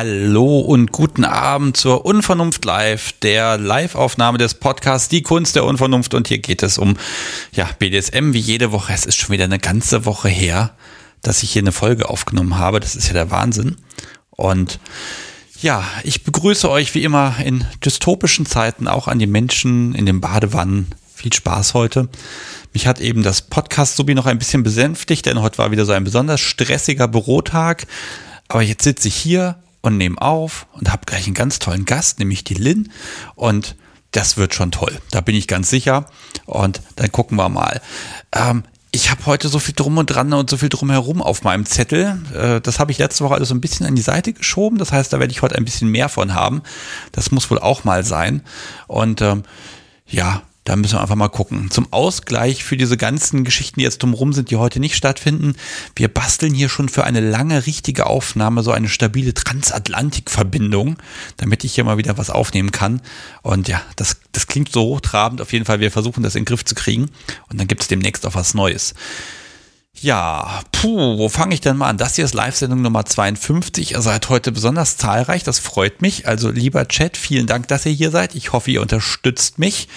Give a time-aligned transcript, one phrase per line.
[0.00, 6.14] Hallo und guten Abend zur Unvernunft Live, der Live-Aufnahme des Podcasts Die Kunst der Unvernunft.
[6.14, 6.96] Und hier geht es um
[7.50, 8.92] ja, BDSM wie jede Woche.
[8.92, 10.70] Es ist schon wieder eine ganze Woche her,
[11.20, 12.78] dass ich hier eine Folge aufgenommen habe.
[12.78, 13.74] Das ist ja der Wahnsinn.
[14.30, 14.78] Und
[15.62, 20.20] ja, ich begrüße euch wie immer in dystopischen Zeiten auch an die Menschen in den
[20.20, 20.86] Badewannen.
[21.12, 22.08] Viel Spaß heute.
[22.72, 26.04] Mich hat eben das Podcast-Subi noch ein bisschen besänftigt, denn heute war wieder so ein
[26.04, 27.88] besonders stressiger Bürotag.
[28.46, 32.18] Aber jetzt sitze ich hier und nehme auf und habe gleich einen ganz tollen Gast,
[32.18, 32.92] nämlich die Lynn.
[33.34, 33.76] Und
[34.10, 34.98] das wird schon toll.
[35.10, 36.06] Da bin ich ganz sicher.
[36.46, 37.80] Und dann gucken wir mal.
[38.32, 41.66] Ähm, ich habe heute so viel drum und dran und so viel drumherum auf meinem
[41.66, 42.18] Zettel.
[42.34, 44.78] Äh, das habe ich letzte Woche alles so ein bisschen an die Seite geschoben.
[44.78, 46.62] Das heißt, da werde ich heute ein bisschen mehr von haben.
[47.12, 48.42] Das muss wohl auch mal sein.
[48.86, 49.42] Und ähm,
[50.06, 51.70] ja, da müssen wir einfach mal gucken.
[51.70, 55.54] Zum Ausgleich für diese ganzen Geschichten, die jetzt drumherum sind, die heute nicht stattfinden.
[55.96, 60.98] Wir basteln hier schon für eine lange, richtige Aufnahme so eine stabile Transatlantikverbindung,
[61.38, 63.00] damit ich hier mal wieder was aufnehmen kann.
[63.40, 65.40] Und ja, das, das klingt so hochtrabend.
[65.40, 67.08] Auf jeden Fall, wir versuchen das in den Griff zu kriegen.
[67.48, 68.92] Und dann gibt es demnächst auch was Neues.
[70.00, 71.98] Ja, puh, wo fange ich denn mal an?
[71.98, 73.92] Das hier ist Live-Sendung Nummer 52.
[73.92, 76.28] Ihr seid heute besonders zahlreich, das freut mich.
[76.28, 78.36] Also lieber Chat, vielen Dank, dass ihr hier seid.
[78.36, 79.88] Ich hoffe, ihr unterstützt mich.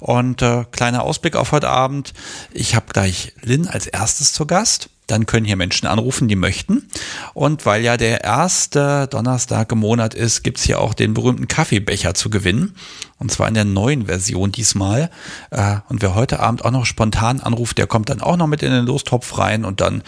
[0.00, 2.12] Und äh, kleiner Ausblick auf heute Abend.
[2.52, 4.88] Ich habe gleich Lynn als erstes zu Gast.
[5.06, 6.88] Dann können hier Menschen anrufen, die möchten.
[7.32, 12.14] Und weil ja der erste Donnerstag im Monat ist, gibt's hier auch den berühmten Kaffeebecher
[12.14, 12.74] zu gewinnen.
[13.18, 15.10] Und zwar in der neuen Version diesmal.
[15.50, 18.62] Äh, und wer heute Abend auch noch spontan anruft, der kommt dann auch noch mit
[18.62, 20.02] in den Lostopf rein und dann,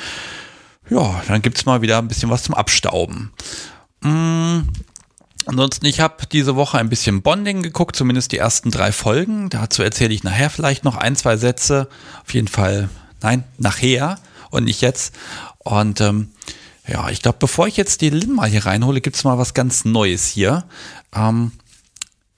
[0.91, 3.31] ja, dann gibt's mal wieder ein bisschen was zum Abstauben.
[4.00, 4.64] Mmh.
[5.48, 9.48] Ansonsten, ich habe diese Woche ein bisschen Bonding geguckt, zumindest die ersten drei Folgen.
[9.48, 11.88] Dazu erzähle ich nachher vielleicht noch ein, zwei Sätze.
[12.22, 12.91] Auf jeden Fall,
[13.22, 14.19] nein, nachher
[14.50, 15.14] und nicht jetzt.
[15.59, 16.31] Und ähm,
[16.86, 19.84] ja, ich glaube, bevor ich jetzt die Lin mal hier reinhole, gibt's mal was ganz
[19.84, 20.64] Neues hier.
[21.14, 21.53] Ähm,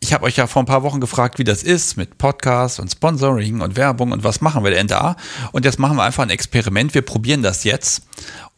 [0.01, 2.91] ich habe euch ja vor ein paar Wochen gefragt, wie das ist mit Podcasts und
[2.91, 5.17] Sponsoring und Werbung und was machen wir denn da?
[5.53, 6.95] Und jetzt machen wir einfach ein Experiment.
[6.95, 8.03] Wir probieren das jetzt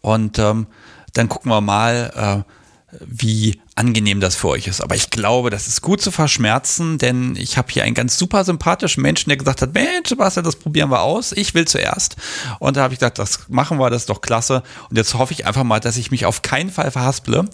[0.00, 0.66] und ähm,
[1.14, 2.52] dann gucken wir mal, äh,
[3.00, 4.82] wie angenehm das für euch ist.
[4.82, 8.44] Aber ich glaube, das ist gut zu verschmerzen, denn ich habe hier einen ganz super
[8.44, 11.32] sympathischen Menschen, der gesagt hat, Mensch, Sebastian, das probieren wir aus.
[11.32, 12.16] Ich will zuerst.
[12.58, 14.62] Und da habe ich gesagt, das machen wir, das ist doch klasse.
[14.90, 17.46] Und jetzt hoffe ich einfach mal, dass ich mich auf keinen Fall verhasple.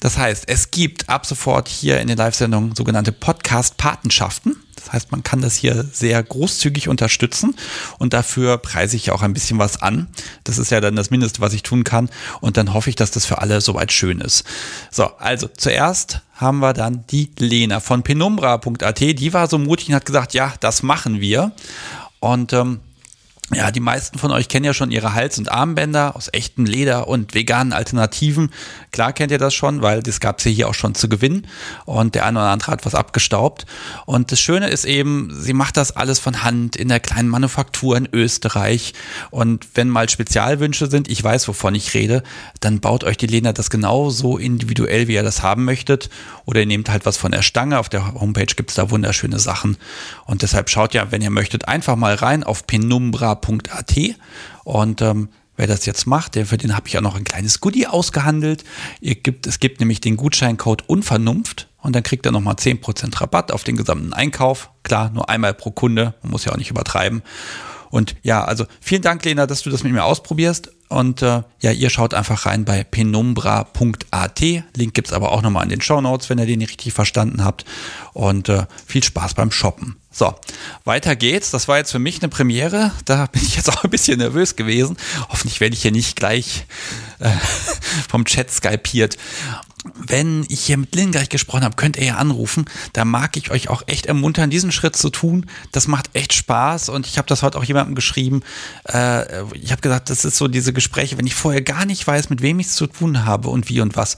[0.00, 4.56] Das heißt, es gibt ab sofort hier in den Live-Sendungen sogenannte Podcast-Patenschaften.
[4.84, 7.54] Das heißt, man kann das hier sehr großzügig unterstützen
[7.98, 10.08] und dafür preise ich auch ein bisschen was an.
[10.44, 12.08] Das ist ja dann das Mindeste, was ich tun kann.
[12.40, 14.44] Und dann hoffe ich, dass das für alle soweit schön ist.
[14.90, 19.00] So, also zuerst haben wir dann die Lena von penumbra.at.
[19.00, 21.52] Die war so mutig und hat gesagt, ja, das machen wir.
[22.20, 22.80] Und ähm,
[23.54, 27.08] ja, die meisten von euch kennen ja schon ihre Hals- und Armbänder aus echtem Leder
[27.08, 28.50] und veganen Alternativen.
[28.92, 31.46] Klar kennt ihr das schon, weil das gab es ja hier auch schon zu gewinnen
[31.86, 33.64] und der eine oder andere hat was abgestaubt.
[34.04, 37.96] Und das Schöne ist eben, sie macht das alles von Hand in der kleinen Manufaktur
[37.96, 38.92] in Österreich.
[39.30, 42.22] Und wenn mal Spezialwünsche sind, ich weiß, wovon ich rede,
[42.60, 46.10] dann baut euch die Lena das genauso individuell, wie ihr das haben möchtet.
[46.44, 47.78] Oder ihr nehmt halt was von der Stange.
[47.78, 49.78] Auf der Homepage gibt's da wunderschöne Sachen.
[50.26, 54.16] Und deshalb schaut ja, wenn ihr möchtet, einfach mal rein auf penumbra www.ccc.at
[54.64, 57.60] und ähm, wer das jetzt macht, der, für den habe ich auch noch ein kleines
[57.60, 58.64] Goodie ausgehandelt.
[59.00, 63.52] Ihr gibt, es gibt nämlich den Gutscheincode Unvernunft und dann kriegt er nochmal 10% Rabatt
[63.52, 64.70] auf den gesamten Einkauf.
[64.82, 67.22] Klar, nur einmal pro Kunde, man muss ja auch nicht übertreiben.
[67.90, 70.70] Und ja, also vielen Dank, Lena, dass du das mit mir ausprobierst.
[70.88, 74.40] Und äh, ja, ihr schaut einfach rein bei penumbra.at.
[74.40, 77.44] Link gibt's aber auch nochmal in den Show Notes, wenn ihr den nicht richtig verstanden
[77.44, 77.64] habt.
[78.12, 79.96] Und äh, viel Spaß beim Shoppen.
[80.18, 80.34] So,
[80.82, 81.52] weiter geht's.
[81.52, 82.90] Das war jetzt für mich eine Premiere.
[83.04, 84.96] Da bin ich jetzt auch ein bisschen nervös gewesen.
[85.28, 86.66] Hoffentlich werde ich hier nicht gleich
[87.20, 87.30] äh,
[88.08, 89.16] vom Chat skypiert
[89.94, 92.64] wenn ich hier mit Lynn gleich gesprochen habe, könnt ihr ja anrufen.
[92.92, 95.46] Da mag ich euch auch echt ermuntern, diesen Schritt zu tun.
[95.72, 98.42] Das macht echt Spaß und ich habe das heute auch jemandem geschrieben.
[98.84, 102.30] Äh, ich habe gesagt, das ist so diese Gespräche, wenn ich vorher gar nicht weiß,
[102.30, 104.16] mit wem ich es zu tun habe und wie und was.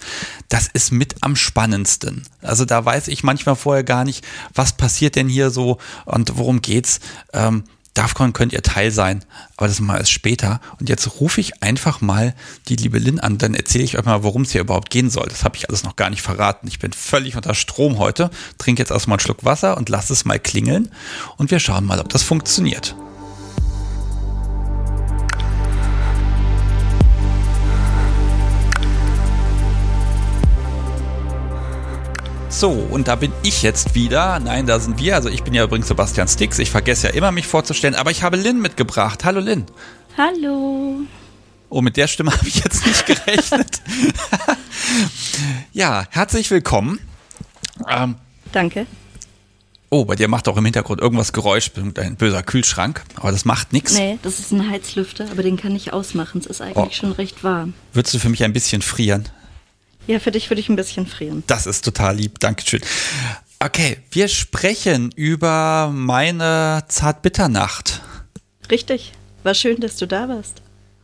[0.48, 2.26] Das ist mit am spannendsten.
[2.42, 4.24] Also da weiß ich manchmal vorher gar nicht,
[4.54, 7.00] was passiert denn hier so und worum geht's.
[7.32, 7.64] Ähm,
[7.94, 9.24] Davon könnt ihr Teil sein,
[9.56, 10.60] aber das mal erst später.
[10.78, 12.34] Und jetzt rufe ich einfach mal
[12.68, 15.26] die liebe Lynn an, dann erzähle ich euch mal, worum es hier überhaupt gehen soll.
[15.28, 16.68] Das habe ich alles noch gar nicht verraten.
[16.68, 18.30] Ich bin völlig unter Strom heute.
[18.58, 20.90] Trinke jetzt erstmal einen Schluck Wasser und lasse es mal klingeln.
[21.36, 22.94] Und wir schauen mal, ob das funktioniert.
[32.50, 34.40] So, und da bin ich jetzt wieder.
[34.40, 35.14] Nein, da sind wir.
[35.14, 36.58] Also ich bin ja übrigens Sebastian Stix.
[36.58, 37.94] Ich vergesse ja immer, mich vorzustellen.
[37.94, 39.24] Aber ich habe Lynn mitgebracht.
[39.24, 39.64] Hallo Lynn.
[40.18, 40.96] Hallo.
[41.70, 43.80] Oh, mit der Stimme habe ich jetzt nicht gerechnet.
[45.72, 46.98] ja, herzlich willkommen.
[47.88, 48.16] Ähm,
[48.50, 48.86] Danke.
[49.88, 53.72] Oh, bei dir macht auch im Hintergrund irgendwas Geräusch, ein böser Kühlschrank, aber das macht
[53.72, 53.94] nichts.
[53.94, 56.40] Nee, das ist ein Heizlüfter, aber den kann ich ausmachen.
[56.40, 56.90] Es ist eigentlich oh.
[56.92, 57.74] schon recht warm.
[57.92, 59.28] Würdest du für mich ein bisschen frieren?
[60.06, 61.42] Ja, für dich würde ich ein bisschen frieren.
[61.46, 62.80] Das ist total lieb, Dankeschön.
[63.60, 68.00] Okay, wir sprechen über meine Zartbitternacht.
[68.70, 69.12] Richtig.
[69.42, 70.62] War schön, dass du da warst.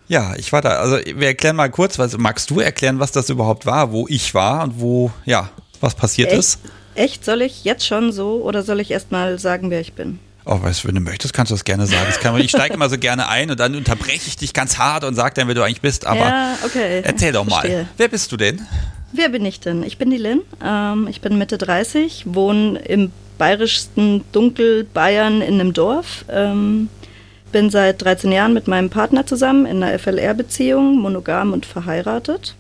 [0.09, 0.79] Ja, ich war da.
[0.79, 4.35] Also wir erklären mal kurz, was magst du erklären, was das überhaupt war, wo ich
[4.35, 5.51] war und wo, ja,
[5.81, 6.39] was passiert Echt?
[6.39, 6.59] ist?
[6.95, 7.25] Echt?
[7.25, 10.19] Soll ich jetzt schon so oder soll ich erst mal sagen, wer ich bin?
[10.49, 12.05] Oh, weißt du, wenn du möchtest, kannst du das gerne sagen.
[12.07, 15.03] Das kann, ich steige immer so gerne ein und dann unterbreche ich dich ganz hart
[15.03, 16.07] und sage dann, wer du eigentlich bist.
[16.07, 17.03] Aber ja, okay.
[17.03, 17.79] erzähl doch Verstehe.
[17.79, 17.89] mal.
[17.97, 18.65] Wer bist du denn?
[19.13, 19.83] Wer bin ich denn?
[19.83, 20.43] Ich bin die Lynn.
[20.65, 26.25] Ähm, ich bin Mitte 30, wohne im bayerischsten Dunkelbayern in einem Dorf.
[26.31, 26.91] Ähm,
[27.51, 32.55] bin seit 13 Jahren mit meinem Partner zusammen in einer FLR-Beziehung, monogam und verheiratet.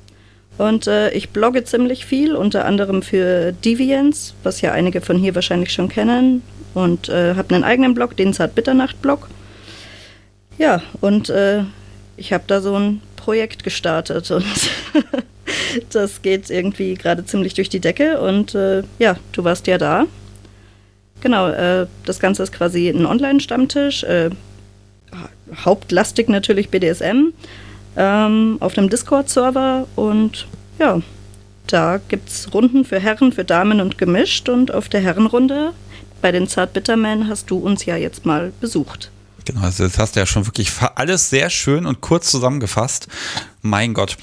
[0.58, 5.36] Und äh, ich blogge ziemlich viel, unter anderem für Deviants, was ja einige von hier
[5.36, 6.42] wahrscheinlich schon kennen.
[6.76, 9.28] Und äh, habe einen eigenen Blog, den Zart Bitternacht Blog.
[10.58, 11.62] Ja, und äh,
[12.19, 14.44] ich habe da so ein Projekt gestartet und
[15.90, 18.20] das geht irgendwie gerade ziemlich durch die Decke.
[18.20, 20.05] Und äh, ja, du warst ja da.
[21.23, 24.05] Genau, äh, das Ganze ist quasi ein Online-Stammtisch.
[24.05, 24.29] Äh,
[25.64, 27.32] hauptlastig natürlich BDSM
[27.96, 30.46] ähm, auf einem Discord-Server und
[30.79, 31.00] ja,
[31.69, 35.72] da gibt es Runden für Herren, für Damen und gemischt und auf der Herrenrunde
[36.20, 39.10] bei den Zartbittermen hast du uns ja jetzt mal besucht.
[39.44, 43.06] Genau, also jetzt hast du ja schon wirklich alles sehr schön und kurz zusammengefasst.
[43.62, 44.16] Mein Gott.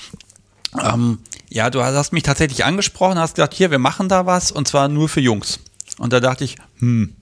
[0.81, 1.19] Ähm,
[1.49, 4.89] ja, du hast mich tatsächlich angesprochen, hast gesagt, hier, wir machen da was und zwar
[4.89, 5.59] nur für Jungs.
[5.97, 7.15] Und da dachte ich, hm,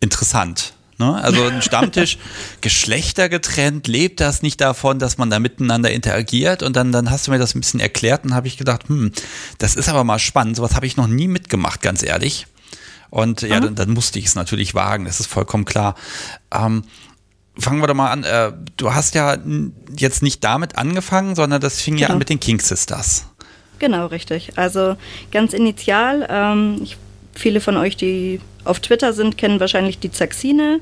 [0.00, 0.72] interessant.
[0.98, 1.14] Ne?
[1.14, 2.18] Also ein Stammtisch,
[2.62, 6.62] Geschlechter getrennt, lebt das nicht davon, dass man da miteinander interagiert?
[6.62, 9.12] Und dann, dann hast du mir das ein bisschen erklärt und habe ich gedacht, hm,
[9.58, 10.56] das ist aber mal spannend.
[10.56, 12.46] Sowas habe ich noch nie mitgemacht, ganz ehrlich.
[13.16, 15.94] Und ja, dann, dann, musste ich es natürlich wagen, das ist vollkommen klar.
[16.52, 16.84] Ähm,
[17.56, 18.24] fangen wir doch mal an.
[18.24, 19.38] Äh, du hast ja
[19.96, 22.08] jetzt nicht damit angefangen, sondern das fing genau.
[22.08, 23.24] ja an mit den King Sisters.
[23.78, 24.58] Genau, richtig.
[24.58, 24.98] Also
[25.32, 26.98] ganz initial, ähm, ich,
[27.34, 30.80] viele von euch, die auf Twitter sind, kennen wahrscheinlich die Zaxine.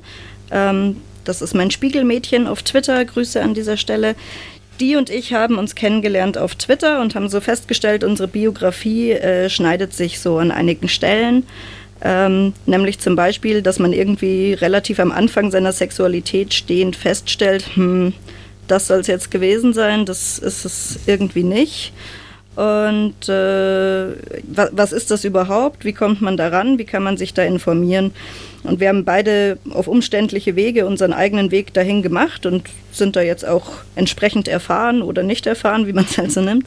[0.51, 3.05] Ähm, das ist mein Spiegelmädchen auf Twitter.
[3.05, 4.17] Grüße an dieser Stelle.
[4.81, 9.49] Die und ich haben uns kennengelernt auf Twitter und haben so festgestellt, unsere Biografie äh,
[9.49, 11.47] schneidet sich so an einigen Stellen.
[12.05, 18.13] Ähm, nämlich zum Beispiel, dass man irgendwie relativ am Anfang seiner Sexualität stehend feststellt, hm,
[18.69, 21.93] das soll es jetzt gewesen sein, das ist es irgendwie nicht.
[22.57, 24.07] Und äh,
[24.45, 25.85] was, was ist das überhaupt?
[25.85, 26.79] Wie kommt man daran?
[26.79, 28.13] Wie kann man sich da informieren?
[28.63, 32.63] Und wir haben beide auf umständliche Wege unseren eigenen Weg dahin gemacht und
[32.93, 36.67] sind da jetzt auch entsprechend erfahren oder nicht erfahren, wie man es halt so nimmt.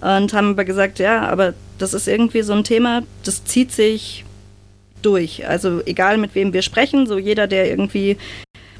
[0.00, 4.24] Und haben aber gesagt, ja, aber das ist irgendwie so ein Thema, das zieht sich
[5.06, 5.46] durch.
[5.46, 8.16] Also egal mit wem wir sprechen, so jeder, der irgendwie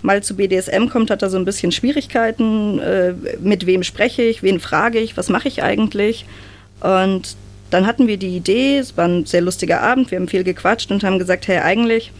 [0.03, 2.79] mal zu BDSM kommt, hat da so ein bisschen Schwierigkeiten.
[2.81, 6.25] Äh, mit wem spreche ich, wen frage ich, was mache ich eigentlich?
[6.81, 7.37] Und
[7.71, 10.91] dann hatten wir die Idee, es war ein sehr lustiger Abend, wir haben viel gequatscht
[10.91, 12.13] und haben gesagt, hey, eigentlich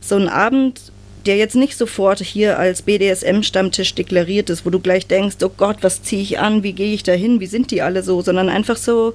[0.00, 0.80] so ein Abend,
[1.26, 5.78] der jetzt nicht sofort hier als BDSM-Stammtisch deklariert ist, wo du gleich denkst, oh Gott,
[5.82, 8.48] was ziehe ich an, wie gehe ich da hin, wie sind die alle so, sondern
[8.48, 9.14] einfach so,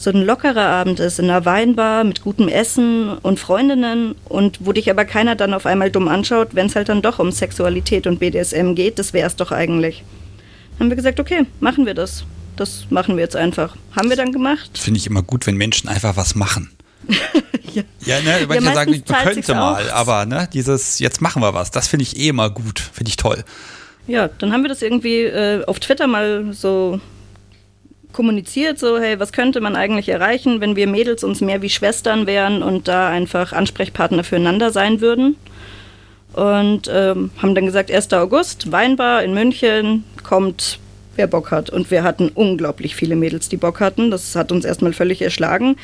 [0.00, 4.72] so ein lockerer Abend ist, in einer Weinbar mit gutem Essen und Freundinnen und wo
[4.72, 8.06] dich aber keiner dann auf einmal dumm anschaut, wenn es halt dann doch um Sexualität
[8.06, 10.02] und BDSM geht, das wäre es doch eigentlich.
[10.72, 12.24] Dann haben wir gesagt, okay, machen wir das.
[12.56, 13.76] Das machen wir jetzt einfach.
[13.94, 14.78] Haben wir dann gemacht.
[14.78, 16.70] Finde ich immer gut, wenn Menschen einfach was machen.
[17.74, 17.82] ja.
[18.04, 21.70] ja, ne, manche ja, sagen, ich könnte mal, aber ne, dieses, jetzt machen wir was,
[21.70, 23.44] das finde ich eh immer gut, finde ich toll.
[24.06, 27.00] Ja, dann haben wir das irgendwie äh, auf Twitter mal so
[28.12, 32.26] kommuniziert, so, hey, was könnte man eigentlich erreichen, wenn wir Mädels uns mehr wie Schwestern
[32.26, 35.36] wären und da einfach Ansprechpartner füreinander sein würden.
[36.32, 38.12] Und ähm, haben dann gesagt, 1.
[38.12, 40.78] August, Weinbar in München, kommt
[41.16, 41.70] wer Bock hat.
[41.70, 44.10] Und wir hatten unglaublich viele Mädels, die Bock hatten.
[44.10, 45.76] Das hat uns erstmal völlig erschlagen.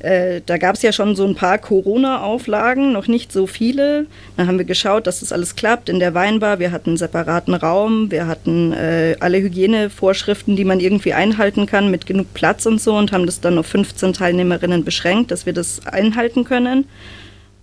[0.00, 4.06] Äh, da gab es ja schon so ein paar Corona-Auflagen, noch nicht so viele.
[4.36, 6.60] Dann haben wir geschaut, dass das alles klappt in der Weinbar.
[6.60, 11.90] Wir hatten einen separaten Raum, wir hatten äh, alle Hygienevorschriften, die man irgendwie einhalten kann,
[11.90, 15.52] mit genug Platz und so und haben das dann auf 15 Teilnehmerinnen beschränkt, dass wir
[15.52, 16.84] das einhalten können.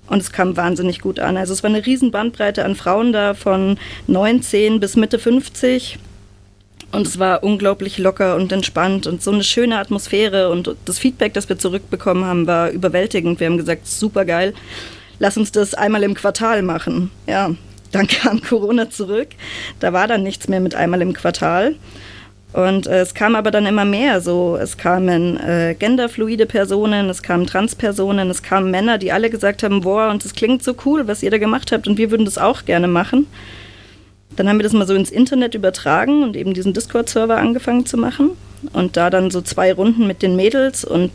[0.07, 1.37] Und es kam wahnsinnig gut an.
[1.37, 3.77] Also es war eine riesen Bandbreite an Frauen da von
[4.07, 5.97] 19 bis Mitte 50
[6.91, 10.49] und es war unglaublich locker und entspannt und so eine schöne Atmosphäre.
[10.49, 13.39] Und das Feedback, das wir zurückbekommen haben, war überwältigend.
[13.39, 14.53] Wir haben gesagt, super geil,
[15.19, 17.11] lass uns das einmal im Quartal machen.
[17.27, 17.51] Ja,
[17.91, 19.29] dann kam Corona zurück.
[19.79, 21.75] Da war dann nichts mehr mit einmal im Quartal.
[22.53, 24.55] Und äh, es kam aber dann immer mehr so.
[24.55, 29.81] Es kamen äh, genderfluide Personen, es kamen Transpersonen, es kamen Männer, die alle gesagt haben,
[29.81, 32.37] boah, und das klingt so cool, was ihr da gemacht habt und wir würden das
[32.37, 33.27] auch gerne machen.
[34.35, 37.97] Dann haben wir das mal so ins Internet übertragen und eben diesen Discord-Server angefangen zu
[37.97, 38.31] machen.
[38.73, 41.11] Und da dann so zwei Runden mit den Mädels und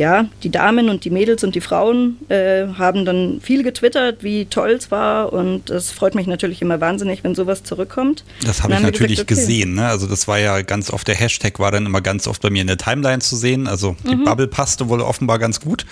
[0.00, 4.46] ja, die Damen und die Mädels und die Frauen äh, haben dann viel getwittert, wie
[4.46, 8.24] toll es war und es freut mich natürlich immer wahnsinnig, wenn sowas zurückkommt.
[8.46, 9.40] Das habe ich natürlich gesagt, okay.
[9.40, 9.74] gesehen.
[9.74, 9.86] Ne?
[9.86, 12.62] Also das war ja ganz oft, der Hashtag war dann immer ganz oft bei mir
[12.62, 13.66] in der Timeline zu sehen.
[13.66, 14.24] Also die mhm.
[14.24, 15.84] Bubble passte wohl offenbar ganz gut.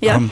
[0.00, 0.16] Ja.
[0.16, 0.30] Ähm,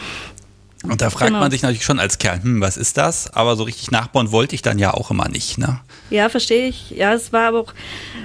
[0.85, 1.41] und da fragt genau.
[1.41, 3.33] man sich natürlich schon als Kerl, hm, was ist das?
[3.35, 5.59] Aber so richtig nachbauen wollte ich dann ja auch immer nicht.
[5.59, 5.81] Ne?
[6.09, 6.91] Ja, verstehe ich.
[6.91, 7.75] Ja, es war aber auch,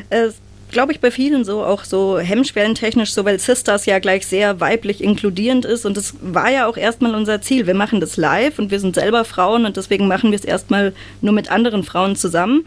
[0.10, 0.30] äh,
[0.72, 5.04] glaube ich, bei vielen so, auch so hemmschwellentechnisch, so weil Sisters ja gleich sehr weiblich
[5.04, 5.86] inkludierend ist.
[5.86, 7.68] Und das war ja auch erstmal unser Ziel.
[7.68, 10.94] Wir machen das live und wir sind selber Frauen und deswegen machen wir es erstmal
[11.20, 12.66] nur mit anderen Frauen zusammen.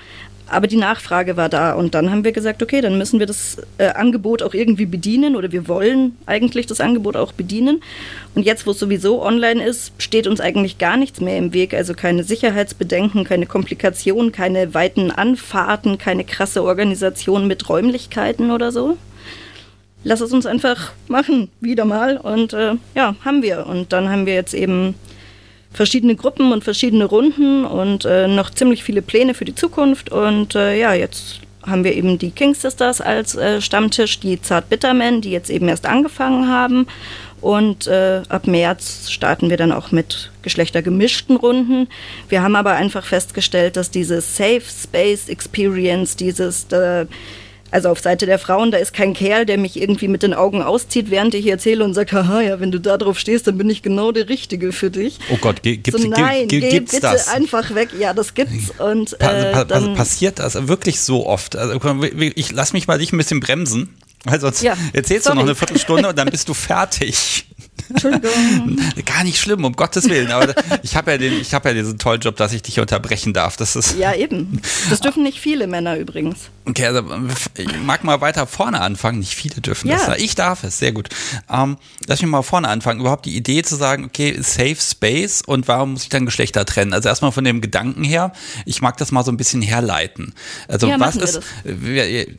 [0.50, 3.58] Aber die Nachfrage war da und dann haben wir gesagt, okay, dann müssen wir das
[3.76, 7.82] äh, Angebot auch irgendwie bedienen oder wir wollen eigentlich das Angebot auch bedienen.
[8.34, 11.74] Und jetzt, wo es sowieso online ist, steht uns eigentlich gar nichts mehr im Weg.
[11.74, 18.96] Also keine Sicherheitsbedenken, keine Komplikationen, keine weiten Anfahrten, keine krasse Organisation mit Räumlichkeiten oder so.
[20.04, 22.16] Lass es uns einfach machen, wieder mal.
[22.16, 23.66] Und äh, ja, haben wir.
[23.66, 24.94] Und dann haben wir jetzt eben
[25.72, 30.10] verschiedene Gruppen und verschiedene Runden und äh, noch ziemlich viele Pläne für die Zukunft.
[30.10, 34.68] Und äh, ja, jetzt haben wir eben die King Sisters als äh, Stammtisch, die Zart
[34.68, 36.86] Bittermen, die jetzt eben erst angefangen haben.
[37.40, 41.88] Und äh, ab März starten wir dann auch mit geschlechtergemischten Runden.
[42.28, 47.06] Wir haben aber einfach festgestellt, dass diese Safe Space Experience, dieses äh,
[47.70, 50.62] also auf Seite der Frauen, da ist kein Kerl, der mich irgendwie mit den Augen
[50.62, 53.68] auszieht, während ich erzähle und sagt, haha, ja, wenn du da drauf stehst, dann bin
[53.68, 55.18] ich genau der Richtige für dich.
[55.30, 57.28] Oh Gott, gibt's, so, nein, gib, gibt's bitte das?
[57.28, 57.90] einfach weg.
[57.98, 58.72] Ja, das gibt's.
[58.78, 61.56] Und, äh, pa pa passiert das wirklich so oft?
[61.56, 61.78] Also,
[62.34, 63.94] ich lass mich mal dich ein bisschen bremsen.
[64.24, 65.36] Weil sonst ja, erzählst sorry.
[65.36, 67.46] du noch eine Viertelstunde und dann bist du fertig.
[67.88, 68.78] Entschuldigung.
[69.04, 70.30] Gar nicht schlimm, um Gottes Willen.
[70.30, 73.56] Aber ich habe ja, den, hab ja diesen tollen Job, dass ich dich unterbrechen darf.
[73.56, 74.60] Das ist ja, eben.
[74.90, 76.50] Das dürfen nicht viele Männer übrigens.
[76.64, 77.02] Okay, also
[77.56, 79.20] ich mag mal weiter vorne anfangen.
[79.20, 79.96] Nicht viele dürfen ja.
[79.96, 80.18] das.
[80.18, 81.08] Ich darf es, sehr gut.
[81.50, 83.00] Ähm, lass mich mal vorne anfangen.
[83.00, 86.92] Überhaupt die Idee zu sagen, okay, Safe Space und warum muss ich dann Geschlechter trennen?
[86.92, 88.32] Also erstmal von dem Gedanken her,
[88.66, 90.34] ich mag das mal so ein bisschen herleiten.
[90.68, 91.40] Also ja, was ist,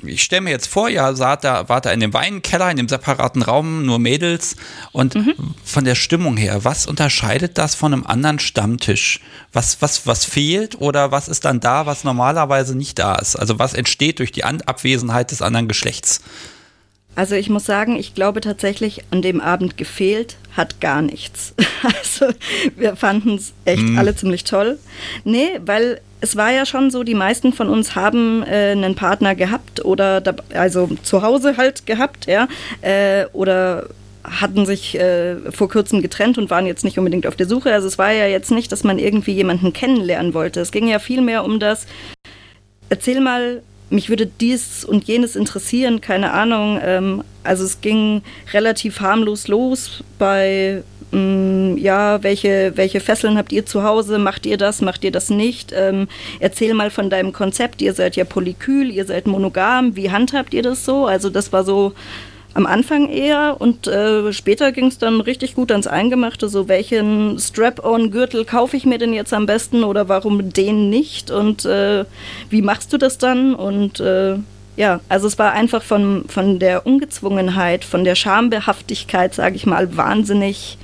[0.05, 2.87] ich stelle mir jetzt vor, ihr saht da, wart da in dem Weinkeller, in dem
[2.87, 4.55] separaten Raum, nur Mädels
[4.91, 5.33] und mhm.
[5.63, 9.19] Von der Stimmung her, was unterscheidet das von einem anderen Stammtisch?
[9.53, 13.35] Was, was, was fehlt oder was ist dann da, was normalerweise nicht da ist?
[13.35, 16.21] Also was entsteht durch die Abwesenheit des anderen Geschlechts?
[17.15, 21.53] Also ich muss sagen, ich glaube tatsächlich, an dem Abend gefehlt hat gar nichts.
[21.81, 22.33] Also
[22.75, 23.97] wir fanden es echt hm.
[23.97, 24.77] alle ziemlich toll.
[25.23, 29.33] Nee, weil es war ja schon so, die meisten von uns haben äh, einen Partner
[29.33, 32.49] gehabt oder da, also zu Hause halt gehabt, ja,
[32.81, 33.87] äh, oder
[34.23, 37.73] hatten sich äh, vor kurzem getrennt und waren jetzt nicht unbedingt auf der Suche.
[37.73, 40.59] Also es war ja jetzt nicht, dass man irgendwie jemanden kennenlernen wollte.
[40.61, 41.85] Es ging ja vielmehr um das,
[42.89, 46.79] erzähl mal mich würde dies und jenes interessieren, keine Ahnung.
[46.83, 48.21] Ähm, also es ging
[48.53, 54.19] relativ harmlos los bei, mh, mm, ja, welche, welche Fesseln habt ihr zu Hause?
[54.19, 54.81] Macht ihr das?
[54.81, 55.73] Macht ihr das nicht?
[55.75, 56.07] Ähm,
[56.39, 57.81] erzähl mal von deinem Konzept.
[57.81, 59.95] Ihr seid ja polykül, ihr seid monogam.
[59.95, 61.07] Wie handhabt ihr das so?
[61.07, 61.93] Also das war so
[62.53, 67.37] am Anfang eher und äh, später ging es dann richtig gut ans Eingemachte, so welchen
[67.37, 72.05] Strap-on-Gürtel kaufe ich mir denn jetzt am besten oder warum den nicht und äh,
[72.49, 74.37] wie machst du das dann und äh,
[74.75, 79.97] ja, also es war einfach von, von der Ungezwungenheit, von der Schambehaftigkeit, sage ich mal,
[79.97, 80.77] wahnsinnig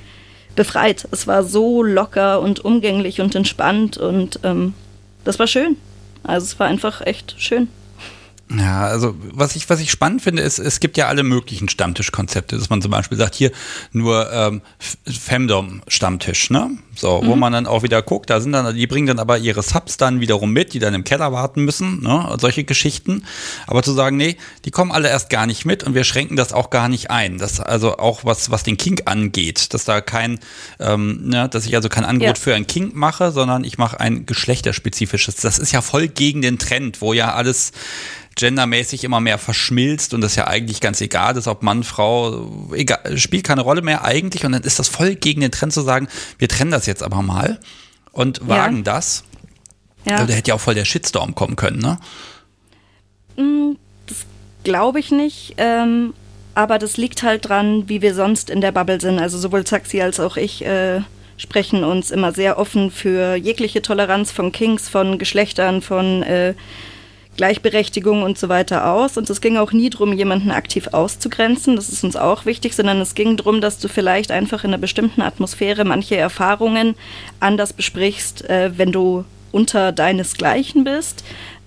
[0.54, 1.08] befreit.
[1.12, 4.74] Es war so locker und umgänglich und entspannt und ähm,
[5.24, 5.76] das war schön.
[6.22, 7.68] Also es war einfach echt schön.
[8.48, 12.56] Ja, also was ich, was ich spannend finde, ist, es gibt ja alle möglichen Stammtischkonzepte,
[12.56, 13.50] dass man zum Beispiel sagt, hier
[13.92, 14.62] nur ähm,
[15.04, 16.70] Femdom-Stammtisch, ne?
[16.96, 17.26] So, mhm.
[17.26, 19.98] wo man dann auch wieder guckt, da sind dann, die bringen dann aber ihre Subs
[19.98, 22.34] dann wiederum mit, die dann im Keller warten müssen, ne?
[22.40, 23.24] Solche Geschichten.
[23.66, 26.52] Aber zu sagen, nee, die kommen alle erst gar nicht mit und wir schränken das
[26.52, 27.38] auch gar nicht ein.
[27.38, 30.40] Das also auch was, was den Kink angeht, dass da kein,
[30.80, 32.42] ähm, ne, dass ich also kein Angebot ja.
[32.42, 35.36] für ein Kink mache, sondern ich mache ein geschlechterspezifisches.
[35.36, 37.72] Das ist ja voll gegen den Trend, wo ja alles
[38.36, 43.16] gendermäßig immer mehr verschmilzt und das ja eigentlich ganz egal ist, ob Mann, Frau, egal,
[43.16, 46.06] spielt keine Rolle mehr eigentlich und dann ist das voll gegen den Trend zu sagen,
[46.38, 47.60] wir trennen das jetzt aber mal
[48.12, 48.82] und wagen ja.
[48.82, 49.24] das.
[50.08, 50.24] Ja.
[50.24, 51.98] Da hätte ja auch voll der Shitstorm kommen können, ne?
[53.36, 53.76] Mm,
[54.06, 54.18] das
[54.64, 55.54] glaube ich nicht.
[55.58, 56.14] Ähm,
[56.54, 59.18] aber das liegt halt dran, wie wir sonst in der Bubble sind.
[59.18, 61.00] Also sowohl Zaxi als auch ich äh,
[61.36, 66.54] sprechen uns immer sehr offen für jegliche Toleranz von Kings, von Geschlechtern, von äh,
[67.36, 69.16] Gleichberechtigung und so weiter aus.
[69.16, 71.76] Und es ging auch nie darum, jemanden aktiv auszugrenzen.
[71.76, 74.78] Das ist uns auch wichtig, sondern es ging darum, dass du vielleicht einfach in einer
[74.78, 76.94] bestimmten Atmosphäre manche Erfahrungen
[77.40, 81.24] anders besprichst, äh, wenn du unter deinesgleichen bist.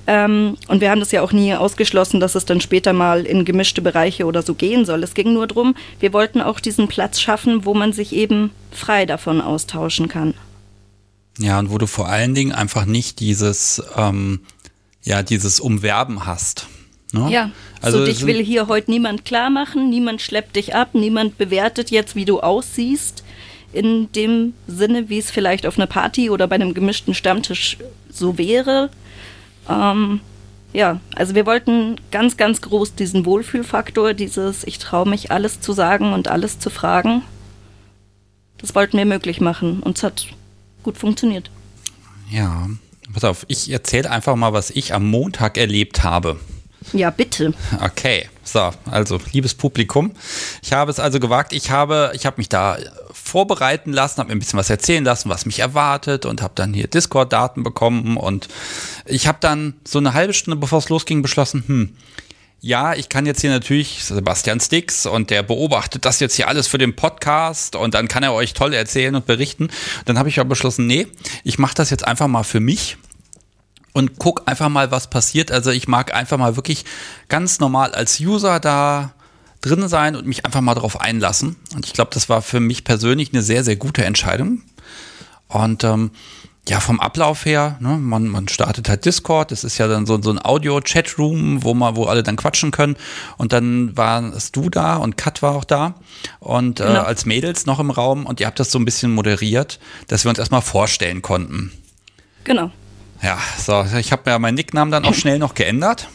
[0.08, 3.46] Ähm, und wir haben das ja auch nie ausgeschlossen, dass es dann später mal in
[3.46, 5.04] gemischte Bereiche oder so gehen soll.
[5.04, 9.06] Es ging nur darum, wir wollten auch diesen Platz schaffen, wo man sich eben frei
[9.06, 10.34] davon austauschen kann.
[11.38, 14.42] Ja, und wo du vor allen Dingen einfach nicht dieses, ähm,
[15.04, 16.68] ja, dieses Umwerben hast.
[17.12, 17.32] Ne?
[17.32, 17.52] Ja,
[17.82, 21.90] also so dich will hier heute niemand klar machen, niemand schleppt dich ab, niemand bewertet
[21.90, 23.24] jetzt, wie du aussiehst,
[23.74, 27.78] in dem Sinne, wie es vielleicht auf einer Party oder bei einem gemischten Stammtisch
[28.12, 28.90] so wäre.
[29.68, 30.22] Ähm,
[30.74, 35.74] ja, also wir wollten ganz, ganz groß diesen Wohlfühlfaktor, dieses Ich traue mich alles zu
[35.74, 37.24] sagen und alles zu fragen.
[38.60, 40.28] Das wollten wir möglich machen und es hat
[40.84, 41.50] gut funktioniert.
[42.30, 42.68] Ja,
[43.14, 46.38] pass auf, ich erzähle einfach mal, was ich am Montag erlebt habe.
[46.94, 47.54] Ja, bitte.
[47.84, 50.14] Okay, so, also liebes Publikum,
[50.64, 51.54] ich habe es also gewagt.
[51.54, 52.78] Ich habe, ich habe mich da
[53.12, 56.74] vorbereiten lassen, habe mir ein bisschen was erzählen lassen, was mich erwartet und habe dann
[56.74, 58.48] hier Discord-Daten bekommen und
[59.06, 61.96] ich habe dann so eine halbe Stunde, bevor es losging, beschlossen, hm,
[62.62, 66.68] ja, ich kann jetzt hier natürlich Sebastian Stix und der beobachtet das jetzt hier alles
[66.68, 69.70] für den Podcast und dann kann er euch toll erzählen und berichten.
[70.06, 71.08] Dann habe ich aber beschlossen, nee,
[71.44, 72.98] ich mache das jetzt einfach mal für mich
[73.94, 75.52] und guck einfach mal, was passiert.
[75.52, 76.86] Also ich mag einfach mal wirklich
[77.30, 79.14] ganz normal als User da
[79.62, 81.56] drin sein und mich einfach mal darauf einlassen.
[81.76, 84.62] Und ich glaube, das war für mich persönlich eine sehr, sehr gute Entscheidung.
[85.48, 86.12] Und ähm,
[86.70, 90.22] ja, vom Ablauf her, ne, man, man startet halt Discord, das ist ja dann so,
[90.22, 92.96] so ein Audio-Chat-Room, wo man, wo alle dann quatschen können.
[93.38, 95.96] Und dann warst du da und Kat war auch da
[96.40, 97.02] und äh, genau.
[97.02, 100.30] als Mädels noch im Raum und ihr habt das so ein bisschen moderiert, dass wir
[100.30, 101.72] uns erstmal vorstellen konnten.
[102.44, 102.72] Genau.
[103.24, 106.08] Ja, so, ich habe ja meinen Nicknamen dann auch schnell noch geändert.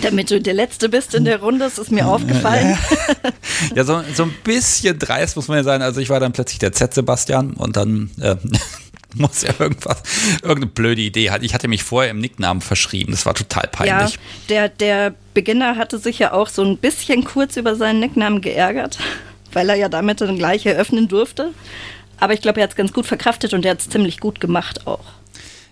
[0.00, 2.78] Damit du der Letzte bist in der Runde, das ist mir aufgefallen.
[3.74, 5.82] Ja, so, so ein bisschen dreist muss man ja sein.
[5.82, 8.36] Also ich war dann plötzlich der Z-Sebastian und dann äh,
[9.18, 10.02] muss ja irgendwas,
[10.42, 11.42] irgendeine blöde Idee hat.
[11.42, 13.12] Ich hatte mich vorher im Nicknamen verschrieben.
[13.12, 14.14] Das war total peinlich.
[14.14, 18.40] Ja, der, der Beginner hatte sich ja auch so ein bisschen kurz über seinen Nicknamen
[18.40, 18.98] geärgert,
[19.52, 21.52] weil er ja damit dann gleich eröffnen durfte.
[22.18, 24.40] Aber ich glaube, er hat es ganz gut verkraftet und er hat es ziemlich gut
[24.40, 25.04] gemacht auch.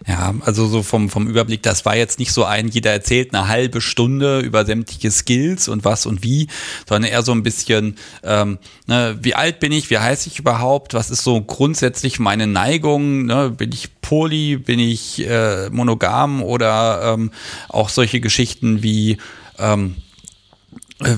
[0.07, 3.47] Ja, also so vom, vom Überblick, das war jetzt nicht so ein, jeder erzählt eine
[3.49, 6.49] halbe Stunde über sämtliche Skills und was und wie,
[6.89, 10.95] sondern eher so ein bisschen, ähm, ne, wie alt bin ich, wie heiße ich überhaupt,
[10.95, 17.15] was ist so grundsätzlich meine Neigung, ne, bin ich poly, bin ich äh, monogam oder
[17.15, 17.31] ähm,
[17.69, 19.19] auch solche Geschichten wie,
[19.59, 20.12] ähm, äh,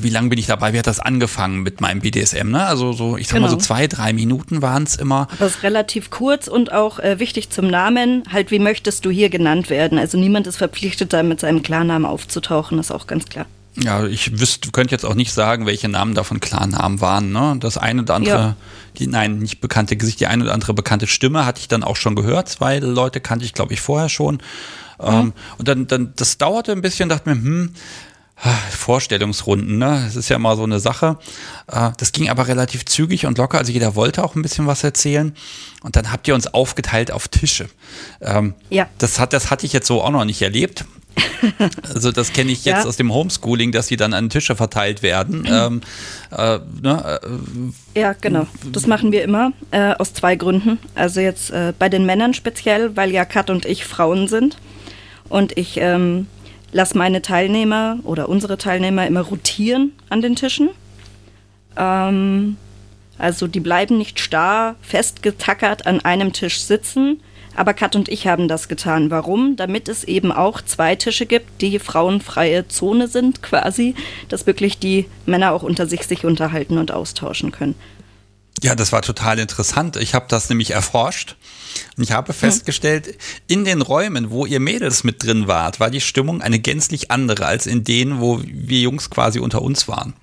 [0.02, 0.72] wie lange bin ich dabei?
[0.72, 2.50] Wie hat das angefangen mit meinem BDSM?
[2.50, 2.66] Ne?
[2.66, 3.46] Also so, ich sag genau.
[3.46, 3.66] mal so genau.
[3.66, 5.28] zwei, drei Minuten waren es immer.
[5.38, 8.24] Das ist relativ kurz und auch äh, wichtig zum Namen.
[8.32, 9.98] Halt, wie möchtest du hier genannt werden?
[9.98, 13.46] Also niemand ist verpflichtet, da mit seinem Klarnamen aufzutauchen, das ist auch ganz klar.
[13.76, 17.32] Ja, ich wüsste, könnte jetzt auch nicht sagen, welche Namen davon Klarnamen waren.
[17.32, 17.56] Ne?
[17.58, 18.56] Das eine oder andere, ja.
[18.98, 21.96] die, nein, nicht bekannte Gesicht, die eine oder andere bekannte Stimme hatte ich dann auch
[21.96, 22.48] schon gehört.
[22.48, 24.34] Zwei Leute kannte ich, glaube ich, vorher schon.
[25.00, 25.06] Mhm.
[25.06, 27.74] Ähm, und dann, dann, das dauerte ein bisschen, dachte mir, hm,
[28.70, 30.02] Vorstellungsrunden, ne?
[30.04, 31.18] Das ist ja mal so eine Sache.
[31.70, 33.58] Äh, das ging aber relativ zügig und locker.
[33.58, 35.34] Also jeder wollte auch ein bisschen was erzählen.
[35.82, 37.68] Und dann habt ihr uns aufgeteilt auf Tische.
[38.20, 38.88] Ähm, ja.
[38.98, 40.84] Das, hat, das hatte ich jetzt so auch noch nicht erlebt.
[41.82, 42.88] Also das kenne ich jetzt ja.
[42.88, 45.46] aus dem Homeschooling, dass sie dann an Tische verteilt werden.
[45.54, 45.82] Ähm,
[46.36, 47.20] äh, ne,
[47.94, 48.46] äh, ja, genau.
[48.72, 50.78] Das machen wir immer äh, aus zwei Gründen.
[50.94, 54.56] Also jetzt äh, bei den Männern speziell, weil ja Kat und ich Frauen sind
[55.28, 56.26] und ich ähm,
[56.74, 60.70] lasse meine Teilnehmer oder unsere Teilnehmer immer rotieren an den Tischen.
[61.76, 62.56] Ähm,
[63.16, 67.20] also die bleiben nicht starr, festgetackert an einem Tisch sitzen.
[67.54, 69.12] Aber Kat und ich haben das getan.
[69.12, 69.54] Warum?
[69.54, 73.94] Damit es eben auch zwei Tische gibt, die frauenfreie Zone sind quasi,
[74.28, 77.76] dass wirklich die Männer auch unter sich sich unterhalten und austauschen können.
[78.62, 79.96] Ja, das war total interessant.
[79.96, 81.36] Ich habe das nämlich erforscht
[81.96, 86.00] und ich habe festgestellt, in den Räumen, wo ihr Mädels mit drin wart, war die
[86.00, 90.14] Stimmung eine gänzlich andere als in denen, wo wir Jungs quasi unter uns waren.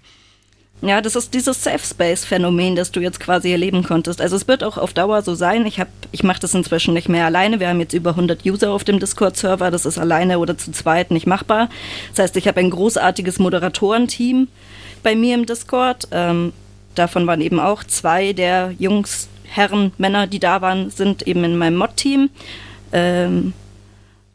[0.84, 4.20] Ja, das ist dieses Safe Space Phänomen, das du jetzt quasi erleben konntest.
[4.20, 5.68] Also es wird auch auf Dauer so sein.
[5.68, 7.60] Ich habe, ich mache das inzwischen nicht mehr alleine.
[7.60, 9.70] Wir haben jetzt über 100 User auf dem Discord-Server.
[9.70, 11.70] Das ist alleine oder zu zweit nicht machbar.
[12.10, 14.48] Das heißt, ich habe ein großartiges Moderatorenteam
[15.04, 16.08] bei mir im Discord.
[16.10, 16.52] Ähm,
[16.96, 21.58] davon waren eben auch zwei der Jungs, Herren, Männer, die da waren, sind eben in
[21.58, 22.30] meinem Mod-Team.
[22.94, 23.54] Ähm,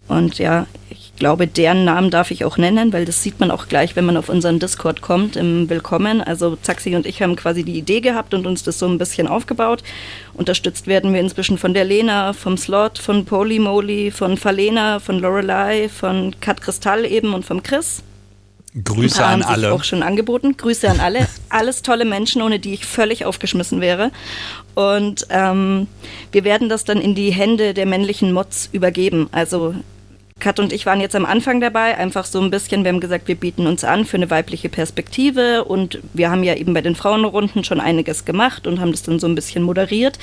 [0.08, 3.66] und ja, ich glaube, deren Namen darf ich auch nennen, weil das sieht man auch
[3.66, 6.20] gleich, wenn man auf unseren Discord kommt im Willkommen.
[6.20, 9.26] Also Zaxi und ich haben quasi die Idee gehabt und uns das so ein bisschen
[9.26, 9.82] aufgebaut.
[10.34, 15.88] Unterstützt werden wir inzwischen von der Lena, vom Slot, von Polymoly, von Falena, von Lorelei,
[15.88, 18.02] von Kat Kristall eben und vom Chris.
[18.84, 19.72] Grüße an alle.
[19.72, 20.56] Auch schon angeboten.
[20.56, 21.26] Grüße an alle.
[21.48, 24.10] Alles tolle Menschen, ohne die ich völlig aufgeschmissen wäre.
[24.74, 25.86] Und ähm,
[26.32, 29.28] wir werden das dann in die Hände der männlichen Mods übergeben.
[29.32, 29.74] Also
[30.38, 33.26] Kat und ich waren jetzt am Anfang dabei, einfach so ein bisschen, wir haben gesagt,
[33.26, 36.94] wir bieten uns an für eine weibliche Perspektive und wir haben ja eben bei den
[36.94, 40.18] Frauenrunden schon einiges gemacht und haben das dann so ein bisschen moderiert.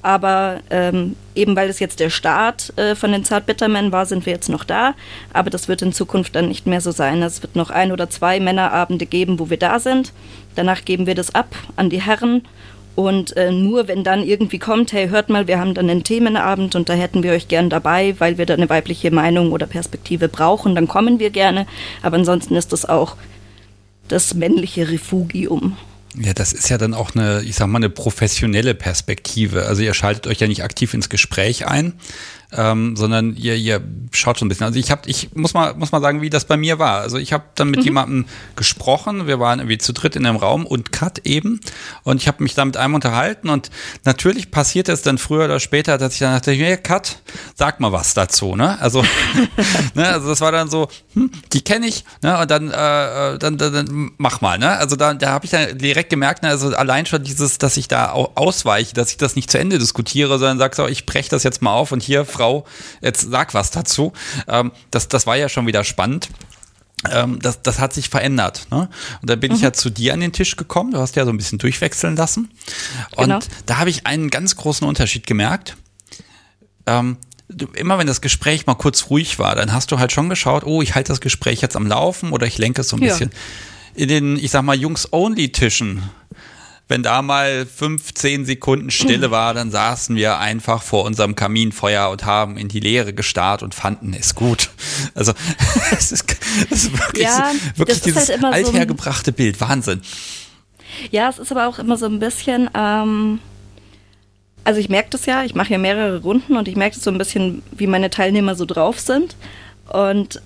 [0.00, 4.32] Aber ähm, eben weil es jetzt der Start äh, von den Zartbittermen war, sind wir
[4.32, 4.94] jetzt noch da.
[5.32, 7.20] Aber das wird in Zukunft dann nicht mehr so sein.
[7.20, 10.12] Es wird noch ein oder zwei Männerabende geben, wo wir da sind.
[10.54, 12.42] Danach geben wir das ab an die Herren
[12.98, 16.74] und äh, nur wenn dann irgendwie kommt, hey, hört mal, wir haben dann einen Themenabend
[16.74, 20.28] und da hätten wir euch gern dabei, weil wir da eine weibliche Meinung oder Perspektive
[20.28, 21.68] brauchen, dann kommen wir gerne.
[22.02, 23.14] Aber ansonsten ist das auch
[24.08, 25.76] das männliche Refugium.
[26.16, 29.66] Ja, das ist ja dann auch eine, ich sag mal, eine professionelle Perspektive.
[29.66, 31.92] Also ihr schaltet euch ja nicht aktiv ins Gespräch ein,
[32.52, 33.82] ähm, sondern ihr, ihr
[34.12, 34.66] schaut schon ein bisschen.
[34.66, 37.00] Also ich habe, ich muss mal, muss mal sagen, wie das bei mir war.
[37.00, 37.84] Also ich habe dann mit mhm.
[37.84, 38.24] jemandem
[38.56, 41.60] gesprochen, wir waren irgendwie zu dritt in einem Raum und Cut eben
[42.04, 43.70] und ich habe mich da mit einem unterhalten und
[44.04, 47.20] natürlich passiert es dann früher oder später, dass ich dann dachte, hey Cut,
[47.54, 48.80] sag mal was dazu, ne?
[48.80, 49.02] Also,
[49.94, 52.38] ne, also das war dann so, hm, die kenne ich, ne?
[52.38, 54.70] Und dann, äh, äh, dann, dann, dann mach mal, ne?
[54.70, 57.88] Also da, da habe ich dann direkt gemerkt, ne, also allein schon dieses, dass ich
[57.88, 61.42] da ausweiche, dass ich das nicht zu Ende diskutiere, sondern sag so, ich breche das
[61.42, 62.64] jetzt mal auf und hier Frau,
[63.00, 64.12] jetzt sag was dazu.
[64.46, 66.28] Ähm, das, das war ja schon wieder spannend.
[67.10, 68.66] Ähm, das, das hat sich verändert.
[68.70, 68.88] Ne?
[69.20, 69.56] Und da bin mhm.
[69.56, 70.92] ich ja zu dir an den Tisch gekommen.
[70.92, 72.50] Du hast ja so ein bisschen durchwechseln lassen.
[73.16, 73.38] Und genau.
[73.66, 75.76] da habe ich einen ganz großen Unterschied gemerkt.
[76.86, 77.16] Ähm,
[77.74, 80.82] immer wenn das Gespräch mal kurz ruhig war, dann hast du halt schon geschaut, oh,
[80.82, 83.08] ich halte das Gespräch jetzt am Laufen oder ich lenke es so ein ja.
[83.08, 83.30] bisschen.
[83.94, 86.02] In den, ich sag mal, Jungs-Only-Tischen
[86.88, 92.08] wenn da mal fünf, zehn Sekunden Stille war, dann saßen wir einfach vor unserem Kaminfeuer
[92.08, 94.70] und haben in die Leere gestarrt und fanden es gut.
[95.14, 95.32] Also
[95.92, 96.24] es ist,
[96.70, 99.60] es ist wirklich, ja, wirklich dieses halt althergebrachte so Bild.
[99.60, 100.00] Wahnsinn.
[101.10, 103.38] Ja, es ist aber auch immer so ein bisschen, ähm,
[104.64, 107.10] also ich merke das ja, ich mache ja mehrere Runden und ich merke das so
[107.10, 109.36] ein bisschen, wie meine Teilnehmer so drauf sind.
[109.88, 110.40] Und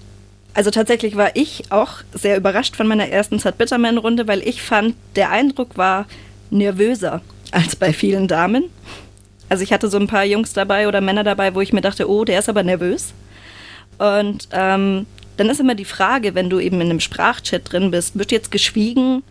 [0.55, 4.97] also tatsächlich war ich auch sehr überrascht von meiner ersten Zart Bitterman-Runde, weil ich fand,
[5.17, 6.07] der Eindruck war,
[6.53, 8.65] nervöser als bei vielen Damen.
[9.49, 12.09] Also ich hatte so ein paar Jungs dabei oder Männer dabei, wo ich mir dachte,
[12.09, 13.13] oh, der ist aber nervös.
[13.99, 18.19] Und ähm, dann ist immer die Frage, wenn du eben in einem Sprachchat drin bist,
[18.19, 19.23] wird jetzt geschwiegen,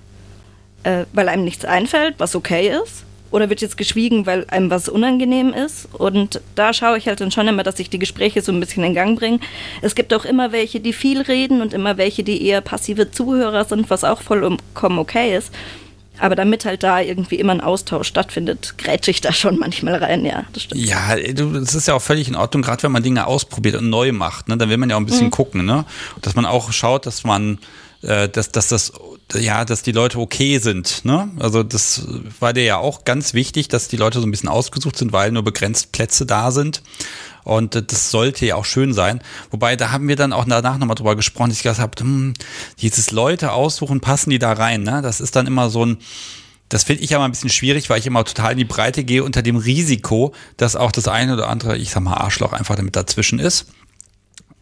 [0.84, 3.06] äh, weil einem nichts einfällt, was okay ist?
[3.32, 5.88] Oder wird jetzt geschwiegen, weil einem was unangenehm ist?
[5.94, 8.84] Und da schaue ich halt dann schon immer, dass ich die Gespräche so ein bisschen
[8.84, 9.40] in Gang bringe.
[9.82, 13.64] Es gibt auch immer welche, die viel reden und immer welche, die eher passive Zuhörer
[13.64, 15.52] sind, was auch vollkommen okay ist.
[16.22, 20.24] Aber damit halt da irgendwie immer ein Austausch stattfindet, grätsche ich da schon manchmal rein,
[20.24, 20.80] ja, das stimmt.
[20.80, 24.12] Ja, das ist ja auch völlig in Ordnung, gerade wenn man Dinge ausprobiert und neu
[24.12, 25.32] macht, ne, dann will man ja auch ein bisschen mhm.
[25.32, 25.84] gucken, ne?
[26.22, 27.58] Dass man auch schaut, dass man,
[28.04, 28.94] äh, dass, dass das,
[29.34, 31.32] ja, dass die Leute okay sind, ne?
[31.40, 32.06] Also das
[32.40, 35.32] war dir ja auch ganz wichtig, dass die Leute so ein bisschen ausgesucht sind, weil
[35.32, 36.84] nur begrenzt Plätze da sind.
[37.44, 39.22] Und äh, das sollte ja auch schön sein.
[39.50, 42.34] Wobei, da haben wir dann auch danach nochmal drüber gesprochen, dass ich gesagt habe, hm,
[42.80, 45.02] dieses Leute aussuchen, passen die da rein, ne?
[45.02, 45.98] Das ist dann immer so ein,
[46.70, 49.04] das finde ich ja mal ein bisschen schwierig, weil ich immer total in die Breite
[49.04, 52.76] gehe unter dem Risiko, dass auch das eine oder andere, ich sag mal, Arschloch einfach
[52.76, 53.68] damit dazwischen ist.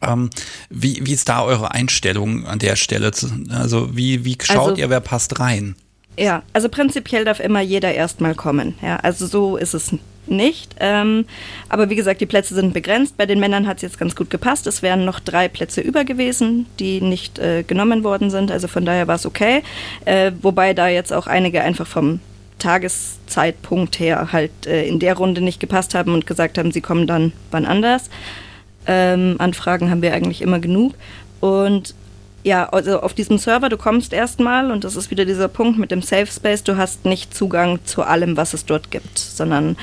[0.02, 0.30] Ähm,
[0.70, 3.12] wie, wie ist da eure Einstellung an der Stelle?
[3.50, 5.76] Also wie, wie schaut also, ihr, wer passt rein?
[6.18, 8.76] Ja, also prinzipiell darf immer jeder erstmal kommen.
[8.82, 9.94] Ja, also so ist es
[10.32, 10.76] nicht.
[10.80, 11.26] Ähm,
[11.70, 13.18] aber wie gesagt, die Plätze sind begrenzt.
[13.18, 14.68] Bei den Männern hat es jetzt ganz gut gepasst.
[14.68, 18.52] Es wären noch drei Plätze über gewesen, die nicht äh, genommen worden sind.
[18.52, 19.64] Also von daher war es okay.
[20.06, 22.20] Äh, wobei da jetzt auch einige einfach vom
[22.60, 27.08] Tageszeitpunkt her halt äh, in der Runde nicht gepasst haben und gesagt haben, sie kommen
[27.08, 28.10] dann wann anders.
[28.86, 30.94] Ähm, Anfragen haben wir eigentlich immer genug.
[31.40, 31.96] Und
[32.44, 35.92] ja, also auf diesem Server, du kommst erstmal und das ist wieder dieser Punkt mit
[35.92, 39.78] dem Safe Space, du hast nicht Zugang zu allem, was es dort gibt, sondern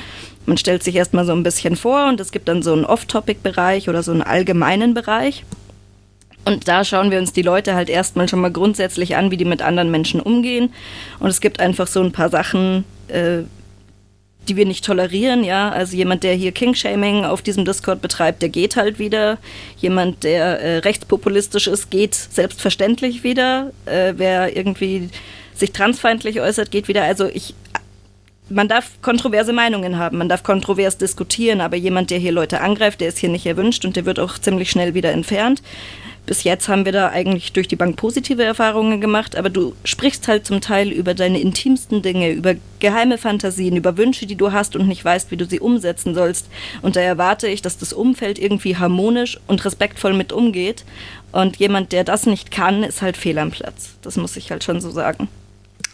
[0.47, 3.89] man stellt sich erstmal so ein bisschen vor und es gibt dann so einen Off-Topic-Bereich
[3.89, 5.43] oder so einen allgemeinen Bereich.
[6.45, 9.43] Und da schauen wir uns die Leute halt erstmal schon mal grundsätzlich an, wie die
[9.43, 10.73] mit anderen Menschen umgehen.
[11.19, 13.39] Und es gibt einfach so ein paar Sachen, äh,
[14.47, 15.69] die wir nicht tolerieren, ja.
[15.69, 19.39] Also jemand, der hier King-Shaming auf diesem Discord betreibt, der geht halt wieder.
[19.77, 23.73] Jemand, der äh, rechtspopulistisch ist, geht selbstverständlich wieder.
[23.85, 25.09] Äh, wer irgendwie
[25.53, 27.03] sich transfeindlich äußert, geht wieder.
[27.03, 27.53] Also ich
[28.49, 33.01] man darf kontroverse Meinungen haben, man darf kontrovers diskutieren, aber jemand, der hier Leute angreift,
[33.01, 35.61] der ist hier nicht erwünscht und der wird auch ziemlich schnell wieder entfernt.
[36.27, 40.27] Bis jetzt haben wir da eigentlich durch die Bank positive Erfahrungen gemacht, aber du sprichst
[40.27, 44.75] halt zum Teil über deine intimsten Dinge, über geheime Fantasien, über Wünsche, die du hast
[44.75, 46.49] und nicht weißt, wie du sie umsetzen sollst.
[46.81, 50.83] Und da erwarte ich, dass das Umfeld irgendwie harmonisch und respektvoll mit umgeht.
[51.31, 53.95] Und jemand, der das nicht kann, ist halt fehl am Platz.
[54.01, 55.29] Das muss ich halt schon so sagen.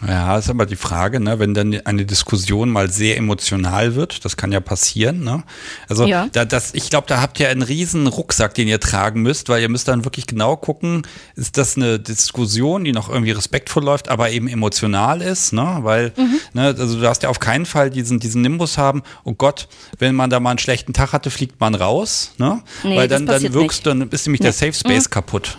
[0.07, 4.35] Ja, ist aber die Frage, ne, wenn dann eine Diskussion mal sehr emotional wird, das
[4.35, 5.23] kann ja passieren.
[5.23, 5.43] Ne?
[5.87, 6.27] Also ja.
[6.31, 9.61] da, das, ich glaube, da habt ihr einen riesen Rucksack, den ihr tragen müsst, weil
[9.61, 11.03] ihr müsst dann wirklich genau gucken,
[11.35, 15.79] ist das eine Diskussion, die noch irgendwie respektvoll läuft, aber eben emotional ist, ne?
[15.81, 16.39] Weil, mhm.
[16.53, 19.67] ne, also du darfst ja auf keinen Fall diesen, diesen Nimbus haben, oh Gott,
[19.99, 22.61] wenn man da mal einen schlechten Tag hatte, fliegt man raus, ne?
[22.83, 24.45] Nee, weil dann, dann wirkst du, dann ist nämlich nee.
[24.45, 25.11] der Safe Space mhm.
[25.11, 25.57] kaputt.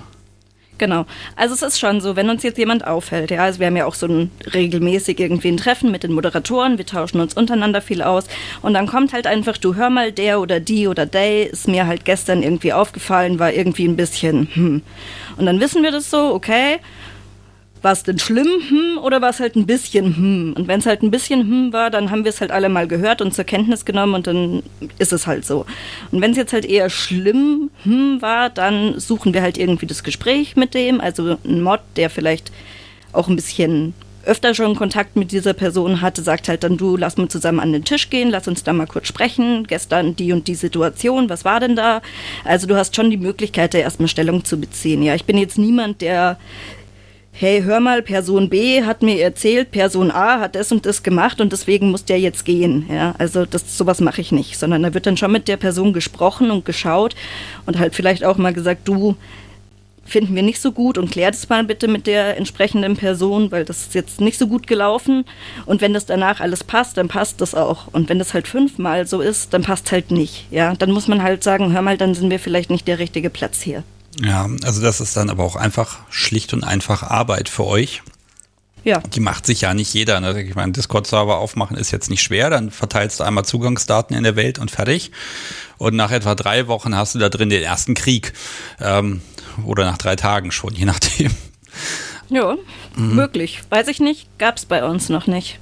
[0.77, 1.07] Genau.
[1.37, 3.87] Also es ist schon so, wenn uns jetzt jemand auffällt, ja, also wir haben ja
[3.87, 8.03] auch so ein regelmäßig irgendwie ein Treffen mit den Moderatoren, wir tauschen uns untereinander viel
[8.03, 8.27] aus
[8.61, 11.87] und dann kommt halt einfach, du hör mal, der oder die oder day ist mir
[11.87, 14.83] halt gestern irgendwie aufgefallen, war irgendwie ein bisschen, hm.
[15.37, 16.79] Und dann wissen wir das so, okay,
[17.85, 20.55] war es denn schlimm, hm, oder war es halt ein bisschen, hm?
[20.57, 22.89] Und wenn es halt ein bisschen, hm war, dann haben wir es halt alle mal
[22.89, 24.63] gehört und zur Kenntnis genommen und dann
[24.99, 25.67] ist es halt so.
[26.11, 30.03] Und wenn es jetzt halt eher schlimm, hm war, dann suchen wir halt irgendwie das
[30.03, 32.51] Gespräch mit dem, also ein Mod, der vielleicht
[33.13, 33.95] auch ein bisschen
[34.27, 37.73] öfter schon Kontakt mit dieser Person hatte, sagt halt dann, du, lass mal zusammen an
[37.73, 39.67] den Tisch gehen, lass uns da mal kurz sprechen.
[39.67, 42.01] Gestern die und die Situation, was war denn da?
[42.45, 45.03] Also du hast schon die Möglichkeit, da erstmal Stellung zu beziehen.
[45.03, 46.39] Ja, ich bin jetzt niemand, der
[47.37, 51.41] hey, hör mal, Person B hat mir erzählt, Person A hat das und das gemacht
[51.41, 52.87] und deswegen muss der jetzt gehen.
[52.89, 55.93] Ja, also das, sowas mache ich nicht, sondern da wird dann schon mit der Person
[55.93, 57.17] gesprochen und geschaut
[57.67, 59.17] und halt vielleicht auch mal gesagt, du,
[60.05, 63.65] finden wir nicht so gut und klärt es mal bitte mit der entsprechenden Person, weil
[63.65, 65.25] das ist jetzt nicht so gut gelaufen.
[65.67, 67.89] Und wenn das danach alles passt, dann passt das auch.
[67.93, 70.47] Und wenn das halt fünfmal so ist, dann passt halt nicht.
[70.51, 73.31] Ja, dann muss man halt sagen, hör mal, dann sind wir vielleicht nicht der richtige
[73.31, 73.83] Platz hier.
[74.21, 78.03] Ja, also das ist dann aber auch einfach schlicht und einfach Arbeit für euch.
[78.85, 78.99] Ja.
[79.01, 80.21] Die macht sich ja nicht jeder.
[80.21, 80.43] Ne?
[80.43, 82.51] Ich meine, Discord-Server aufmachen ist jetzt nicht schwer.
[82.51, 85.11] Dann verteilst du einmal Zugangsdaten in der Welt und fertig.
[85.79, 88.35] Und nach etwa drei Wochen hast du da drin den ersten Krieg.
[88.81, 89.23] Ähm,
[89.65, 91.31] oder nach drei Tagen schon, je nachdem.
[92.31, 92.57] Ja,
[92.97, 93.15] mhm.
[93.15, 93.61] möglich.
[93.71, 95.59] Weiß ich nicht, gab es bei uns noch nicht.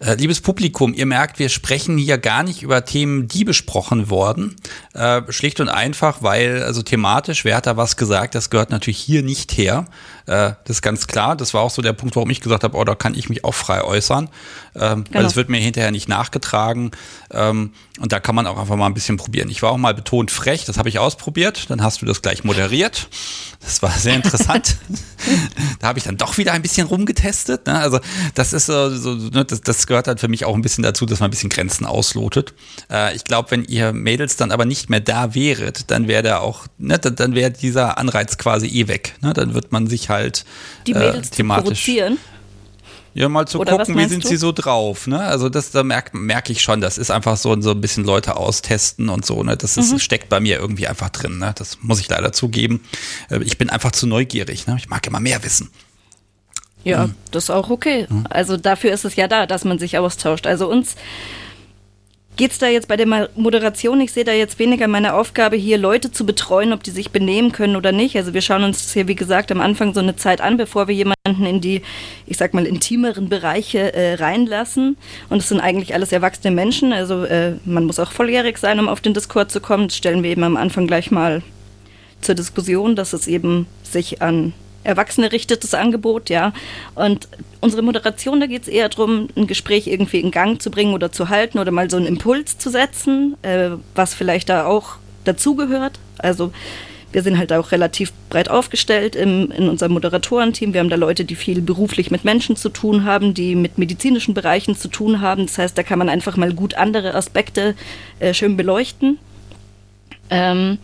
[0.00, 4.56] Äh, liebes Publikum, ihr merkt, wir sprechen hier gar nicht über Themen, die besprochen wurden.
[4.94, 8.98] Äh, schlicht und einfach, weil, also thematisch, wer hat da was gesagt, das gehört natürlich
[8.98, 9.86] hier nicht her.
[10.26, 11.36] Äh, das ist ganz klar.
[11.36, 13.44] Das war auch so der Punkt, warum ich gesagt habe, oh, da kann ich mich
[13.44, 14.28] auch frei äußern.
[14.74, 15.18] Ähm, genau.
[15.18, 16.92] Weil es wird mir hinterher nicht nachgetragen.
[17.30, 19.48] Ähm, und da kann man auch einfach mal ein bisschen probieren.
[19.48, 21.70] Ich war auch mal betont frech, das habe ich ausprobiert.
[21.70, 23.08] Dann hast du das gleich moderiert.
[23.60, 24.76] Das war sehr interessant.
[25.80, 27.66] da habe ich dann doch wieder ein bisschen rumgetestet.
[27.66, 27.78] Ne?
[27.78, 28.00] Also
[28.34, 29.44] das ist so, so ne?
[29.44, 31.86] das, das gehört halt für mich auch ein bisschen dazu, dass man ein bisschen Grenzen
[31.86, 32.54] auslotet.
[32.90, 36.38] Äh, ich glaube, wenn ihr Mädels dann aber nicht mehr da wäret, dann wäre da
[36.38, 39.14] auch, ne, dann, dann wäre dieser Anreiz quasi eh weg.
[39.20, 39.32] Ne?
[39.32, 40.44] Dann wird man sich halt
[40.86, 41.84] die Mädels äh, thematisch.
[41.84, 41.92] Zu
[43.14, 44.28] ja, mal zu Oder gucken, wie sind du?
[44.28, 45.20] sie so drauf, ne?
[45.20, 48.36] Also das, da merke merk ich schon, das ist einfach so, so ein bisschen Leute
[48.36, 49.56] austesten und so, ne?
[49.56, 49.98] Das ist, mhm.
[49.98, 51.52] steckt bei mir irgendwie einfach drin, ne?
[51.56, 52.82] Das muss ich leider zugeben.
[53.30, 54.76] Äh, ich bin einfach zu neugierig, ne?
[54.78, 55.70] Ich mag immer mehr wissen.
[56.84, 57.14] Ja, mhm.
[57.30, 58.06] das ist auch okay.
[58.08, 58.26] Mhm.
[58.30, 60.46] Also dafür ist es ja da, dass man sich austauscht.
[60.46, 60.96] Also uns
[62.36, 64.00] Geht es da jetzt bei der Moderation?
[64.00, 67.52] Ich sehe da jetzt weniger meine Aufgabe, hier Leute zu betreuen, ob die sich benehmen
[67.52, 68.16] können oder nicht.
[68.16, 70.94] Also wir schauen uns hier, wie gesagt, am Anfang so eine Zeit an, bevor wir
[70.94, 71.82] jemanden in die,
[72.26, 74.96] ich sag mal, intimeren Bereiche äh, reinlassen.
[75.28, 76.94] Und es sind eigentlich alles erwachsene Menschen.
[76.94, 79.88] Also äh, man muss auch volljährig sein, um auf den Discord zu kommen.
[79.88, 81.42] Das stellen wir eben am Anfang gleich mal
[82.22, 86.52] zur Diskussion, dass es eben sich an Erwachsene richtetes Angebot, ja.
[86.94, 87.28] Und
[87.60, 91.12] unsere Moderation, da geht es eher darum, ein Gespräch irgendwie in Gang zu bringen oder
[91.12, 95.98] zu halten oder mal so einen Impuls zu setzen, äh, was vielleicht da auch dazugehört.
[96.18, 96.52] Also
[97.12, 100.72] wir sind halt auch relativ breit aufgestellt im, in unserem Moderatorenteam.
[100.72, 104.34] Wir haben da Leute, die viel beruflich mit Menschen zu tun haben, die mit medizinischen
[104.34, 105.46] Bereichen zu tun haben.
[105.46, 107.74] Das heißt, da kann man einfach mal gut andere Aspekte
[108.18, 109.18] äh, schön beleuchten.
[110.30, 110.78] Ähm,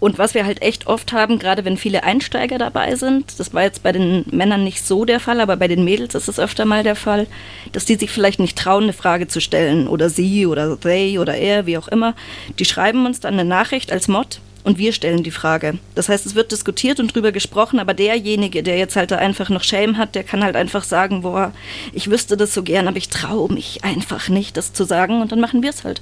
[0.00, 3.62] und was wir halt echt oft haben, gerade wenn viele Einsteiger dabei sind, das war
[3.62, 6.64] jetzt bei den Männern nicht so der Fall, aber bei den Mädels ist es öfter
[6.64, 7.26] mal der Fall,
[7.72, 11.34] dass die sich vielleicht nicht trauen, eine Frage zu stellen oder sie oder they oder
[11.34, 12.14] er, wie auch immer.
[12.58, 15.78] Die schreiben uns dann eine Nachricht als Mod und wir stellen die Frage.
[15.94, 19.62] Das heißt, es wird diskutiert und drüber gesprochen, aber derjenige, der jetzt halt einfach noch
[19.62, 21.52] Shame hat, der kann halt einfach sagen, boah,
[21.92, 25.30] ich wüsste das so gern, aber ich traue mich einfach nicht, das zu sagen und
[25.32, 26.00] dann machen wir es halt.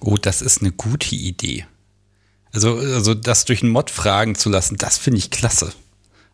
[0.00, 1.66] Oh, das ist eine gute Idee.
[2.54, 5.72] Also, also das durch einen Mod fragen zu lassen, das finde ich klasse.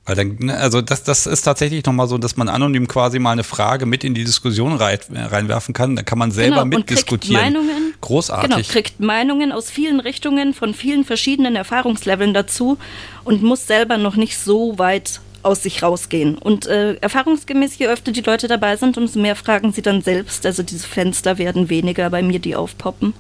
[0.07, 3.33] Weil dann, ne, also das, das ist tatsächlich nochmal so, dass man anonym quasi mal
[3.33, 5.95] eine Frage mit in die Diskussion rein, reinwerfen kann.
[5.95, 7.41] Dann kann man selber Genau, mitdiskutieren.
[7.41, 8.51] Kriegt Meinungen, Großartig.
[8.51, 12.79] Genau, kriegt Meinungen aus vielen Richtungen, von vielen verschiedenen Erfahrungsleveln dazu
[13.25, 16.37] und muss selber noch nicht so weit aus sich rausgehen.
[16.39, 20.45] Und äh, erfahrungsgemäß, je öfter die Leute dabei sind, umso mehr fragen sie dann selbst.
[20.45, 23.15] Also diese Fenster werden weniger bei mir, die aufpoppen.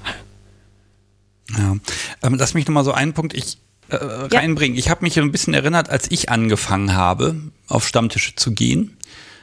[1.59, 1.77] Ja.
[2.23, 3.59] Ähm, lass mich nochmal so einen Punkt ich,
[3.89, 4.79] äh, reinbringen.
[4.79, 7.37] Ich habe mich ein bisschen erinnert, als ich angefangen habe,
[7.67, 8.97] auf Stammtische zu gehen.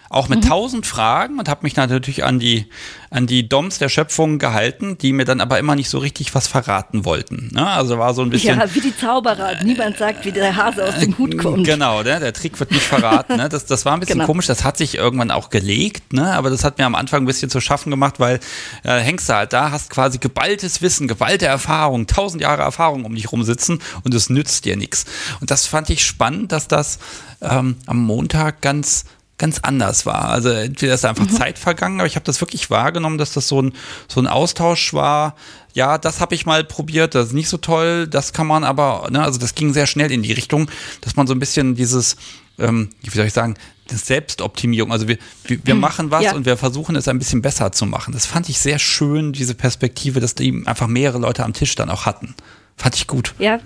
[0.10, 2.68] Auch mit tausend Fragen und habe mich natürlich an die,
[3.10, 6.48] an die Doms der Schöpfung gehalten, die mir dann aber immer nicht so richtig was
[6.48, 7.50] verraten wollten.
[7.54, 7.68] Ne?
[7.68, 8.58] Also war so ein bisschen.
[8.58, 9.64] Ja, wie die Zauberer.
[9.64, 11.66] Niemand sagt, wie der Hase aus dem Hut kommt.
[11.66, 12.20] Genau, ne?
[12.20, 13.38] der Trick wird nicht verraten.
[13.38, 13.50] Ne?
[13.50, 14.26] Das, das war ein bisschen Genau.
[14.26, 16.34] komisch, das hat sich irgendwann auch gelegt, ne?
[16.34, 18.40] aber das hat mir am Anfang ein bisschen zu schaffen gemacht, weil
[18.84, 23.14] äh, hängst du halt da, hast quasi geballtes Wissen, geballte Erfahrung, tausend Jahre Erfahrung um
[23.14, 25.06] dich rumsitzen und es nützt dir nichts.
[25.42, 27.00] Und das fand ich spannend, dass das
[27.42, 29.06] ähm, am Montag ganz
[29.38, 30.30] ganz anders war.
[30.30, 33.48] Also entweder ist da einfach Zeit vergangen, aber ich habe das wirklich wahrgenommen, dass das
[33.48, 33.74] so ein,
[34.08, 35.36] so ein Austausch war.
[35.74, 39.08] Ja, das habe ich mal probiert, das ist nicht so toll, das kann man aber,
[39.12, 40.72] ne, also das ging sehr schnell in die Richtung,
[41.02, 42.16] dass man so ein bisschen dieses,
[42.58, 43.56] ähm, wie soll ich sagen,
[43.88, 46.34] das Selbstoptimierung, also wir, wir, wir machen was Ja.
[46.34, 48.14] und wir versuchen es ein bisschen besser zu machen.
[48.14, 51.90] Das fand ich sehr schön, diese Perspektive, dass die einfach mehrere Leute am Tisch dann
[51.90, 52.36] auch hatten.
[52.76, 53.36] Fand ich gut.
[53.40, 53.60] Ja.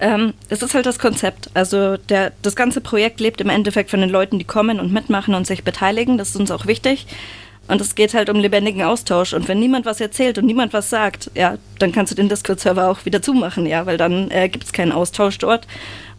[0.00, 1.50] Ähm, es ist halt das Konzept.
[1.54, 5.34] Also der, das ganze Projekt lebt im Endeffekt von den Leuten, die kommen und mitmachen
[5.34, 6.18] und sich beteiligen.
[6.18, 7.06] Das ist uns auch wichtig.
[7.68, 9.32] Und es geht halt um lebendigen Austausch.
[9.34, 12.90] Und wenn niemand was erzählt und niemand was sagt, ja, dann kannst du den Discord-Server
[12.90, 15.68] auch wieder zumachen, ja, weil dann äh, gibt es keinen Austausch dort.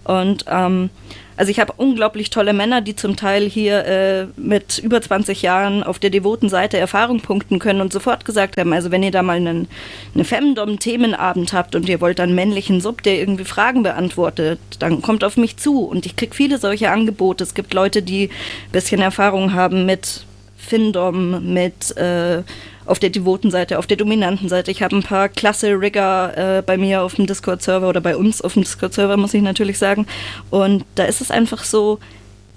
[0.04, 0.90] Und ähm,
[1.38, 5.84] also ich habe unglaublich tolle Männer, die zum Teil hier äh, mit über 20 Jahren
[5.84, 9.24] auf der devoten Seite Erfahrung punkten können und sofort gesagt haben, also wenn ihr da
[9.24, 9.68] mal einen,
[10.14, 15.24] eine Femdom-Themenabend habt und ihr wollt einen männlichen Sub, der irgendwie Fragen beantwortet, dann kommt
[15.24, 15.84] auf mich zu.
[15.86, 17.44] Und ich kriege viele solche Angebote.
[17.44, 20.26] Es gibt Leute, die ein bisschen Erfahrung haben mit
[20.58, 22.44] Findom, mit äh,
[22.92, 24.70] auf der devoten Seite, auf der dominanten Seite.
[24.70, 28.42] Ich habe ein paar klasse Rigger äh, bei mir auf dem Discord-Server oder bei uns
[28.42, 30.06] auf dem Discord-Server, muss ich natürlich sagen.
[30.50, 32.00] Und da ist es einfach so,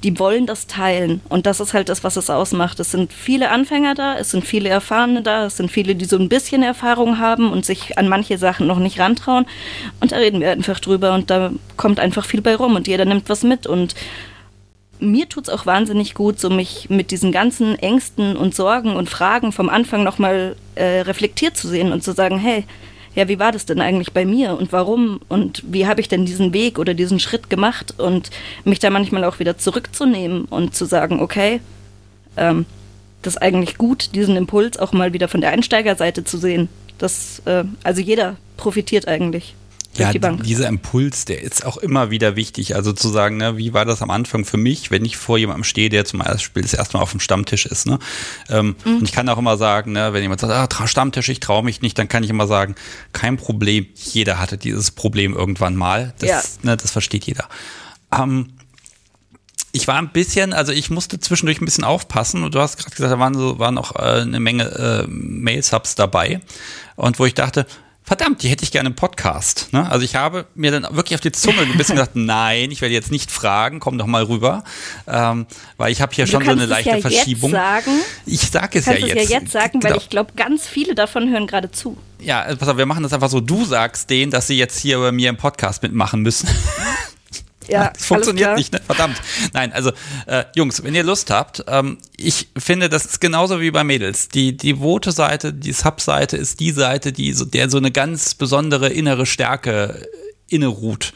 [0.02, 1.20] die wollen das teilen.
[1.28, 2.80] Und das ist halt das, was es ausmacht.
[2.80, 6.18] Es sind viele Anfänger da, es sind viele Erfahrene da, es sind viele, die so
[6.18, 9.46] ein bisschen Erfahrung haben und sich an manche Sachen noch nicht rantrauen.
[10.00, 13.04] Und da reden wir einfach drüber und da kommt einfach viel bei rum und jeder
[13.04, 13.68] nimmt was mit.
[13.68, 13.94] Und
[15.04, 19.08] mir tut es auch wahnsinnig gut, so mich mit diesen ganzen Ängsten und Sorgen und
[19.08, 22.64] Fragen vom Anfang nochmal äh, reflektiert zu sehen und zu sagen, hey,
[23.14, 26.26] ja, wie war das denn eigentlich bei mir und warum und wie habe ich denn
[26.26, 28.30] diesen Weg oder diesen Schritt gemacht und
[28.64, 31.60] mich da manchmal auch wieder zurückzunehmen und zu sagen, okay,
[32.36, 32.66] ähm,
[33.22, 36.68] das ist eigentlich gut, diesen Impuls auch mal wieder von der Einsteigerseite zu sehen.
[36.98, 39.54] Das, äh, also jeder profitiert eigentlich
[39.96, 42.74] Ja, die dieser Impuls, der ist auch immer wieder wichtig.
[42.74, 45.64] Also zu sagen, ne, wie war das am Anfang für mich, wenn ich vor jemandem
[45.64, 47.87] stehe, der zum Beispiel das erste Mal auf dem Stammtisch ist.
[47.87, 47.98] Ne?
[48.48, 48.96] Ähm, Mhm.
[48.96, 51.80] Und ich kann auch immer sagen, ne, wenn jemand sagt, ah, Stammtisch, ich traue mich
[51.83, 52.74] nicht, dann kann ich immer sagen,
[53.12, 56.12] kein Problem, jeder hatte dieses Problem irgendwann mal.
[56.18, 56.42] Das, Ja.
[56.62, 57.48] ne, das versteht jeder.
[58.12, 58.50] Ähm,
[59.72, 62.94] ich war ein bisschen, also ich musste zwischendurch ein bisschen aufpassen und du hast gerade
[62.94, 66.40] gesagt, da waren so waren auch äh, eine Menge äh, Mail-Subs dabei
[66.94, 67.66] und wo ich dachte,
[68.06, 69.68] verdammt, die hätte ich gerne im Podcast.
[69.72, 69.90] Ne?
[69.90, 72.92] Also ich habe mir dann wirklich auf die Zunge ein bisschen gedacht, nein, ich werde
[72.94, 74.62] jetzt nicht fragen, komm doch mal rüber,
[75.06, 75.46] ähm,
[75.78, 77.50] weil ich habe hier Du schon so eine es leichte ja Verschiebung.
[77.50, 77.90] Jetzt sagen,
[78.26, 79.30] Ich sage es ja es jetzt.
[79.30, 80.02] ja jetzt sagen, weil Genau.
[80.02, 81.96] ich glaube, ganz viele davon hören gerade zu.
[82.20, 83.40] Ja, also pass auf, wir machen das einfach so.
[83.40, 86.48] Du sagst denen, dass sie jetzt hier bei mir im Podcast mitmachen müssen.
[87.68, 88.81] Ja, Das funktioniert nicht, ne?
[88.85, 89.20] verdammt.
[89.53, 89.92] Nein, also
[90.27, 94.29] äh, Jungs, wenn ihr Lust habt, ähm, ich finde, das ist genauso wie bei Mädels.
[94.29, 98.88] Die, die Vote-Seite, die Sub-Seite ist die Seite, die so, der so eine ganz besondere
[98.88, 101.12] innere Stärke äh, inneruht.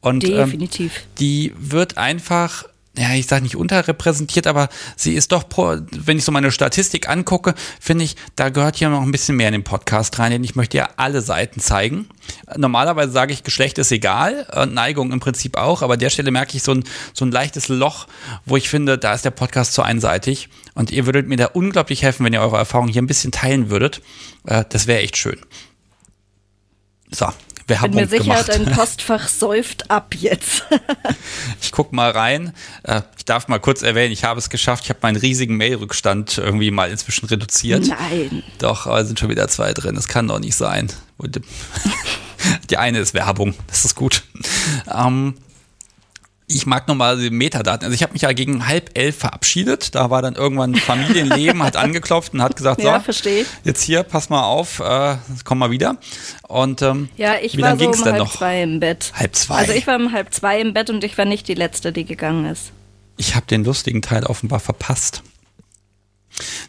[0.00, 0.92] Und ähm, Definitiv.
[1.18, 2.64] die wird einfach,
[3.00, 7.08] ja, ich sage nicht unterrepräsentiert, aber sie ist doch, pro, wenn ich so meine Statistik
[7.08, 10.44] angucke, finde ich, da gehört hier noch ein bisschen mehr in den Podcast rein, denn
[10.44, 12.10] ich möchte ja alle Seiten zeigen.
[12.58, 16.30] Normalerweise sage ich, Geschlecht ist egal, äh, Neigung im Prinzip auch, aber an der Stelle
[16.30, 16.84] merke ich so ein,
[17.14, 18.06] so ein leichtes Loch,
[18.44, 22.02] wo ich finde, da ist der Podcast zu einseitig und ihr würdet mir da unglaublich
[22.02, 24.02] helfen, wenn ihr eure Erfahrungen hier ein bisschen teilen würdet.
[24.44, 25.38] Äh, das wäre echt schön.
[27.10, 27.28] So,
[27.78, 28.48] Bin Werbung mir sicher, gemacht.
[28.48, 30.64] dein Postfach säuft ab jetzt.
[31.62, 32.52] Ich guck mal rein.
[32.82, 34.84] Äh, Ich darf mal kurz erwähnen, ich habe es geschafft.
[34.84, 37.86] Ich habe meinen riesigen Mail-Rückstand irgendwie mal inzwischen reduziert.
[37.86, 38.42] Nein.
[38.58, 39.94] Doch, aber es sind schon wieder zwei drin.
[39.94, 40.90] Das kann doch nicht sein.
[42.70, 43.54] Die eine ist Werbung.
[43.68, 44.22] Das ist gut.
[44.92, 45.34] Ähm,
[46.50, 47.84] ich mag nochmal die Metadaten.
[47.84, 49.94] Also ich habe mich ja gegen halb elf verabschiedet.
[49.94, 53.46] Da war dann irgendwann Familienleben, hat angeklopft und hat gesagt, Ja, so, ich.
[53.64, 55.96] jetzt hier, pass mal auf, äh, komm mal wieder.
[56.48, 58.36] Und ähm, Ja, ich wie war so um halb noch?
[58.36, 59.12] zwei im Bett.
[59.14, 59.54] Halb zwei?
[59.54, 62.04] Also ich war um halb zwei im Bett und ich war nicht die Letzte, die
[62.04, 62.72] gegangen ist.
[63.16, 65.22] Ich habe den lustigen Teil offenbar verpasst.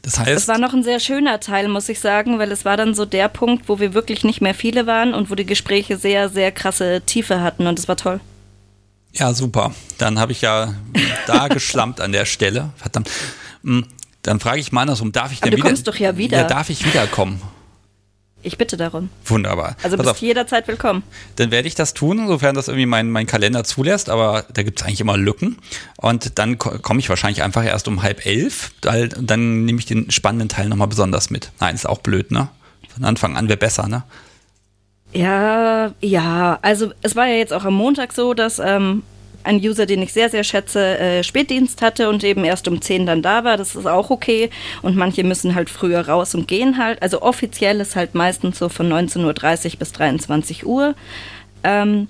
[0.01, 2.77] Das Es heißt, war noch ein sehr schöner Teil, muss ich sagen, weil es war
[2.77, 5.97] dann so der Punkt, wo wir wirklich nicht mehr viele waren und wo die Gespräche
[5.97, 8.19] sehr, sehr krasse Tiefe hatten und es war toll.
[9.13, 9.73] Ja super.
[9.97, 10.73] Dann habe ich ja
[11.27, 12.69] da geschlampt an der Stelle.
[12.77, 13.09] Verdammt.
[13.63, 13.85] Hm,
[14.23, 15.69] Dann frage ich mal andersrum, darf ich Aber denn du wieder?
[15.69, 16.39] kommst doch ja wieder.
[16.39, 17.41] Ja, darf ich wiederkommen?
[18.43, 19.09] Ich bitte darum.
[19.25, 19.75] Wunderbar.
[19.83, 20.17] Also Pass bist auf.
[20.21, 21.03] jederzeit willkommen.
[21.35, 24.79] Dann werde ich das tun, sofern das irgendwie mein, mein Kalender zulässt, aber da gibt
[24.81, 25.57] es eigentlich immer Lücken.
[25.97, 30.09] Und dann ko- komme ich wahrscheinlich einfach erst um halb elf, dann nehme ich den
[30.09, 31.51] spannenden Teil nochmal besonders mit.
[31.59, 32.47] Nein, ist auch blöd, ne?
[32.95, 34.01] Von Anfang an wäre besser, ne?
[35.13, 36.59] Ja, ja.
[36.61, 39.03] Also es war ja jetzt auch am Montag so, dass ähm,
[39.43, 43.05] ein User, den ich sehr, sehr schätze, äh, Spätdienst hatte und eben erst um 10
[43.05, 43.57] dann da war.
[43.57, 44.49] Das ist auch okay.
[44.81, 47.01] Und manche müssen halt früher raus und gehen halt.
[47.01, 50.95] Also offiziell ist halt meistens so von 19.30 Uhr bis 23 Uhr.
[51.63, 52.07] Ähm,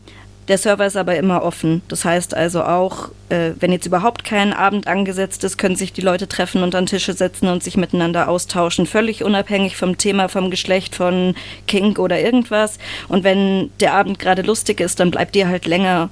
[0.48, 1.82] der Server ist aber immer offen.
[1.88, 6.02] Das heißt also auch, äh, wenn jetzt überhaupt kein Abend angesetzt ist, können sich die
[6.02, 10.50] Leute treffen und an Tische setzen und sich miteinander austauschen, völlig unabhängig vom Thema, vom
[10.50, 11.36] Geschlecht, von
[11.68, 12.80] Kink oder irgendwas.
[13.08, 16.10] Und wenn der Abend gerade lustig ist, dann bleibt ihr halt länger.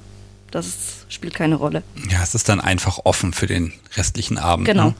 [0.50, 1.82] Das ist, spielt keine Rolle.
[2.08, 4.66] Ja, es ist dann einfach offen für den restlichen Abend.
[4.66, 4.86] Genau.
[4.86, 4.94] Ne?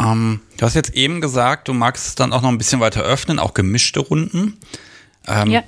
[0.00, 3.02] Ähm, du hast jetzt eben gesagt, du magst es dann auch noch ein bisschen weiter
[3.02, 4.58] öffnen, auch gemischte Runden.
[5.26, 5.62] Ähm, Ja.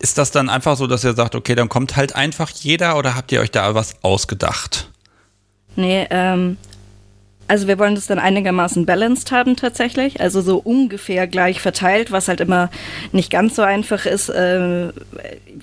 [0.00, 3.14] Ist das dann einfach so, dass ihr sagt, okay, dann kommt halt einfach jeder oder
[3.14, 4.88] habt ihr euch da was ausgedacht?
[5.76, 6.56] Nee, ähm,
[7.50, 12.28] also wir wollen das dann einigermaßen balanced haben tatsächlich, also so ungefähr gleich verteilt, was
[12.28, 12.70] halt immer
[13.10, 14.28] nicht ganz so einfach ist.
[14.28, 14.90] Äh,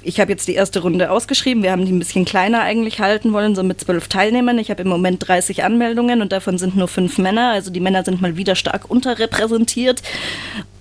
[0.04, 3.32] ich habe jetzt die erste Runde ausgeschrieben, wir haben die ein bisschen kleiner eigentlich halten
[3.32, 4.60] wollen, so mit zwölf Teilnehmern.
[4.60, 8.04] Ich habe im Moment 30 Anmeldungen und davon sind nur fünf Männer, also die Männer
[8.04, 10.04] sind mal wieder stark unterrepräsentiert.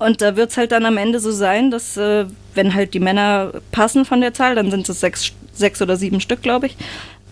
[0.01, 2.27] Und da wird es halt dann am Ende so sein, dass äh,
[2.57, 6.21] wenn halt die Männer passen von der Zahl, dann sind es sechs, sechs oder sieben
[6.21, 6.77] Stück, glaube ich.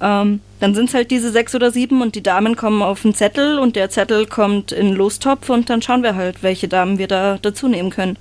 [0.00, 3.14] Ähm, dann sind es halt diese sechs oder sieben und die Damen kommen auf einen
[3.14, 6.98] Zettel und der Zettel kommt in den Lostopf und dann schauen wir halt, welche Damen
[6.98, 8.18] wir da dazu nehmen können.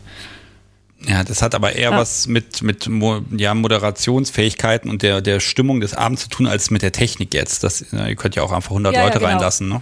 [1.06, 1.98] Ja, das hat aber eher Ja.
[1.98, 2.90] was mit, mit
[3.36, 7.64] ja, Moderationsfähigkeiten und der, der Stimmung des Abends zu tun, als mit der Technik jetzt.
[7.64, 9.32] Das, ja, ihr könnt ja auch einfach 100 Ja, ja, Leute genau.
[9.32, 9.82] reinlassen, ne?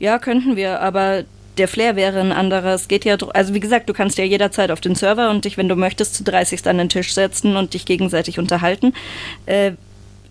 [0.00, 1.22] Ja, könnten wir, aber
[1.58, 2.74] der Flair wäre ein anderer.
[2.74, 5.56] Es geht ja, also wie gesagt, du kannst ja jederzeit auf den Server und dich,
[5.56, 8.94] wenn du möchtest, zu 30 an den Tisch setzen und dich gegenseitig unterhalten.
[9.46, 9.72] Äh,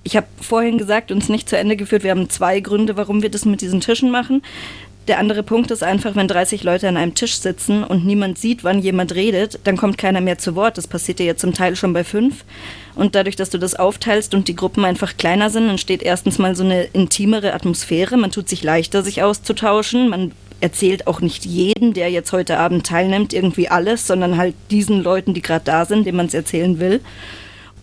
[0.03, 2.03] ich habe vorhin gesagt, uns nicht zu Ende geführt.
[2.03, 4.41] Wir haben zwei Gründe, warum wir das mit diesen Tischen machen.
[5.07, 8.63] Der andere Punkt ist einfach, wenn 30 Leute an einem Tisch sitzen und niemand sieht,
[8.63, 10.78] wann jemand redet, dann kommt keiner mehr zu Wort.
[10.78, 12.45] Das passiert ja zum Teil schon bei fünf.
[12.95, 16.55] Und dadurch, dass du das aufteilst und die Gruppen einfach kleiner sind, entsteht erstens mal
[16.55, 18.15] so eine intimere Atmosphäre.
[18.15, 20.09] Man tut sich leichter, sich auszutauschen.
[20.09, 25.01] Man erzählt auch nicht jedem, der jetzt heute Abend teilnimmt, irgendwie alles, sondern halt diesen
[25.03, 27.01] Leuten, die gerade da sind, denen man es erzählen will.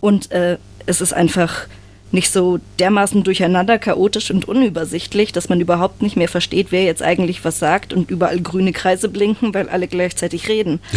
[0.01, 1.67] Und äh, es ist einfach
[2.11, 7.03] nicht so dermaßen durcheinander, chaotisch und unübersichtlich, dass man überhaupt nicht mehr versteht, wer jetzt
[7.03, 10.79] eigentlich was sagt und überall grüne Kreise blinken, weil alle gleichzeitig reden.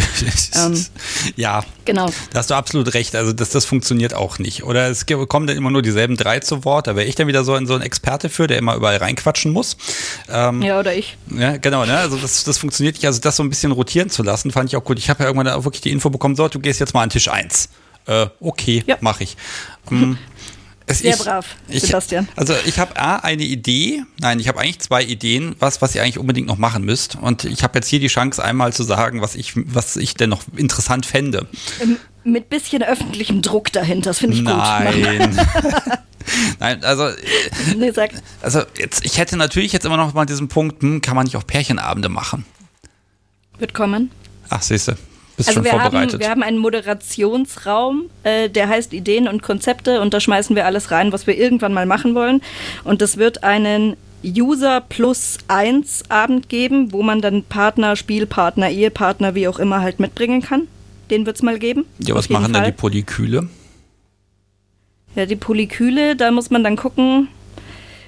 [0.55, 0.85] Ähm.
[1.35, 2.09] ja, Genau.
[2.31, 3.15] da hast du absolut recht.
[3.15, 4.63] Also das, das funktioniert auch nicht.
[4.63, 6.85] Oder es kommen dann immer nur dieselben drei zu Wort.
[6.87, 9.51] Da wäre ich dann wieder so ein, so ein Experte für, der immer überall reinquatschen
[9.51, 9.77] muss.
[10.29, 11.17] Ähm, Ja, oder ich.
[11.35, 11.97] Ja, genau, ne?
[11.97, 13.05] Also das, das funktioniert nicht.
[13.05, 14.99] Also das so ein bisschen rotieren zu lassen, fand ich auch gut.
[14.99, 17.09] Ich habe ja irgendwann auch wirklich die Info bekommen, so, du gehst jetzt mal an
[17.09, 17.69] Tisch 1.
[18.05, 18.97] Äh, okay, Ja.
[19.01, 19.35] mache ich.
[19.91, 20.17] Ähm,
[20.85, 22.27] es Sehr brav, Sebastian.
[22.35, 26.03] Also ich habe A, eine Idee, nein, ich habe eigentlich zwei Ideen, was, was ihr
[26.03, 27.15] eigentlich unbedingt noch machen müsst.
[27.15, 30.29] Und ich habe jetzt hier die Chance, einmal zu sagen, was ich, was ich denn
[30.29, 31.47] noch interessant fände.
[31.81, 34.55] Ähm, Mit bisschen öffentlichem Druck dahinter, das finde ich gut.
[34.55, 35.39] Nein.
[36.59, 37.15] Nein, also, äh,
[37.75, 38.11] Nee, sag.
[38.41, 41.35] also jetzt, ich hätte natürlich jetzt immer noch mal diesen Punkt, hm, kann man nicht
[41.35, 42.45] auch Pärchenabende machen?
[43.59, 44.11] Wird kommen.
[44.49, 44.97] Ach, siehste,
[45.37, 46.19] bist Also schon wir haben, vorbereitet.
[46.19, 50.91] wir haben einen Moderationsraum, äh, der heißt Ideen und Konzepte und da schmeißen wir alles
[50.91, 52.41] rein, was wir irgendwann mal machen wollen.
[52.83, 59.35] Und es wird einen User plus eins Abend geben, wo man dann Partner, Spielpartner, Ehepartner,
[59.35, 60.67] wie auch immer halt mitbringen kann.
[61.09, 61.85] Den wird es mal geben.
[61.99, 62.71] ja, was machen dann Fall.
[62.71, 63.49] die Polyküle?
[65.15, 67.27] Ja, die Polyküle, da muss man dann gucken,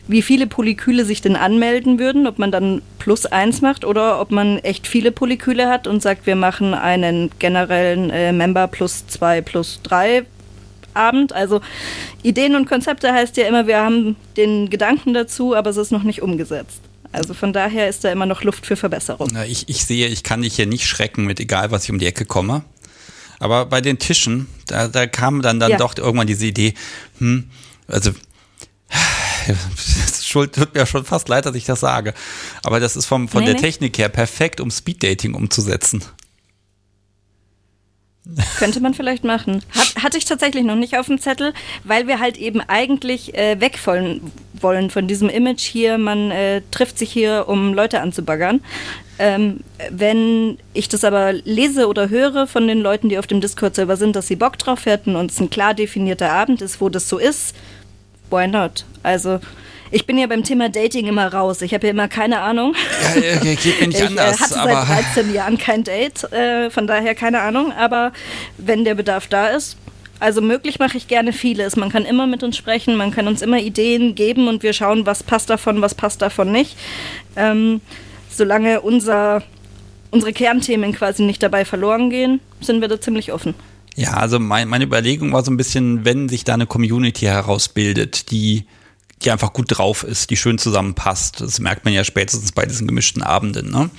[0.07, 4.31] wie viele Polyküle sich denn anmelden würden, ob man dann plus eins macht oder ob
[4.31, 9.41] man echt viele Polyküle hat und sagt, wir machen einen generellen äh, Member plus zwei
[9.41, 10.25] plus drei
[10.93, 11.33] Abend.
[11.33, 11.61] Also
[12.23, 16.03] Ideen und Konzepte heißt ja immer, wir haben den Gedanken dazu, aber es ist noch
[16.03, 16.81] nicht umgesetzt.
[17.11, 19.29] Also von daher ist da immer noch Luft für Verbesserung.
[19.31, 21.99] Na, ich, ich sehe, ich kann dich hier nicht schrecken mit egal, was ich um
[21.99, 22.63] die Ecke komme.
[23.39, 25.77] Aber bei den Tischen, da, da kam dann, dann Ja.
[25.77, 26.73] doch irgendwann diese Idee,
[27.19, 27.49] hm,
[27.87, 28.11] also
[30.05, 32.13] es tut mir schon fast leid, dass ich das sage.
[32.63, 33.61] Aber das ist vom, von nee, der nee.
[33.61, 36.03] Technik her perfekt, um Speeddating umzusetzen.
[38.57, 39.61] Könnte man vielleicht machen.
[39.71, 43.59] Hat, hatte ich tatsächlich noch nicht auf dem Zettel, weil wir halt eben eigentlich äh,
[43.59, 48.61] weg wollen, wollen von diesem Image hier, man äh, trifft sich hier, um Leute anzubaggern.
[49.19, 49.59] Ähm,
[49.91, 54.15] wenn ich das aber lese oder höre von den Leuten, die auf dem Discord-Server sind,
[54.15, 57.19] dass sie Bock drauf hätten und es ein klar definierter Abend ist, wo das so
[57.19, 57.55] ist,
[58.29, 58.85] why not?
[59.03, 59.39] Also
[59.91, 61.61] ich bin ja beim Thema Dating immer raus.
[61.61, 62.75] Ich habe ja immer keine Ahnung.
[63.15, 64.35] Ja, geht mir nicht ich, anders.
[64.35, 67.71] Ich hatte seit 13 Jahren kein Date, äh, von daher keine Ahnung.
[67.71, 68.11] Aber
[68.57, 69.77] wenn der Bedarf da ist,
[70.19, 71.75] also möglich mache ich gerne vieles.
[71.75, 75.05] Man kann immer mit uns sprechen, man kann uns immer Ideen geben und wir schauen,
[75.05, 76.77] was passt davon, was passt davon nicht.
[77.35, 77.81] Ähm,
[78.29, 79.43] solange unser,
[80.11, 83.55] unsere Kernthemen quasi nicht dabei verloren gehen, sind wir da ziemlich offen.
[83.95, 88.29] Ja, also mein, meine Überlegung war so ein bisschen, wenn sich da eine Community herausbildet,
[88.31, 88.65] die
[89.21, 91.41] die einfach gut drauf ist, die schön zusammenpasst.
[91.41, 93.71] Das merkt man ja spätestens bei diesen gemischten Abenden.
[93.71, 93.89] Ne?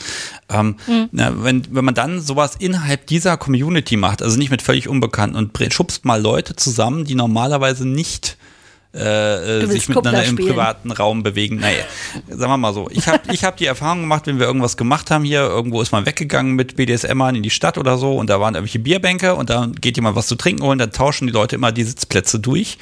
[0.51, 1.09] Ähm, mhm.
[1.11, 5.37] na, wenn, wenn man dann sowas innerhalb dieser Community macht, also nicht mit völlig Unbekannten
[5.37, 8.37] und schubst mal Leute zusammen, die normalerweise nicht
[8.97, 11.57] äh, äh sich miteinander im privaten Raum bewegen.
[11.57, 11.85] Naja,
[12.29, 12.89] sagen wir mal so.
[12.91, 15.93] Ich habe ich hab die Erfahrung gemacht, wenn wir irgendwas gemacht haben hier, irgendwo ist
[15.93, 19.51] man weggegangen mit BDSMern in die Stadt oder so und da waren irgendwelche Bierbänke und
[19.51, 22.79] dann geht jemand was zu trinken holen, dann tauschen die Leute immer die Sitzplätze durch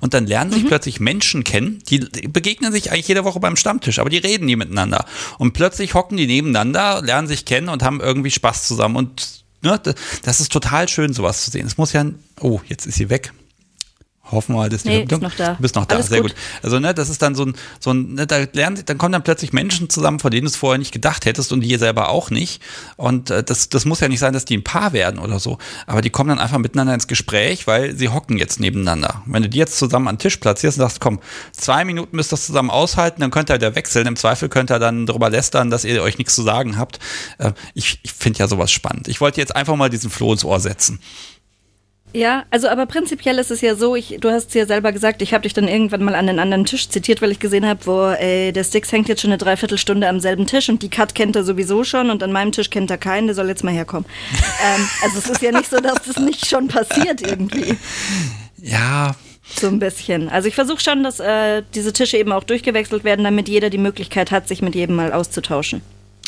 [0.00, 0.68] und dann lernen sich mhm.
[0.68, 4.56] plötzlich Menschen kennen, die begegnen sich eigentlich jede Woche beim Stammtisch, aber die reden nie
[4.56, 5.06] miteinander.
[5.38, 9.80] Und plötzlich hocken die nebeneinander, lernen sich kennen und haben irgendwie Spaß zusammen und ne,
[10.22, 11.66] das ist total schön, sowas zu sehen.
[11.66, 12.04] Es muss ja,
[12.40, 13.32] oh, jetzt ist sie weg.
[14.30, 15.30] Hoffen wir mal, dass nee, die Verbindung.
[15.30, 15.54] Ist noch da.
[15.54, 16.30] Du bist noch da, Alles sehr gut.
[16.34, 16.40] gut.
[16.62, 19.22] Also, ne, das ist dann so ein, so ein, ne, da lernen, dann kommen dann
[19.22, 22.30] plötzlich Menschen zusammen, von denen du es vorher nicht gedacht hättest und die selber auch
[22.30, 22.62] nicht.
[22.96, 25.58] Und äh, das, das muss ja nicht sein, dass die ein Paar werden oder so.
[25.86, 29.22] Aber die kommen dann einfach miteinander ins Gespräch, weil sie hocken jetzt nebeneinander.
[29.26, 31.20] Wenn du die jetzt zusammen an den Tisch platzierst und sagst, komm,
[31.52, 34.06] zwei Minuten müsst ihr das zusammen aushalten, dann könnt ihr wieder wechseln.
[34.06, 36.98] Im Zweifel könnt ihr dann darüber lästern, dass ihr euch nichts zu sagen habt.
[37.38, 39.08] Äh, ich ich finde ja sowas spannend.
[39.08, 41.00] Ich wollte jetzt einfach mal diesen Floh ins Ohr setzen.
[42.14, 45.20] Ja, also aber prinzipiell ist es ja so, ich, du hast es ja selber gesagt,
[45.20, 47.84] ich habe dich dann irgendwann mal an den anderen Tisch zitiert, weil ich gesehen habe,
[47.86, 51.16] wo ey, der Sticks hängt jetzt schon eine Dreiviertelstunde am selben Tisch und die Cut
[51.16, 53.74] kennt er sowieso schon und an meinem Tisch kennt er keinen, der soll jetzt mal
[53.74, 54.06] herkommen.
[54.64, 57.76] ähm, also es ist ja nicht so, dass das nicht schon passiert irgendwie.
[58.58, 59.16] Ja.
[59.56, 60.28] So ein bisschen.
[60.28, 63.78] Also ich versuche schon, dass äh, diese Tische eben auch durchgewechselt werden, damit jeder die
[63.78, 65.82] Möglichkeit hat, sich mit jedem mal auszutauschen.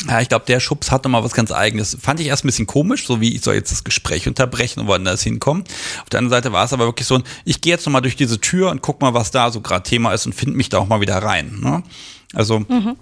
[0.05, 1.97] Ja, ich glaube, der Schubs hat nochmal was ganz Eigenes.
[1.99, 4.87] Fand ich erst ein bisschen komisch, so wie ich soll jetzt das Gespräch unterbrechen und
[4.87, 5.63] woanders hinkommen.
[6.03, 8.15] Auf der anderen Seite war es aber wirklich so ein, ich gehe jetzt nochmal durch
[8.15, 10.77] diese Tür und guck mal, was da so gerade Thema ist und finde mich da
[10.77, 11.59] auch mal wieder rein.
[11.61, 11.83] Ne?
[12.33, 12.95] Also mhm.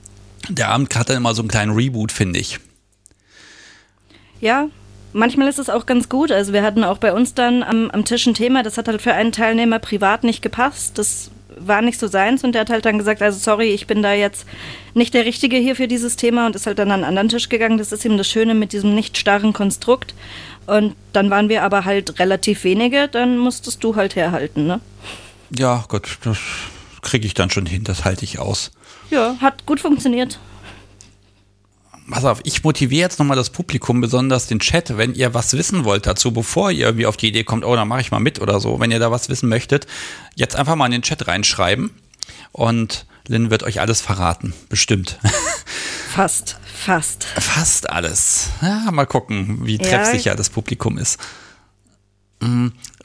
[0.48, 2.60] der Abend hat dann immer so einen kleinen Reboot, finde ich.
[4.40, 4.70] Ja,
[5.12, 6.32] manchmal ist es auch ganz gut.
[6.32, 9.02] Also wir hatten auch bei uns dann am, am Tisch ein Thema, das hat halt
[9.02, 10.98] für einen Teilnehmer privat nicht gepasst.
[10.98, 14.02] Das war nicht so seins und der hat halt dann gesagt, also sorry, ich bin
[14.02, 14.46] da jetzt
[14.94, 17.50] nicht der Richtige hier für dieses Thema und ist halt dann an einen anderen Tisch
[17.50, 17.78] gegangen.
[17.78, 20.14] Das ist eben das Schöne mit diesem nicht starren Konstrukt.
[20.68, 24.82] Und dann waren wir aber halt relativ wenige, dann musstest du halt herhalten, ne?
[25.56, 26.40] Ja, Gott, das
[27.02, 28.72] kriege ich dann schon hin, das halte ich aus.
[29.12, 30.40] Ja, hat gut funktioniert
[32.10, 35.86] pass auf, ich motiviere jetzt nochmal das Publikum, besonders den Chat, wenn ihr was wissen
[35.86, 38.40] wollt dazu, bevor ihr irgendwie auf die Idee kommt, oh, dann mache ich mal mit
[38.40, 38.80] oder so.
[38.80, 39.88] Wenn ihr da was wissen möchtet,
[40.36, 41.92] jetzt einfach mal in den Chat reinschreiben
[42.52, 45.20] und Lynn wird euch alles verraten, bestimmt.
[46.16, 47.26] Fast, fast.
[47.26, 48.52] Fast alles.
[48.62, 50.36] Ja, mal gucken, wie treffsicher ja.
[50.36, 51.20] das Publikum ist.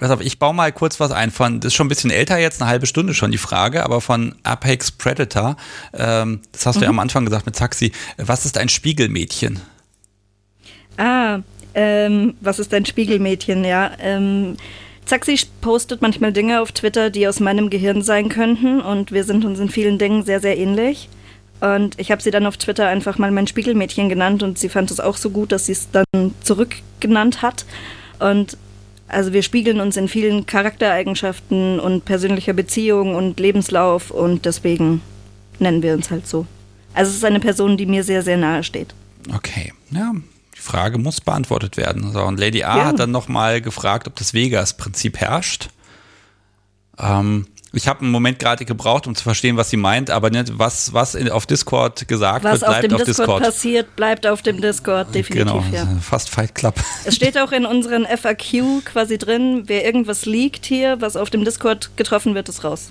[0.01, 0.17] Mhm.
[0.21, 2.71] Ich baue mal kurz was ein von, das ist schon ein bisschen älter jetzt, eine
[2.71, 5.57] halbe Stunde schon die Frage, aber von Apex Predator,
[5.93, 9.61] ähm, das hast du ja am Anfang gesagt mit Taxi, was ist ein Spiegelmädchen?
[10.97, 11.41] Ah,
[11.75, 13.93] ähm, was ist ein Spiegelmädchen, ja.
[14.01, 14.57] Ähm,
[15.05, 19.45] Zaxi postet manchmal Dinge auf Twitter, die aus meinem Gehirn sein könnten und wir sind
[19.45, 21.09] uns in vielen Dingen sehr, sehr ähnlich.
[21.61, 24.91] Und ich habe sie dann auf Twitter einfach mal mein Spiegelmädchen genannt und sie fand
[24.91, 27.67] es auch so gut, dass sie es dann zurückgenannt hat.
[28.19, 28.57] Und
[29.11, 35.03] also wir spiegeln uns in vielen Charaktereigenschaften und persönlicher Beziehung und Lebenslauf und deswegen
[35.59, 36.47] nennen wir uns halt so.
[36.95, 38.95] Also es ist eine Person, die mir sehr, sehr nahe steht.
[39.35, 40.13] Okay, ja,
[40.55, 42.13] die Frage muss beantwortet werden.
[42.13, 42.85] So, und Lady A ja.
[42.87, 45.71] hat dann nochmal gefragt, ob das Vegas-Prinzip herrscht.
[46.99, 50.59] Ähm, ich habe einen Moment gerade gebraucht, um zu verstehen, was sie meint, aber nicht,
[50.59, 53.43] was, was in, auf Discord gesagt was wird, bleibt auf, dem auf Discord, Discord.
[53.43, 55.47] passiert, bleibt auf dem Discord, definitiv.
[55.47, 55.87] Genau, ja.
[56.01, 56.75] fast Fight Club.
[57.05, 61.45] Es steht auch in unseren FAQ quasi drin, wer irgendwas liegt hier, was auf dem
[61.45, 62.91] Discord getroffen wird, ist raus.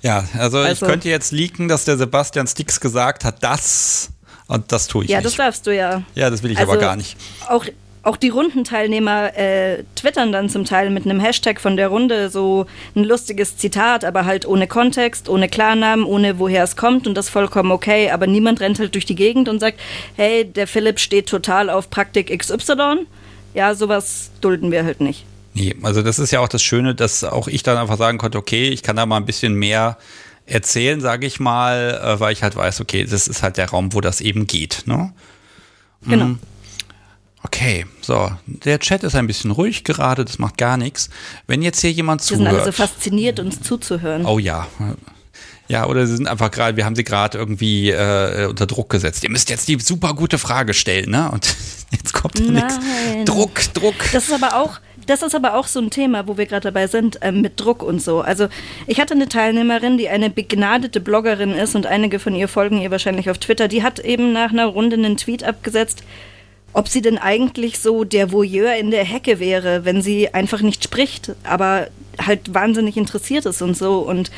[0.00, 4.10] Ja, also, also ich könnte jetzt leaken, dass der Sebastian Stix gesagt hat, das
[4.46, 5.24] und das tue ich ja, nicht.
[5.24, 6.02] Ja, das darfst du ja.
[6.14, 7.16] Ja, das will ich also aber gar nicht.
[7.48, 7.64] Auch
[8.04, 12.66] auch die Rundenteilnehmer äh, twittern dann zum Teil mit einem Hashtag von der Runde so
[12.94, 17.28] ein lustiges Zitat, aber halt ohne Kontext, ohne Klarnamen, ohne woher es kommt und das
[17.28, 18.10] vollkommen okay.
[18.10, 19.80] Aber niemand rennt halt durch die Gegend und sagt,
[20.16, 23.06] hey, der Philipp steht total auf Praktik XY.
[23.54, 25.24] Ja, sowas dulden wir halt nicht.
[25.54, 28.38] Nee, also das ist ja auch das Schöne, dass auch ich dann einfach sagen konnte,
[28.38, 29.96] okay, ich kann da mal ein bisschen mehr
[30.46, 33.94] erzählen, sage ich mal, äh, weil ich halt weiß, okay, das ist halt der Raum,
[33.94, 34.82] wo das eben geht.
[34.86, 35.12] Ne?
[36.06, 36.24] Genau.
[36.24, 36.38] Mhm.
[37.44, 41.10] Okay, so, der Chat ist ein bisschen ruhig gerade, das macht gar nichts.
[41.46, 42.40] Wenn jetzt hier jemand zuhört.
[42.40, 44.24] Wir sind alle so fasziniert, uns zuzuhören.
[44.24, 44.66] Oh ja.
[45.68, 49.24] Ja, oder sie sind einfach gerade, wir haben sie gerade irgendwie äh, unter Druck gesetzt.
[49.24, 51.30] Ihr müsst jetzt die super gute Frage stellen, ne?
[51.30, 51.54] Und
[51.90, 52.78] jetzt kommt da nichts.
[53.24, 53.94] Druck, Druck.
[54.12, 56.86] Das ist aber auch, das ist aber auch so ein Thema, wo wir gerade dabei
[56.86, 58.20] sind, äh, mit Druck und so.
[58.20, 58.48] Also
[58.86, 62.90] ich hatte eine Teilnehmerin, die eine begnadete Bloggerin ist und einige von ihr folgen ihr
[62.90, 63.68] wahrscheinlich auf Twitter.
[63.68, 66.04] Die hat eben nach einer Runde einen Tweet abgesetzt,
[66.74, 70.84] ob sie denn eigentlich so der Voyeur in der Hecke wäre, wenn sie einfach nicht
[70.84, 71.88] spricht, aber
[72.20, 74.00] halt wahnsinnig interessiert ist und so.
[74.00, 74.30] Und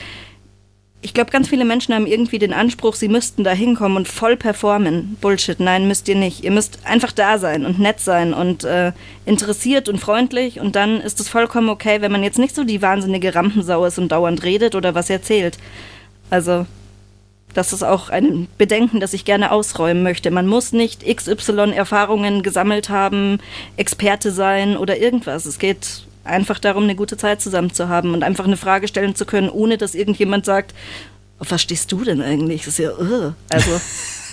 [1.00, 4.36] ich glaube, ganz viele Menschen haben irgendwie den Anspruch, sie müssten da hinkommen und voll
[4.36, 5.16] performen.
[5.20, 6.44] Bullshit, nein, müsst ihr nicht.
[6.44, 8.92] Ihr müsst einfach da sein und nett sein und äh,
[9.24, 12.82] interessiert und freundlich und dann ist es vollkommen okay, wenn man jetzt nicht so die
[12.82, 15.58] wahnsinnige Rampensau ist und dauernd redet oder was erzählt.
[16.28, 16.66] Also
[17.54, 20.30] das ist auch ein Bedenken, das ich gerne ausräumen möchte.
[20.30, 23.38] Man muss nicht XY-Erfahrungen gesammelt haben,
[23.76, 25.46] Experte sein oder irgendwas.
[25.46, 29.14] Es geht einfach darum, eine gute Zeit zusammen zu haben und einfach eine Frage stellen
[29.14, 30.74] zu können, ohne dass irgendjemand sagt,
[31.38, 32.64] was stehst du denn eigentlich?
[32.64, 33.32] Das ist ja, uh.
[33.48, 33.80] also,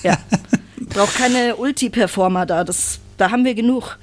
[0.04, 0.18] ja.
[0.90, 3.98] Braucht keine Ulti-Performer da, das, da haben wir genug.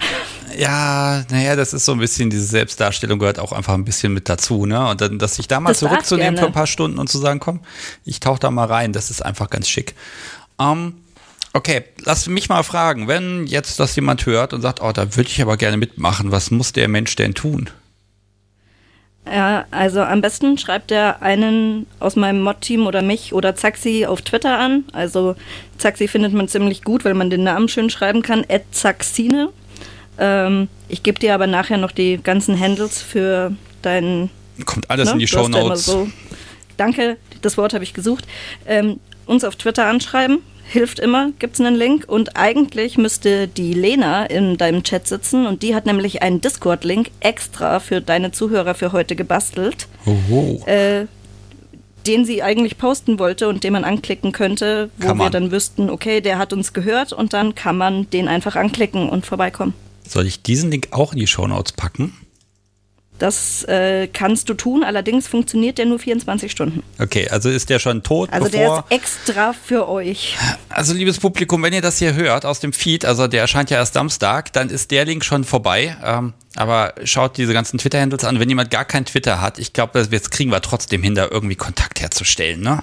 [0.56, 4.28] Ja, naja, das ist so ein bisschen, diese Selbstdarstellung gehört auch einfach ein bisschen mit
[4.28, 4.88] dazu, ne?
[4.88, 7.40] Und dann, dass sich da mal das zurückzunehmen für ein paar Stunden und zu sagen,
[7.40, 7.60] komm,
[8.04, 9.94] ich tauche da mal rein, das ist einfach ganz schick.
[10.60, 10.94] Ähm,
[11.52, 15.28] okay, lass mich mal fragen, wenn jetzt das jemand hört und sagt, oh, da würde
[15.30, 17.70] ich aber gerne mitmachen, was muss der Mensch denn tun?
[19.26, 24.22] Ja, also am besten schreibt er einen aus meinem Mod-Team oder mich oder Zaxi auf
[24.22, 24.84] Twitter an.
[24.92, 25.36] Also
[25.78, 28.44] Zaxi findet man ziemlich gut, weil man den Namen schön schreiben kann.
[28.72, 29.50] Zaxine.
[30.20, 33.52] Ähm, ich gebe dir aber nachher noch die ganzen Handles für
[33.82, 34.30] deinen.
[34.66, 35.14] Kommt alles ne?
[35.14, 35.86] in die Show Notes.
[35.86, 36.08] So,
[36.76, 38.26] danke, das Wort habe ich gesucht.
[38.66, 42.04] Ähm, uns auf Twitter anschreiben, hilft immer, gibt es einen Link.
[42.06, 47.10] Und eigentlich müsste die Lena in deinem Chat sitzen und die hat nämlich einen Discord-Link
[47.20, 49.88] extra für deine Zuhörer für heute gebastelt.
[50.04, 50.62] Oho.
[50.66, 51.06] Äh,
[52.06, 56.22] den sie eigentlich posten wollte und den man anklicken könnte, wo wir dann wüssten, okay,
[56.22, 59.74] der hat uns gehört und dann kann man den einfach anklicken und vorbeikommen.
[60.10, 62.16] Soll ich diesen Link auch in die Shownotes packen?
[63.20, 66.82] Das äh, kannst du tun, allerdings funktioniert der nur 24 Stunden.
[66.98, 68.32] Okay, also ist der schon tot?
[68.32, 70.36] Also der ist extra für euch.
[70.70, 73.76] Also liebes Publikum, wenn ihr das hier hört aus dem Feed, also der erscheint ja
[73.76, 75.96] erst Samstag, dann ist der Link schon vorbei.
[76.02, 78.40] Ähm, aber schaut diese ganzen Twitter-Handles an.
[78.40, 81.56] Wenn jemand gar kein Twitter hat, ich glaube, jetzt kriegen wir trotzdem hin, da irgendwie
[81.56, 82.82] Kontakt herzustellen, ne?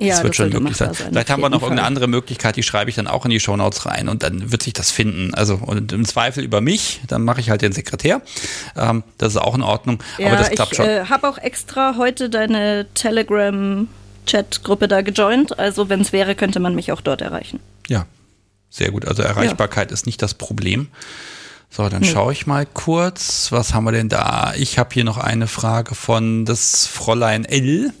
[0.00, 0.94] Ja, das wird das schon möglich sein.
[0.94, 1.08] sein.
[1.10, 1.68] Vielleicht haben wir noch Fall.
[1.68, 4.62] irgendeine andere Möglichkeit, die schreibe ich dann auch in die Shownotes rein und dann wird
[4.62, 5.34] sich das finden.
[5.34, 8.22] Also und im Zweifel über mich, dann mache ich halt den Sekretär.
[8.76, 10.02] Ähm, das ist auch in Ordnung.
[10.18, 10.86] Ja, aber das klappt ich, schon.
[10.86, 13.88] Ich äh, habe auch extra heute deine Telegram
[14.26, 15.58] Chat-Gruppe da gejoint.
[15.58, 17.60] Also wenn es wäre, könnte man mich auch dort erreichen.
[17.88, 18.06] Ja,
[18.70, 19.06] sehr gut.
[19.06, 19.94] Also Erreichbarkeit ja.
[19.94, 20.88] ist nicht das Problem.
[21.68, 22.08] So, dann hm.
[22.08, 23.52] schaue ich mal kurz.
[23.52, 24.54] Was haben wir denn da?
[24.56, 27.92] Ich habe hier noch eine Frage von das Fräulein L.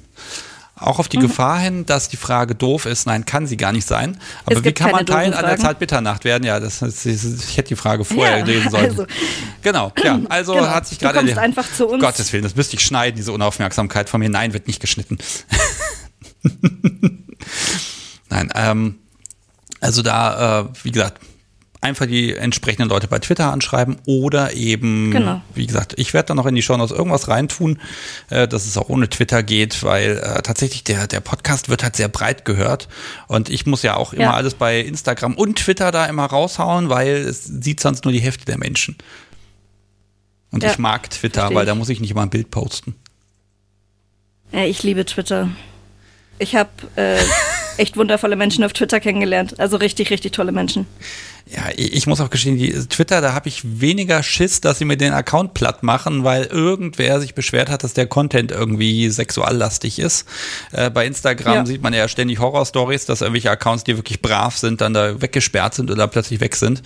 [0.80, 1.22] Auch auf die mhm.
[1.22, 3.06] Gefahr hin, dass die Frage doof ist.
[3.06, 4.18] Nein, kann sie gar nicht sein.
[4.46, 6.44] Aber wie kann man Teil an der Zeit Mitternacht werden?
[6.44, 8.86] Ja, das, das, ich hätte die Frage vorher ja, lesen sollen.
[8.86, 9.06] Also,
[9.62, 10.68] genau, ja, also genau.
[10.68, 11.18] hat sich gerade.
[11.20, 12.02] Du kommst einfach zu uns.
[12.02, 14.30] Gottes Willen, das müsste ich schneiden, diese Unaufmerksamkeit von mir.
[14.30, 15.18] Nein, wird nicht geschnitten.
[18.30, 18.98] Nein, ähm,
[19.80, 21.20] also da, äh, wie gesagt,
[21.80, 25.40] einfach die entsprechenden Leute bei Twitter anschreiben oder eben, genau.
[25.54, 27.78] wie gesagt, ich werde da noch in die Show Notes irgendwas reintun,
[28.28, 31.96] äh, dass es auch ohne Twitter geht, weil äh, tatsächlich der, der Podcast wird halt
[31.96, 32.88] sehr breit gehört
[33.28, 34.34] und ich muss ja auch immer ja.
[34.34, 38.44] alles bei Instagram und Twitter da immer raushauen, weil es sieht sonst nur die Hälfte
[38.44, 38.96] der Menschen.
[40.52, 42.96] Und ja, ich mag Twitter, weil da muss ich nicht immer ein Bild posten.
[44.52, 45.48] Ja, ich liebe Twitter.
[46.38, 47.22] Ich habe äh,
[47.80, 49.58] echt wundervolle Menschen auf Twitter kennengelernt.
[49.58, 50.86] Also richtig, richtig tolle Menschen.
[51.46, 54.96] Ja, ich muss auch gestehen, die Twitter, da habe ich weniger Schiss, dass sie mir
[54.96, 60.28] den Account platt machen, weil irgendwer sich beschwert hat, dass der Content irgendwie sexuallastig ist.
[60.70, 61.66] Äh, bei Instagram ja.
[61.66, 65.74] sieht man ja ständig Horrorstories, dass irgendwelche Accounts, die wirklich brav sind, dann da weggesperrt
[65.74, 66.82] sind oder plötzlich weg sind.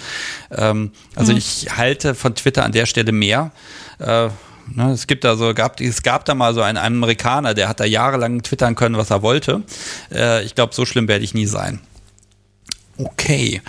[0.51, 1.39] Ähm, also mhm.
[1.39, 3.53] ich halte von Twitter an der Stelle mehr.
[3.99, 4.29] Äh,
[4.73, 7.85] Ne, es gibt also, gab, es gab da mal so einen, Amerikaner, der hat da
[7.85, 9.63] jahrelang twittern können, was er wollte.
[10.13, 11.81] Äh, ich glaube, so schlimm werde ich nie sein.
[12.97, 13.61] Okay.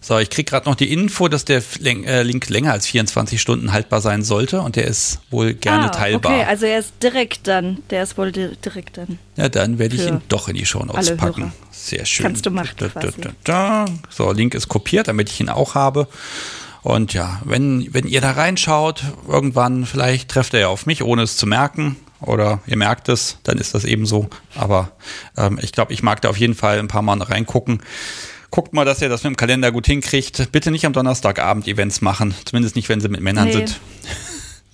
[0.00, 3.72] So, ich kriege gerade noch die Info, dass der äh, Link länger als 24 Stunden
[3.72, 6.32] haltbar sein sollte und der ist wohl gerne ah, teilbar.
[6.32, 7.78] Okay, also er ist direkt dann.
[7.88, 9.18] Der ist wohl direkt dann.
[9.36, 11.44] Ja, dann werde ich ihn doch in die Show Notes packen.
[11.44, 11.52] Hörer.
[11.70, 12.26] Sehr schön.
[12.26, 12.74] Kannst du machen.
[12.76, 13.10] Da, da,
[13.44, 16.06] da, so, Link ist kopiert, damit ich ihn auch habe.
[16.84, 21.22] Und ja, wenn, wenn ihr da reinschaut, irgendwann vielleicht trefft er ja auf mich, ohne
[21.22, 21.96] es zu merken.
[22.20, 24.28] Oder ihr merkt es, dann ist das eben so.
[24.54, 24.92] Aber
[25.36, 27.82] ähm, ich glaube, ich mag da auf jeden Fall ein paar Mal reingucken.
[28.50, 30.52] Guckt mal, dass ihr das mit dem Kalender gut hinkriegt.
[30.52, 32.34] Bitte nicht am Donnerstagabend Events machen.
[32.44, 33.52] Zumindest nicht, wenn sie mit Männern nee.
[33.52, 33.80] sind.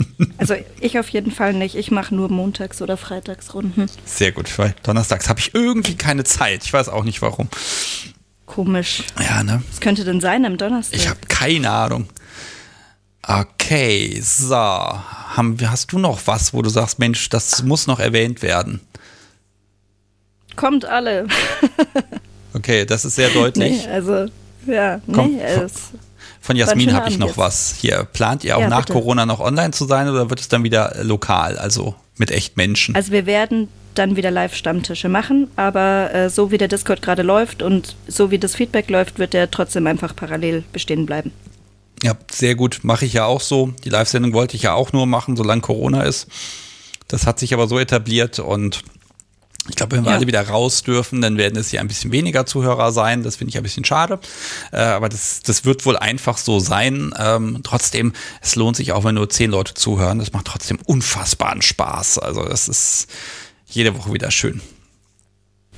[0.39, 1.75] Also ich auf jeden Fall nicht.
[1.77, 3.87] Ich mache nur montags oder freitags Runden.
[4.05, 6.65] Sehr gut, weil donnerstags habe ich irgendwie keine Zeit.
[6.65, 7.49] Ich weiß auch nicht warum.
[8.51, 9.05] Komisch.
[9.21, 9.63] Ja, ne?
[9.71, 10.99] Was könnte denn sein am Donnerstag?
[10.99, 12.09] Ich habe keine Ahnung.
[13.23, 14.57] Okay, so.
[14.57, 18.81] Haben, hast du noch was, wo du sagst, Mensch, das muss noch erwähnt werden?
[20.57, 21.29] Kommt alle.
[22.55, 23.87] okay, das ist sehr deutlich.
[23.87, 24.27] Nee, also,
[24.67, 25.93] ja, Kommt, nee, es
[26.41, 27.39] von Jasmin habe ich noch jetzt.
[27.39, 27.75] was.
[27.81, 28.95] Hier, plant ihr auch ja, nach bitte.
[28.95, 32.97] Corona noch online zu sein oder wird es dann wieder lokal, also mit echt Menschen?
[32.97, 37.63] Also wir werden dann wieder Live-Stammtische machen, aber äh, so wie der Discord gerade läuft
[37.63, 41.33] und so wie das Feedback läuft, wird der trotzdem einfach parallel bestehen bleiben.
[42.03, 43.73] Ja, sehr gut, mache ich ja auch so.
[43.85, 46.29] Die Live-Sendung wollte ich ja auch nur machen, solange Corona ist.
[47.09, 48.83] Das hat sich aber so etabliert und
[49.69, 50.17] ich glaube, wenn wir ja.
[50.17, 53.23] alle wieder raus dürfen, dann werden es hier ein bisschen weniger Zuhörer sein.
[53.23, 54.19] Das finde ich ein bisschen schade.
[54.73, 57.13] Äh, aber das, das wird wohl einfach so sein.
[57.19, 60.19] Ähm, trotzdem, es lohnt sich auch, wenn nur zehn Leute zuhören.
[60.19, 62.19] Das macht trotzdem unfassbaren Spaß.
[62.19, 63.07] Also das ist
[63.71, 64.61] jede Woche wieder schön.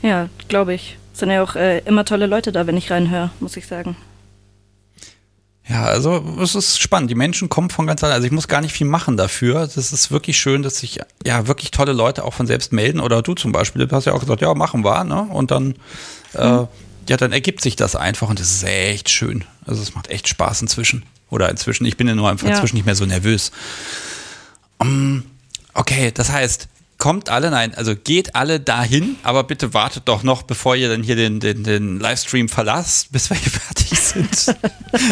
[0.03, 0.97] Ja, glaube ich.
[1.12, 3.97] Es sind ja auch äh, immer tolle Leute da, wenn ich reinhöre, muss ich sagen.
[5.68, 7.11] Ja, also es ist spannend.
[7.11, 8.16] Die Menschen kommen von ganz allein.
[8.16, 9.68] Also ich muss gar nicht viel machen dafür.
[9.72, 13.01] Das ist wirklich schön, dass sich ja wirklich tolle Leute auch von selbst melden.
[13.01, 15.22] Oder du zum Beispiel, du hast ja auch gesagt, ja, machen wir, ne?
[15.22, 15.76] Und dann,
[16.34, 16.68] äh, mhm.
[17.09, 19.45] ja, dann ergibt sich das einfach und das ist echt schön.
[19.64, 21.05] Also es macht echt Spaß inzwischen.
[21.30, 22.55] Oder inzwischen, ich bin ja nur einfach ja.
[22.55, 23.53] inzwischen nicht mehr so nervös.
[24.78, 25.22] Um,
[25.74, 26.68] okay, das heißt,
[27.03, 31.03] kommt alle, nein, also geht alle dahin, aber bitte wartet doch noch, bevor ihr dann
[31.03, 34.57] hier den, den, den Livestream verlasst, bis wir hier fertig sind.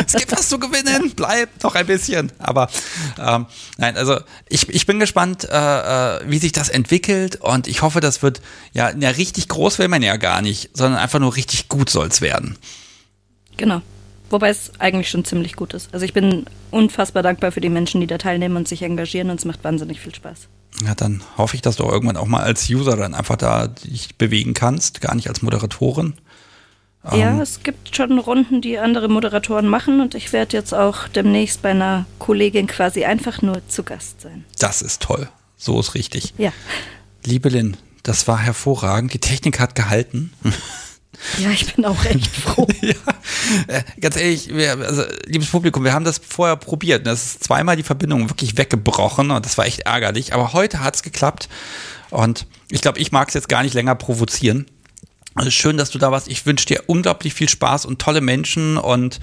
[0.06, 2.30] es gibt was zu gewinnen, bleibt noch ein bisschen.
[2.38, 2.70] Aber
[3.18, 7.82] ähm, nein, also ich, ich bin gespannt, äh, äh wie sich das entwickelt und ich
[7.82, 8.40] hoffe, das wird
[8.72, 12.06] ja, ja richtig groß will man ja gar nicht, sondern einfach nur richtig gut soll
[12.06, 12.56] es werden.
[13.56, 13.82] Genau.
[14.28, 15.92] Wobei es eigentlich schon ziemlich gut ist.
[15.92, 19.40] Also ich bin unfassbar dankbar für die Menschen, die da teilnehmen und sich engagieren und
[19.40, 20.46] es macht wahnsinnig viel Spaß.
[20.84, 24.16] Ja, dann hoffe ich, dass du irgendwann auch mal als User dann einfach da dich
[24.16, 26.14] bewegen kannst, gar nicht als Moderatorin.
[27.12, 31.08] Ja, ähm, es gibt schon Runden, die andere Moderatoren machen und ich werde jetzt auch
[31.08, 34.44] demnächst bei einer Kollegin quasi einfach nur zu Gast sein.
[34.58, 35.28] Das ist toll.
[35.56, 36.34] So ist richtig.
[36.36, 36.52] Ja.
[37.24, 39.14] Liebe Lynn, das war hervorragend.
[39.14, 40.32] Die Technik hat gehalten.
[41.38, 42.66] Ja, ich bin auch echt froh.
[42.80, 42.94] ja,
[43.66, 47.06] äh, ganz ehrlich, wir, also, liebes Publikum, wir haben das vorher probiert.
[47.06, 50.32] Das ist zweimal die Verbindung wirklich weggebrochen und das war echt ärgerlich.
[50.32, 51.48] Aber heute hat es geklappt
[52.10, 54.66] und ich glaube, ich mag es jetzt gar nicht länger provozieren.
[55.34, 56.28] Also schön, dass du da warst.
[56.28, 59.20] Ich wünsche dir unglaublich viel Spaß und tolle Menschen und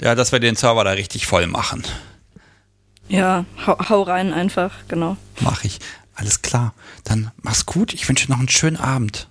[0.00, 1.84] ja, dass wir den Server da richtig voll machen.
[3.08, 5.16] Ja, hau, hau rein einfach, genau.
[5.40, 5.78] Mach ich.
[6.14, 6.74] Alles klar.
[7.02, 7.92] Dann mach's gut.
[7.92, 9.28] Ich wünsche dir noch einen schönen Abend.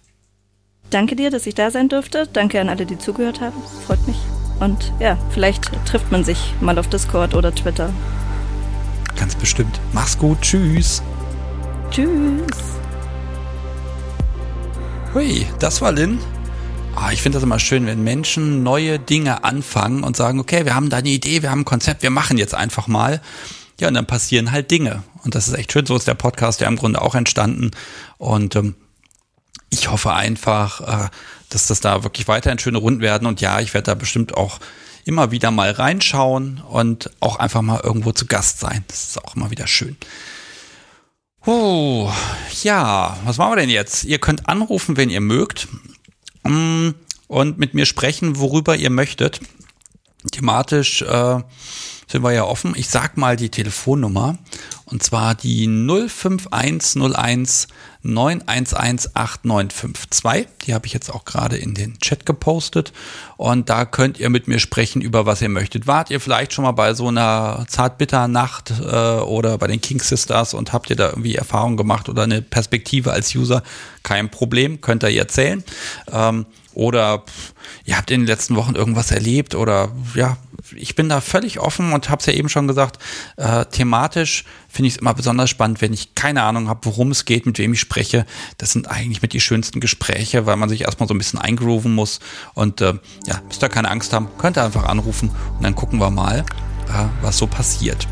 [0.94, 2.30] Danke dir, dass ich da sein durfte.
[2.32, 3.56] Danke an alle, die zugehört haben.
[3.64, 4.18] Das freut mich.
[4.60, 7.92] Und ja, vielleicht trifft man sich mal auf Discord oder Twitter.
[9.18, 9.80] Ganz bestimmt.
[9.92, 10.40] Mach's gut.
[10.42, 11.02] Tschüss.
[11.90, 12.46] Tschüss.
[15.16, 16.20] Hui, das war Lynn.
[16.96, 20.76] Oh, ich finde das immer schön, wenn Menschen neue Dinge anfangen und sagen, okay, wir
[20.76, 23.20] haben da eine Idee, wir haben ein Konzept, wir machen jetzt einfach mal.
[23.80, 25.02] Ja, und dann passieren halt Dinge.
[25.24, 25.88] Und das ist echt schön.
[25.88, 27.72] So ist der Podcast ja im Grunde auch entstanden.
[28.20, 28.76] Und ähm,
[29.74, 31.10] ich hoffe einfach, äh,
[31.50, 33.28] dass das da wirklich weiterhin schöne Runden werden.
[33.28, 34.60] Und ja, ich werde da bestimmt auch
[35.06, 38.86] immer wieder mal reinschauen und auch einfach mal irgendwo zu Gast sein.
[38.88, 39.98] Das ist auch immer wieder schön.
[41.46, 42.10] Oh,
[42.64, 44.06] ja, was machen wir denn jetzt?
[44.06, 45.68] Ihr könnt anrufen, wenn ihr mögt
[46.44, 46.92] mm,
[47.28, 49.42] und mit mir sprechen, worüber ihr möchtet.
[50.32, 51.40] Thematisch äh,
[52.08, 52.74] sind wir ja offen.
[52.78, 54.38] Ich sag mal die Telefonnummer
[54.86, 57.68] und zwar die 05101
[58.06, 60.48] 9118952.
[60.66, 62.94] Die habe ich jetzt auch gerade in den Chat gepostet.
[63.38, 65.88] Und da könnt ihr mit mir sprechen über was ihr möchtet.
[65.88, 70.54] Wart ihr vielleicht schon mal bei so einer Zartbitter-Nacht äh, oder bei den King Sisters
[70.54, 73.64] und habt ihr da irgendwie Erfahrung gemacht oder eine Perspektive als User?
[74.04, 75.64] Kein Problem, könnt ihr erzählen.
[76.12, 77.24] Ähm, oder
[77.86, 80.38] ihr habt in den letzten Wochen irgendwas erlebt oder ja,
[80.78, 82.98] ich bin da völlig offen und habe es ja eben schon gesagt,
[83.38, 87.26] äh, thematisch finde ich es immer besonders spannend, wenn ich keine Ahnung habe, worum es
[87.26, 88.26] geht, mit wem ich spreche.
[88.58, 91.94] Das sind eigentlich mit die schönsten Gespräche, weil man sich erstmal so ein bisschen eingrooven
[91.94, 92.20] muss.
[92.54, 92.94] Und äh,
[93.26, 96.40] ja, müsst ihr keine Angst haben, könnt ihr einfach anrufen und dann gucken wir mal,
[96.90, 98.08] äh, was so passiert.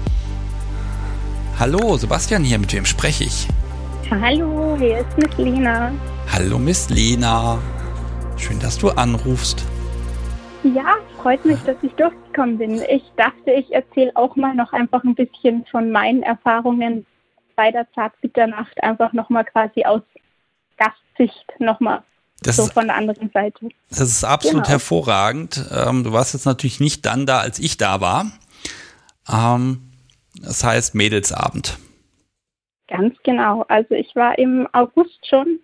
[1.59, 3.47] Hallo, Sebastian hier, mit wem spreche ich?
[4.09, 5.91] Hallo, hier ist Miss Lena.
[6.31, 7.59] Hallo, Miss Lena.
[8.37, 9.63] Schön, dass du anrufst.
[10.63, 12.81] Ja, freut mich, dass ich durchgekommen bin.
[12.87, 17.05] Ich dachte, ich erzähle auch mal noch einfach ein bisschen von meinen Erfahrungen
[17.55, 20.01] bei der Zartbitternacht, einfach nochmal quasi aus
[20.77, 22.03] Gastsicht nochmal.
[22.43, 23.69] Das so ist, von der anderen Seite.
[23.89, 24.69] Das ist absolut genau.
[24.69, 25.63] hervorragend.
[25.71, 28.31] Ähm, du warst jetzt natürlich nicht dann da, als ich da war.
[29.31, 29.91] Ähm,
[30.35, 31.77] das heißt Mädelsabend.
[32.87, 33.63] Ganz genau.
[33.67, 35.59] Also ich war im August schon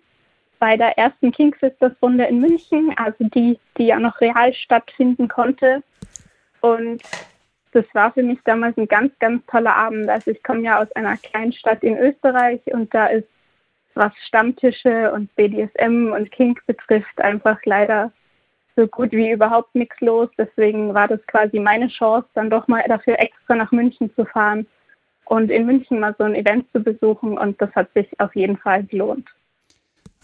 [0.58, 5.28] bei der ersten King Sisters Runde in München, also die, die ja noch real stattfinden
[5.28, 5.82] konnte.
[6.60, 7.02] Und
[7.72, 10.08] das war für mich damals ein ganz, ganz toller Abend.
[10.08, 13.28] Also ich komme ja aus einer kleinen Stadt in Österreich und da ist,
[13.94, 18.12] was Stammtische und BDSM und Kink betrifft, einfach leider
[18.76, 20.28] so gut wie überhaupt nichts los.
[20.38, 24.66] Deswegen war das quasi meine Chance, dann doch mal dafür extra nach München zu fahren
[25.24, 27.36] und in München mal so ein Event zu besuchen.
[27.36, 29.28] Und das hat sich auf jeden Fall gelohnt.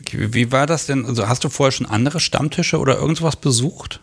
[0.01, 1.05] Okay, wie war das denn?
[1.07, 4.03] Also hast du vorher schon andere Stammtische oder irgendwas besucht?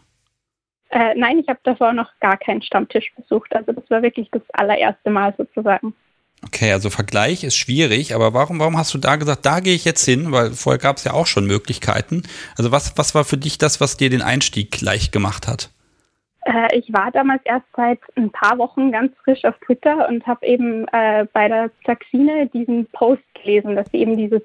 [0.89, 3.55] Äh, nein, ich habe davor noch gar keinen Stammtisch besucht.
[3.55, 5.93] Also das war wirklich das allererste Mal sozusagen.
[6.45, 9.85] Okay, also Vergleich ist schwierig, aber warum, warum hast du da gesagt, da gehe ich
[9.85, 10.31] jetzt hin?
[10.31, 12.23] Weil vorher gab es ja auch schon Möglichkeiten.
[12.57, 15.69] Also was, was war für dich das, was dir den Einstieg leicht gemacht hat?
[16.45, 20.45] Äh, ich war damals erst seit ein paar Wochen ganz frisch auf Twitter und habe
[20.45, 24.41] eben äh, bei der Saxine diesen Post gelesen, dass sie eben dieses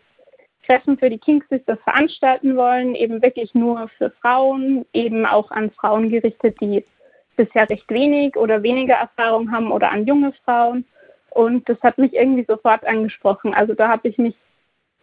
[0.66, 5.70] Treffen für die King Sisters veranstalten wollen, eben wirklich nur für Frauen, eben auch an
[5.70, 6.84] Frauen gerichtet, die
[7.36, 10.84] bisher recht wenig oder weniger Erfahrung haben oder an junge Frauen.
[11.30, 13.54] Und das hat mich irgendwie sofort angesprochen.
[13.54, 14.34] Also da habe ich mich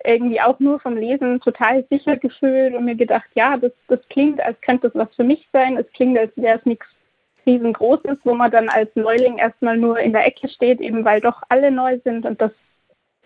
[0.03, 4.41] irgendwie auch nur vom Lesen total sicher gefühlt und mir gedacht, ja, das, das klingt,
[4.41, 5.77] als könnte das was für mich sein.
[5.77, 6.87] Es klingt, als wäre es nichts
[7.45, 11.41] riesengroßes, wo man dann als Neuling erstmal nur in der Ecke steht, eben weil doch
[11.49, 12.25] alle neu sind.
[12.25, 12.51] Und das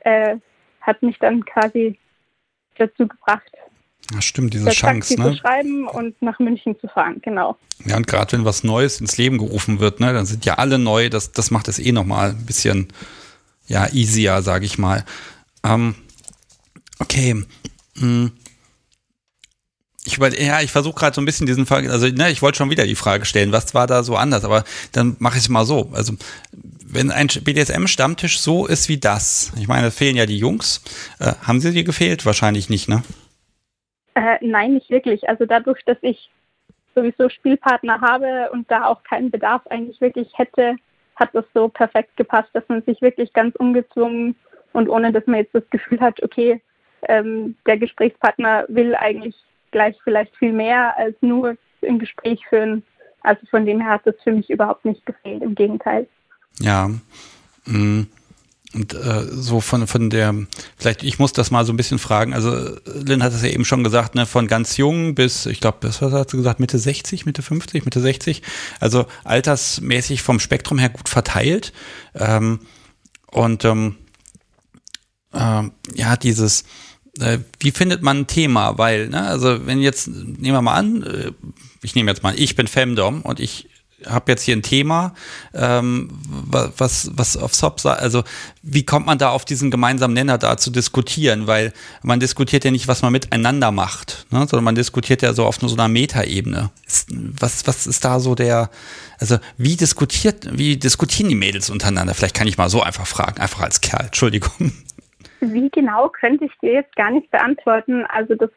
[0.01, 0.37] äh,
[0.81, 1.97] hat mich dann quasi
[2.77, 3.51] dazu gebracht,
[4.13, 5.31] ja, stimmt, diese Chance, Taxi ne?
[5.31, 7.57] zu schreiben und nach München zu fahren, genau.
[7.85, 10.79] Ja, und gerade wenn was Neues ins Leben gerufen wird, ne, dann sind ja alle
[10.79, 12.87] neu, das, das macht es eh nochmal ein bisschen,
[13.67, 15.03] ja, easier, sage ich mal.
[15.63, 15.95] Ähm,
[16.99, 17.43] okay.
[17.97, 18.31] Hm.
[20.05, 22.59] Ich über, ja, ich versuche gerade so ein bisschen diesen Fall, also ne, ich wollte
[22.59, 24.63] schon wieder die Frage stellen, was war da so anders, aber
[24.93, 25.89] dann mache ich es mal so.
[25.91, 26.13] Also
[26.89, 30.83] wenn ein BDSM-Stammtisch so ist wie das, ich meine, fehlen ja die Jungs,
[31.19, 32.25] äh, haben sie dir gefehlt?
[32.25, 33.03] Wahrscheinlich nicht, ne?
[34.15, 35.27] Äh, nein, nicht wirklich.
[35.29, 36.29] Also dadurch, dass ich
[36.95, 40.75] sowieso Spielpartner habe und da auch keinen Bedarf eigentlich wirklich hätte,
[41.15, 44.35] hat das so perfekt gepasst, dass man sich wirklich ganz ungezwungen
[44.73, 46.61] und ohne dass man jetzt das Gefühl hat, okay,
[47.07, 49.35] ähm, der Gesprächspartner will eigentlich
[49.71, 52.83] gleich vielleicht viel mehr als nur ein Gespräch führen.
[53.21, 56.07] Also von dem her hat das für mich überhaupt nicht gefehlt, im Gegenteil.
[56.59, 56.89] Ja.
[57.65, 58.03] Mm.
[58.73, 60.35] Und äh, so von, von der,
[60.77, 62.33] vielleicht, ich muss das mal so ein bisschen fragen.
[62.33, 65.77] Also, Lynn hat es ja eben schon gesagt, ne, von ganz jung bis, ich glaube,
[65.81, 68.43] was hat sie gesagt, Mitte 60, Mitte 50, Mitte 60.
[68.79, 71.71] Also altersmäßig vom Spektrum her gut verteilt.
[72.13, 72.59] Ähm,
[73.31, 73.95] und ähm,
[75.33, 75.63] äh,
[75.95, 76.65] ja, dieses,
[77.19, 78.77] äh, wie findet man ein Thema?
[78.77, 81.31] Weil, ne, also wenn jetzt, nehmen wir mal an, äh,
[81.81, 83.69] ich nehme jetzt mal, ich bin Femdom und ich
[84.05, 85.13] habe jetzt hier ein Thema,
[85.53, 87.85] ähm, was, was auf SOP.
[87.85, 88.23] Also,
[88.61, 91.47] wie kommt man da auf diesen gemeinsamen Nenner da zu diskutieren?
[91.47, 91.73] Weil
[92.03, 94.39] man diskutiert ja nicht, was man miteinander macht, ne?
[94.39, 96.69] sondern man diskutiert ja so auf nur so einer Metaebene.
[97.39, 98.69] Was, was ist da so der,
[99.19, 102.13] also wie diskutiert, wie diskutieren die Mädels untereinander?
[102.13, 104.71] Vielleicht kann ich mal so einfach fragen, einfach als Kerl, Entschuldigung.
[105.39, 108.05] Wie genau könnte ich dir jetzt gar nicht beantworten.
[108.05, 108.49] Also das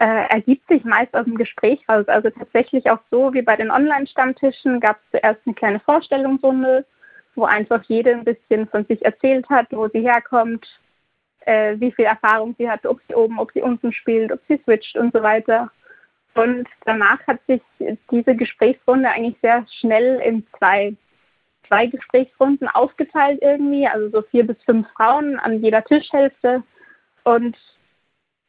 [0.00, 2.08] äh, ergibt sich meist aus dem Gespräch raus.
[2.08, 6.86] Also tatsächlich auch so wie bei den Online-Stammtischen gab es zuerst eine kleine Vorstellungsrunde,
[7.34, 10.66] wo einfach jede ein bisschen von sich erzählt hat, wo sie herkommt,
[11.40, 14.58] äh, wie viel Erfahrung sie hat, ob sie oben, ob sie unten spielt, ob sie
[14.64, 15.70] switcht und so weiter.
[16.34, 17.60] Und danach hat sich
[18.10, 20.94] diese Gesprächsrunde eigentlich sehr schnell in zwei,
[21.68, 26.62] zwei Gesprächsrunden aufgeteilt irgendwie, also so vier bis fünf Frauen an jeder Tischhälfte.
[27.24, 27.56] Und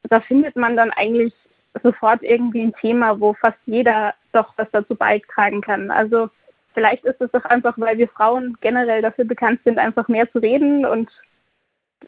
[0.09, 1.33] da findet man dann eigentlich
[1.83, 5.89] sofort irgendwie ein Thema, wo fast jeder doch was dazu beitragen kann.
[5.89, 6.29] Also
[6.73, 10.39] vielleicht ist es doch einfach, weil wir Frauen generell dafür bekannt sind, einfach mehr zu
[10.39, 11.09] reden und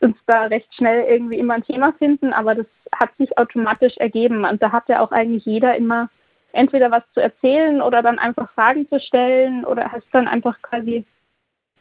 [0.01, 2.65] uns da recht schnell irgendwie immer ein Thema finden, aber das
[2.99, 6.09] hat sich automatisch ergeben und da hat ja auch eigentlich jeder immer
[6.51, 11.05] entweder was zu erzählen oder dann einfach Fragen zu stellen oder hast dann einfach quasi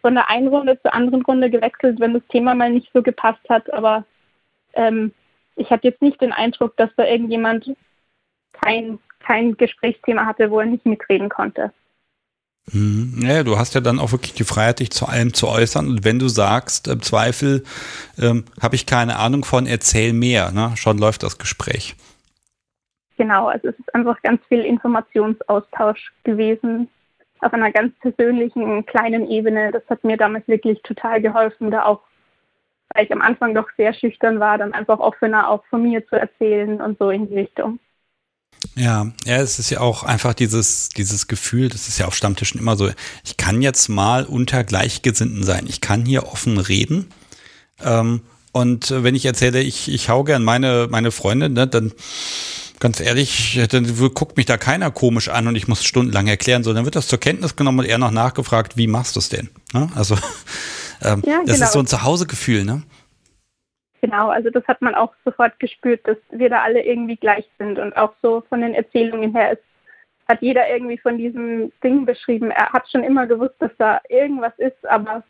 [0.01, 3.49] von der einen Runde zur anderen Runde gewechselt, wenn das Thema mal nicht so gepasst
[3.49, 3.73] hat.
[3.73, 4.05] Aber
[4.75, 5.13] ähm,
[5.57, 7.71] ich hatte jetzt nicht den Eindruck, dass da irgendjemand
[8.53, 11.73] kein, kein Gesprächsthema hatte, wo er nicht mitreden konnte.
[12.71, 13.19] Hm.
[13.23, 15.89] Ja, du hast ja dann auch wirklich die Freiheit, dich zu allem zu äußern.
[15.89, 17.65] Und wenn du sagst, im Zweifel
[18.21, 20.73] ähm, habe ich keine Ahnung von, erzähl mehr, ne?
[20.77, 21.97] schon läuft das Gespräch.
[23.17, 26.89] Genau, also es ist einfach ganz viel Informationsaustausch gewesen
[27.41, 29.73] auf einer ganz persönlichen, kleinen Ebene.
[29.73, 32.01] Das hat mir damals wirklich total geholfen, da auch,
[32.95, 36.17] weil ich am Anfang doch sehr schüchtern war, dann einfach offener auch von mir zu
[36.17, 37.79] erzählen und so in die Richtung.
[38.75, 42.61] Ja, ja, es ist ja auch einfach dieses, dieses Gefühl, das ist ja auf Stammtischen
[42.61, 42.91] immer so,
[43.25, 47.09] ich kann jetzt mal unter Gleichgesinnten sein, ich kann hier offen reden.
[47.83, 48.23] Ähm,
[48.53, 51.93] und wenn ich erzähle, ich, ich hau gern meine, meine Freundin, ne, dann
[52.79, 56.85] ganz ehrlich, dann guckt mich da keiner komisch an und ich muss stundenlang erklären, sondern
[56.85, 59.51] wird das zur Kenntnis genommen und eher noch nachgefragt, wie machst du es denn?
[59.73, 59.89] Ne?
[59.95, 60.17] Also
[61.05, 61.67] ähm, ja, das genau.
[61.67, 62.83] ist so ein Zuhausegefühl, ne?
[64.01, 67.79] Genau, also das hat man auch sofort gespürt, dass wir da alle irgendwie gleich sind
[67.79, 69.63] und auch so von den Erzählungen her ist,
[70.29, 72.51] hat jeder irgendwie von diesem Ding beschrieben.
[72.51, 75.23] Er hat schon immer gewusst, dass da irgendwas ist, aber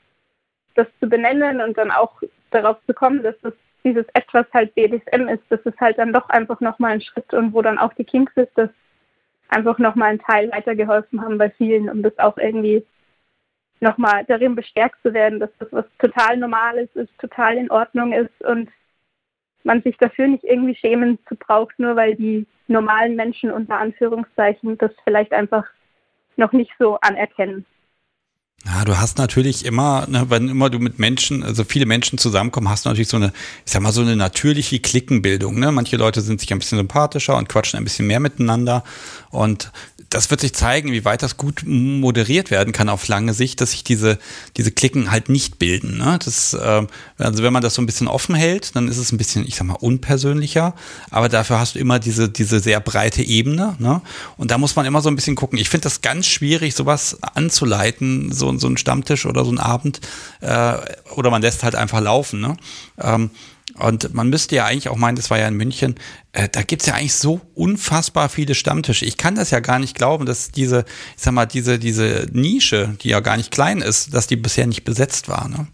[0.75, 3.53] das zu benennen und dann auch darauf zu kommen, dass das
[3.85, 7.53] dieses etwas halt BDSM ist, das ist halt dann doch einfach nochmal ein Schritt und
[7.53, 8.71] wo dann auch die Kings ist, das
[9.49, 12.87] einfach nochmal einen Teil weitergeholfen haben bei vielen, um das auch irgendwie
[13.83, 18.45] nochmal darin bestärkt zu werden, dass das was total Normales ist, total in Ordnung ist
[18.45, 18.71] und
[19.65, 24.79] man sich dafür nicht irgendwie schämen zu braucht, nur weil die normalen Menschen unter Anführungszeichen
[24.79, 25.67] das vielleicht einfach
[26.37, 27.67] noch nicht so anerkennen.
[28.65, 32.69] Ja, du hast natürlich immer, ne, wenn immer du mit Menschen, also viele Menschen zusammenkommen,
[32.69, 33.33] hast du natürlich so eine,
[33.67, 35.59] ich sag mal, so eine natürliche Klickenbildung.
[35.59, 35.73] Ne?
[35.73, 38.85] Manche Leute sind sich ein bisschen sympathischer und quatschen ein bisschen mehr miteinander.
[39.31, 39.73] Und
[40.13, 43.71] das wird sich zeigen, wie weit das gut moderiert werden kann auf lange Sicht, dass
[43.71, 44.19] sich diese,
[44.59, 45.97] diese Klicken halt nicht bilden.
[45.97, 46.19] Ne?
[46.23, 46.87] Das, äh,
[47.17, 49.57] also wenn man das so ein bisschen offen hält, dann ist es ein bisschen, ich
[49.57, 50.75] sag mal, unpersönlicher,
[51.11, 53.75] aber dafür hast du immer diese, diese sehr breite Ebene.
[53.79, 54.03] Ne?
[54.37, 55.59] Und da muss man immer so ein bisschen gucken.
[55.59, 60.01] Ich finde das ganz schwierig, sowas anzuleiten, so, so ein Stammtisch oder so ein Abend,
[60.41, 60.75] äh,
[61.17, 62.41] oder man lässt halt einfach laufen.
[62.41, 62.57] Ne?
[63.01, 63.31] Ähm,
[63.79, 65.95] und man müsste ja eigentlich auch meinen, das war ja in München,
[66.33, 69.07] äh, da gibt's ja eigentlich so unfassbar viele Stammtische.
[69.07, 70.85] Ich kann das ja gar nicht glauben, dass diese,
[71.17, 74.67] ich sag mal, diese, diese Nische, die ja gar nicht klein ist, dass die bisher
[74.67, 75.49] nicht besetzt war.
[75.49, 75.67] Ne?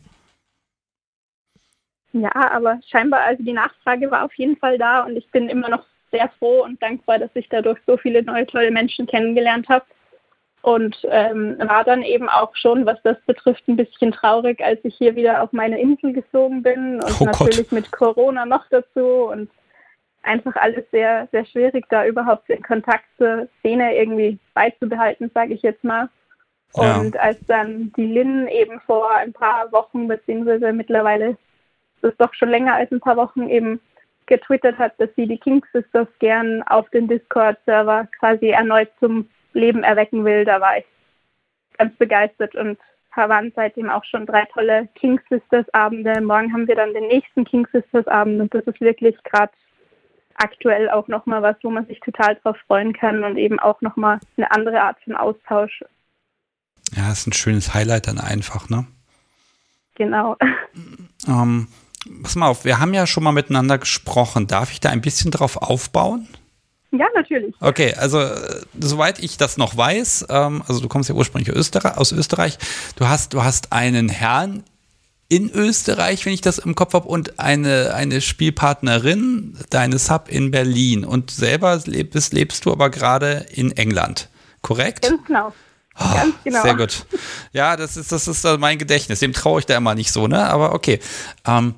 [2.12, 5.68] Ja, aber scheinbar, also die Nachfrage war auf jeden Fall da und ich bin immer
[5.68, 9.85] noch sehr froh und dankbar, dass ich dadurch so viele neue tolle Menschen kennengelernt habe
[10.63, 14.97] und ähm, war dann eben auch schon, was das betrifft, ein bisschen traurig, als ich
[14.97, 19.51] hier wieder auf meine Insel geflogen bin und oh natürlich mit Corona noch dazu und
[20.23, 25.63] einfach alles sehr, sehr schwierig, da überhaupt den Kontakt zur Szene irgendwie beizubehalten, sage ich
[25.63, 26.09] jetzt mal.
[26.75, 26.99] Ja.
[26.99, 31.39] Und als dann die Lynn eben vor ein paar Wochen, beziehungsweise mittlerweile ist
[32.03, 33.81] es doch schon länger als ein paar Wochen eben
[34.27, 39.82] getwittert hat, dass sie die King Sisters gern auf den Discord-Server quasi erneut zum Leben
[39.82, 40.84] erwecken will, da war ich
[41.76, 42.78] ganz begeistert und
[43.26, 46.20] waren seitdem auch schon drei tolle King Sisters Abende.
[46.20, 49.53] Morgen haben wir dann den nächsten King Sisters Abend und das ist wirklich gerade
[50.36, 54.20] aktuell auch nochmal was, wo man sich total drauf freuen kann und eben auch nochmal
[54.36, 55.82] eine andere Art von Austausch.
[56.94, 58.86] Ja, ist ein schönes Highlight dann einfach, ne?
[59.96, 60.36] Genau.
[61.26, 61.66] Ähm,
[62.22, 64.46] pass mal auf, wir haben ja schon mal miteinander gesprochen.
[64.46, 66.28] Darf ich da ein bisschen drauf aufbauen?
[66.91, 67.55] Ja, natürlich.
[67.61, 72.12] Okay, also äh, soweit ich das noch weiß, ähm, also du kommst ja ursprünglich aus
[72.12, 72.59] Österreich,
[72.97, 74.64] du hast, du hast einen Herrn
[75.28, 80.51] in Österreich, wenn ich das im Kopf habe, und eine, eine Spielpartnerin, deine Sub in
[80.51, 81.05] Berlin.
[81.05, 84.30] Und selber lebst, lebst du aber gerade in England,
[84.62, 85.03] korrekt?
[85.03, 85.53] Ganz genau.
[86.01, 86.62] Oh, Ganz genau.
[86.62, 87.07] Sehr gut.
[87.53, 89.18] Ja, das ist, das ist mein Gedächtnis.
[89.18, 90.49] Dem traue ich da immer nicht so, ne?
[90.49, 91.01] Aber okay.
[91.45, 91.74] Ähm,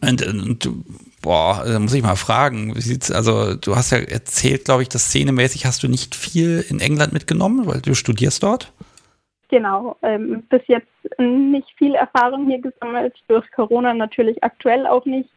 [0.00, 0.84] und, und du
[1.22, 2.74] Boah, da muss ich mal fragen.
[3.12, 7.12] Also du hast ja erzählt, glaube ich, dass szenemäßig hast du nicht viel in England
[7.12, 8.72] mitgenommen, weil du studierst dort?
[9.48, 10.86] Genau, ähm, bis jetzt
[11.18, 15.28] nicht viel Erfahrung hier gesammelt, durch Corona natürlich aktuell auch nicht.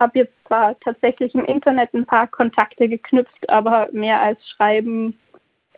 [0.00, 5.16] Habe jetzt zwar tatsächlich im Internet ein paar Kontakte geknüpft, aber mehr als Schreiben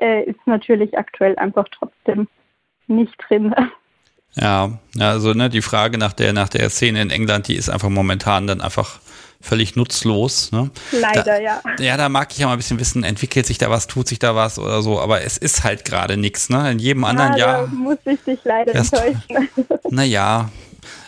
[0.01, 2.27] äh, ist natürlich aktuell einfach trotzdem
[2.87, 3.55] nicht drin.
[4.37, 7.91] Ja, also ne, die Frage nach der nach der Szene in England, die ist einfach
[7.91, 8.99] momentan dann einfach
[9.45, 10.51] völlig nutzlos.
[10.53, 10.71] Ne?
[10.91, 11.63] Leider, da, ja.
[11.79, 14.19] Ja, da mag ich ja mal ein bisschen wissen, entwickelt sich da was, tut sich
[14.19, 16.49] da was oder so, aber es ist halt gerade nichts.
[16.49, 16.73] Ne?
[16.73, 17.67] In jedem anderen ja, Jahr.
[17.67, 19.23] muss ich dich leider enttäuschen.
[19.91, 20.51] Naja,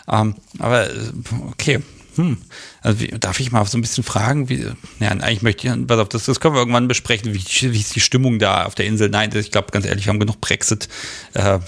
[0.07, 0.87] ähm, aber
[1.51, 1.79] okay.
[2.15, 2.37] hm,
[2.81, 4.65] also wie, darf ich mal so ein bisschen fragen, wie,
[4.99, 7.95] ja, eigentlich möchte ich, pass auf, das, das können wir irgendwann besprechen, wie, wie ist
[7.95, 9.09] die Stimmung da auf der Insel?
[9.09, 10.87] Nein, ich glaube, ganz ehrlich, wir haben genug Brexit.
[11.33, 11.59] Äh,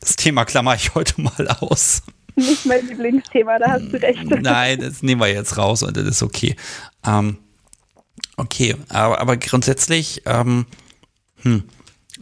[0.00, 2.02] das Thema klammer ich heute mal aus.
[2.36, 4.24] Nicht mein Lieblingsthema, da hast du recht.
[4.24, 6.54] Nein, das nehmen wir jetzt raus und das ist okay.
[7.06, 7.38] Ähm,
[8.36, 10.66] okay, aber, aber grundsätzlich, ähm,
[11.42, 11.64] hm,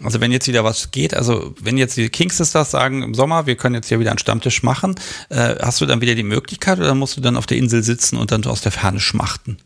[0.03, 3.47] also wenn jetzt wieder was geht, also wenn jetzt die King Sisters sagen im Sommer,
[3.47, 4.95] wir können jetzt hier wieder einen Stammtisch machen,
[5.31, 8.17] äh, hast du dann wieder die Möglichkeit oder musst du dann auf der Insel sitzen
[8.17, 9.59] und dann aus der Ferne schmachten?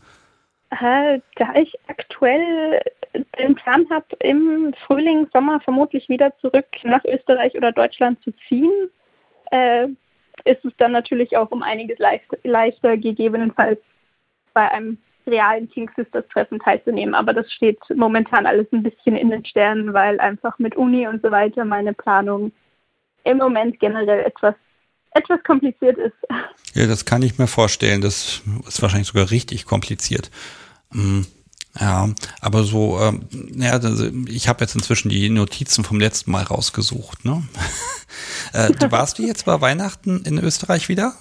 [0.71, 2.81] Äh, da ich aktuell
[3.39, 8.71] den Plan habe, im Frühling, Sommer vermutlich wieder zurück nach Österreich oder Deutschland zu ziehen,
[9.51, 9.87] äh,
[10.45, 13.79] ist es dann natürlich auch um einiges leichter, leichter gegebenenfalls
[14.53, 17.15] bei einem realen King Sisters Treffen teilzunehmen.
[17.15, 21.21] Aber das steht momentan alles ein bisschen in den Sternen, weil einfach mit Uni und
[21.21, 22.51] so weiter meine Planung
[23.23, 24.55] im Moment generell etwas
[25.11, 26.15] etwas kompliziert ist.
[26.75, 28.01] Ja, das kann ich mir vorstellen.
[28.01, 30.29] Das ist wahrscheinlich sogar richtig kompliziert.
[30.91, 31.25] Mhm.
[31.79, 32.09] Ja,
[32.41, 33.21] aber so, ähm,
[33.55, 37.23] ja, also ich habe jetzt inzwischen die Notizen vom letzten Mal rausgesucht.
[37.23, 37.43] Ne?
[38.53, 41.13] äh, du warst du jetzt bei Weihnachten in Österreich wieder?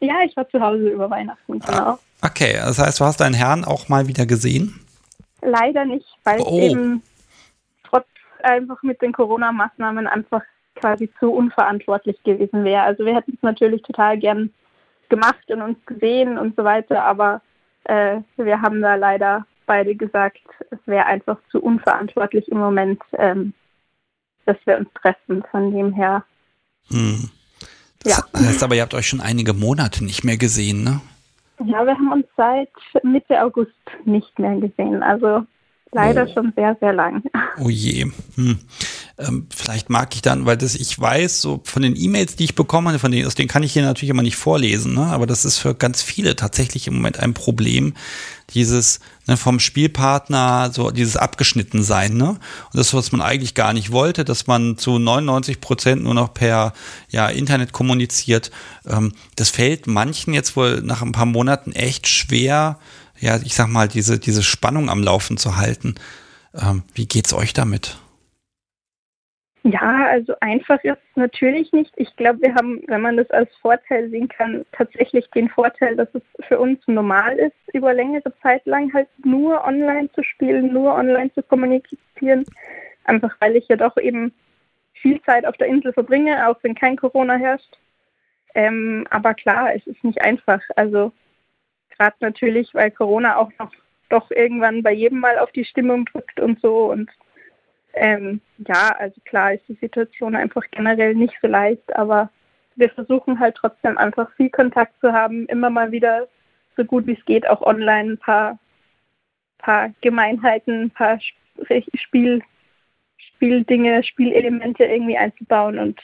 [0.00, 1.98] Ja, ich war zu Hause über Weihnachten, genau.
[2.22, 4.80] Okay, das heißt, du hast deinen Herrn auch mal wieder gesehen?
[5.42, 6.58] Leider nicht, weil oh.
[6.58, 7.02] es eben
[7.88, 8.06] trotz
[8.42, 10.42] einfach mit den Corona-Maßnahmen einfach
[10.76, 12.82] quasi zu unverantwortlich gewesen wäre.
[12.82, 14.50] Also wir hätten es natürlich total gern
[15.10, 17.42] gemacht und uns gesehen und so weiter, aber
[17.84, 20.40] äh, wir haben da leider beide gesagt,
[20.72, 23.54] es wäre einfach zu unverantwortlich im Moment, ähm,
[24.44, 25.44] dass wir uns treffen.
[25.52, 26.24] Von dem her.
[26.88, 27.30] Hm.
[28.02, 28.40] Das ja.
[28.40, 31.00] heißt aber, ihr habt euch schon einige Monate nicht mehr gesehen, ne?
[31.64, 32.70] Ja, wir haben uns seit
[33.04, 33.70] Mitte August
[34.04, 35.04] nicht mehr gesehen.
[35.04, 35.46] Also
[35.92, 36.32] leider oh.
[36.34, 37.22] schon sehr, sehr lang.
[37.58, 38.10] Oh je.
[38.34, 38.58] Hm.
[39.18, 42.54] Ähm, vielleicht mag ich dann, weil das ich weiß, so von den E-Mails, die ich
[42.54, 45.02] bekomme, von denen, aus denen kann ich hier natürlich immer nicht vorlesen, ne?
[45.02, 47.94] aber das ist für ganz viele tatsächlich im Moment ein Problem,
[48.54, 52.30] dieses ne, vom Spielpartner, so dieses abgeschnitten sein, ne?
[52.30, 52.40] Und
[52.74, 56.72] das, was man eigentlich gar nicht wollte, dass man zu 99 Prozent nur noch per
[57.08, 58.50] ja, Internet kommuniziert.
[58.86, 62.78] Ähm, das fällt manchen jetzt wohl nach ein paar Monaten echt schwer,
[63.18, 65.96] ja, ich sag mal, diese, diese Spannung am Laufen zu halten.
[66.54, 67.98] Ähm, wie geht's euch damit?
[69.62, 71.92] Ja, also einfach ist es natürlich nicht.
[71.96, 76.08] Ich glaube, wir haben, wenn man das als Vorteil sehen kann, tatsächlich den Vorteil, dass
[76.14, 80.94] es für uns normal ist, über längere Zeit lang halt nur online zu spielen, nur
[80.94, 82.46] online zu kommunizieren.
[83.04, 84.32] Einfach weil ich ja doch eben
[84.94, 87.78] viel Zeit auf der Insel verbringe, auch wenn kein Corona herrscht.
[88.54, 90.62] Ähm, aber klar, es ist nicht einfach.
[90.76, 91.12] Also
[91.90, 93.72] gerade natürlich, weil Corona auch noch
[94.08, 97.10] doch irgendwann bei jedem mal auf die Stimmung drückt und so und
[97.94, 102.30] ähm, ja, also klar ist die Situation einfach generell nicht so leicht, aber
[102.76, 106.28] wir versuchen halt trotzdem einfach viel Kontakt zu haben, immer mal wieder
[106.76, 108.58] so gut wie es geht auch online ein paar,
[109.58, 111.18] paar Gemeinheiten, ein paar
[111.94, 112.42] Spiel,
[113.16, 116.00] Spieldinge, Spielelemente irgendwie einzubauen und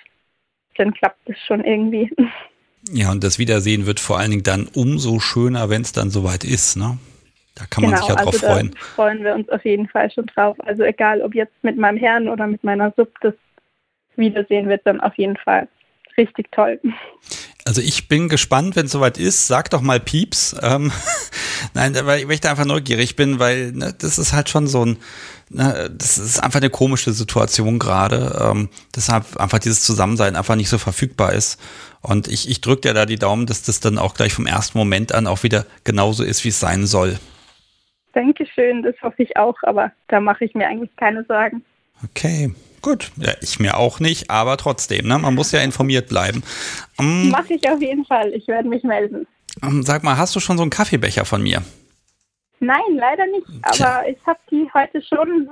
[0.76, 2.10] dann klappt es schon irgendwie.
[2.92, 6.44] Ja, und das Wiedersehen wird vor allen Dingen dann umso schöner, wenn es dann soweit
[6.44, 6.98] ist, ne?
[7.56, 8.70] Da kann man genau, sich ja drauf also freuen.
[8.70, 10.56] Da freuen wir uns auf jeden Fall schon drauf.
[10.66, 13.34] Also egal, ob jetzt mit meinem Herrn oder mit meiner Sub, das
[14.14, 15.66] Wiedersehen wird dann auf jeden Fall
[16.18, 16.78] richtig toll.
[17.64, 19.46] Also ich bin gespannt, wenn es soweit ist.
[19.46, 20.54] Sag doch mal Pieps.
[20.62, 20.92] Ähm,
[21.74, 24.98] Nein, weil ich da einfach neugierig bin, weil ne, das ist halt schon so ein,
[25.48, 28.38] ne, das ist einfach eine komische Situation gerade.
[28.40, 31.58] Ähm, deshalb einfach dieses Zusammensein einfach nicht so verfügbar ist.
[32.02, 34.78] Und ich, ich drücke dir da die Daumen, dass das dann auch gleich vom ersten
[34.78, 37.18] Moment an auch wieder genauso ist, wie es sein soll.
[38.16, 41.62] Dankeschön, das hoffe ich auch, aber da mache ich mir eigentlich keine Sorgen.
[42.02, 42.50] Okay,
[42.80, 43.12] gut.
[43.16, 45.18] Ja, ich mir auch nicht, aber trotzdem, ne?
[45.18, 46.42] man muss ja informiert bleiben.
[46.96, 49.26] Um, ähm, mache ich auf jeden Fall, ich werde mich melden.
[49.60, 51.62] Um, ähm, sag mal, hast du schon so einen Kaffeebecher von mir?
[52.58, 53.86] Nein, leider nicht, Tja.
[53.86, 55.50] aber ich habe die heute schon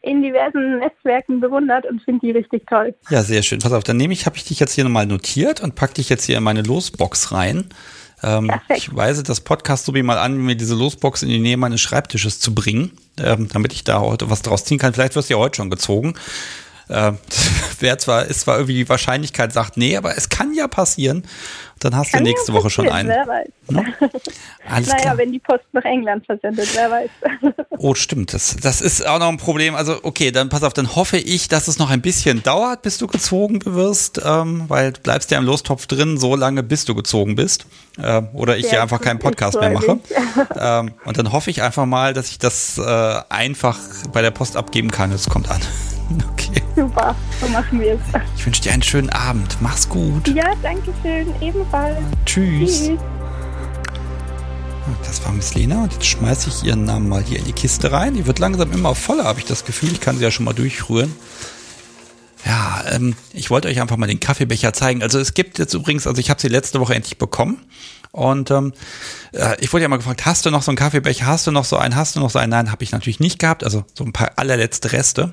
[0.00, 2.94] in diversen Netzwerken bewundert und finde die richtig toll.
[3.10, 3.58] Ja, sehr schön.
[3.58, 6.08] Pass auf, dann nehme ich, habe ich dich jetzt hier nochmal notiert und packe dich
[6.08, 7.68] jetzt hier in meine Losbox rein.
[8.22, 11.56] Ähm, ich weise das Podcast so wie mal an, mir diese Losbox in die Nähe
[11.56, 14.92] meines Schreibtisches zu bringen, ähm, damit ich da heute was draus ziehen kann.
[14.92, 16.14] Vielleicht wirst du ja heute schon gezogen.
[16.98, 17.12] Äh,
[17.80, 21.24] wäre zwar, ist zwar irgendwie die Wahrscheinlichkeit, sagt, nee, aber es kann ja passieren.
[21.80, 23.08] Dann hast kann du nächste ja Woche schon einen.
[23.08, 23.48] Wer weiß.
[23.68, 23.94] Ne?
[24.68, 25.18] Alles naja, klar.
[25.18, 27.10] wenn die Post nach England versendet, wer weiß.
[27.78, 28.34] oh, stimmt.
[28.34, 29.74] Das, das ist auch noch ein Problem.
[29.74, 32.98] Also, okay, dann pass auf, dann hoffe ich, dass es noch ein bisschen dauert, bis
[32.98, 36.94] du gezogen wirst, ähm, weil du bleibst ja im Lostopf drin, so lange, bis du
[36.94, 37.66] gezogen bist.
[37.98, 40.00] Äh, oder ich ja, einfach keinen Podcast mehr mache.
[40.58, 43.78] ähm, und dann hoffe ich einfach mal, dass ich das äh, einfach
[44.12, 45.12] bei der Post abgeben kann.
[45.12, 45.60] Es kommt an.
[46.32, 46.62] Okay.
[46.74, 48.00] Super, so machen wir es.
[48.36, 49.58] Ich wünsche dir einen schönen Abend.
[49.60, 50.28] Mach's gut.
[50.28, 51.26] Ja, danke schön.
[51.40, 51.98] Ebenfalls.
[52.24, 52.86] Tschüss.
[52.86, 52.98] Tschüss.
[55.02, 57.92] Das war Miss Lena und jetzt schmeiße ich ihren Namen mal hier in die Kiste
[57.92, 58.14] rein.
[58.14, 59.90] Die wird langsam immer voller, habe ich das Gefühl.
[59.92, 61.14] Ich kann sie ja schon mal durchrühren.
[62.44, 65.02] Ja, ähm, ich wollte euch einfach mal den Kaffeebecher zeigen.
[65.02, 67.58] Also es gibt jetzt übrigens, also ich habe sie letzte Woche endlich bekommen.
[68.18, 68.72] Und ähm,
[69.32, 71.64] äh, ich wurde ja mal gefragt, hast du noch so einen Kaffeebecher, hast du noch
[71.64, 72.50] so einen, hast du noch so einen?
[72.50, 75.32] Nein, habe ich natürlich nicht gehabt, also so ein paar allerletzte Reste.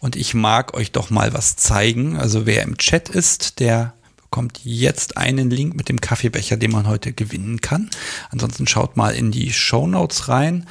[0.00, 2.16] Und ich mag euch doch mal was zeigen.
[2.16, 6.88] Also wer im Chat ist, der bekommt jetzt einen Link mit dem Kaffeebecher, den man
[6.88, 7.90] heute gewinnen kann.
[8.30, 10.66] Ansonsten schaut mal in die Show Notes rein.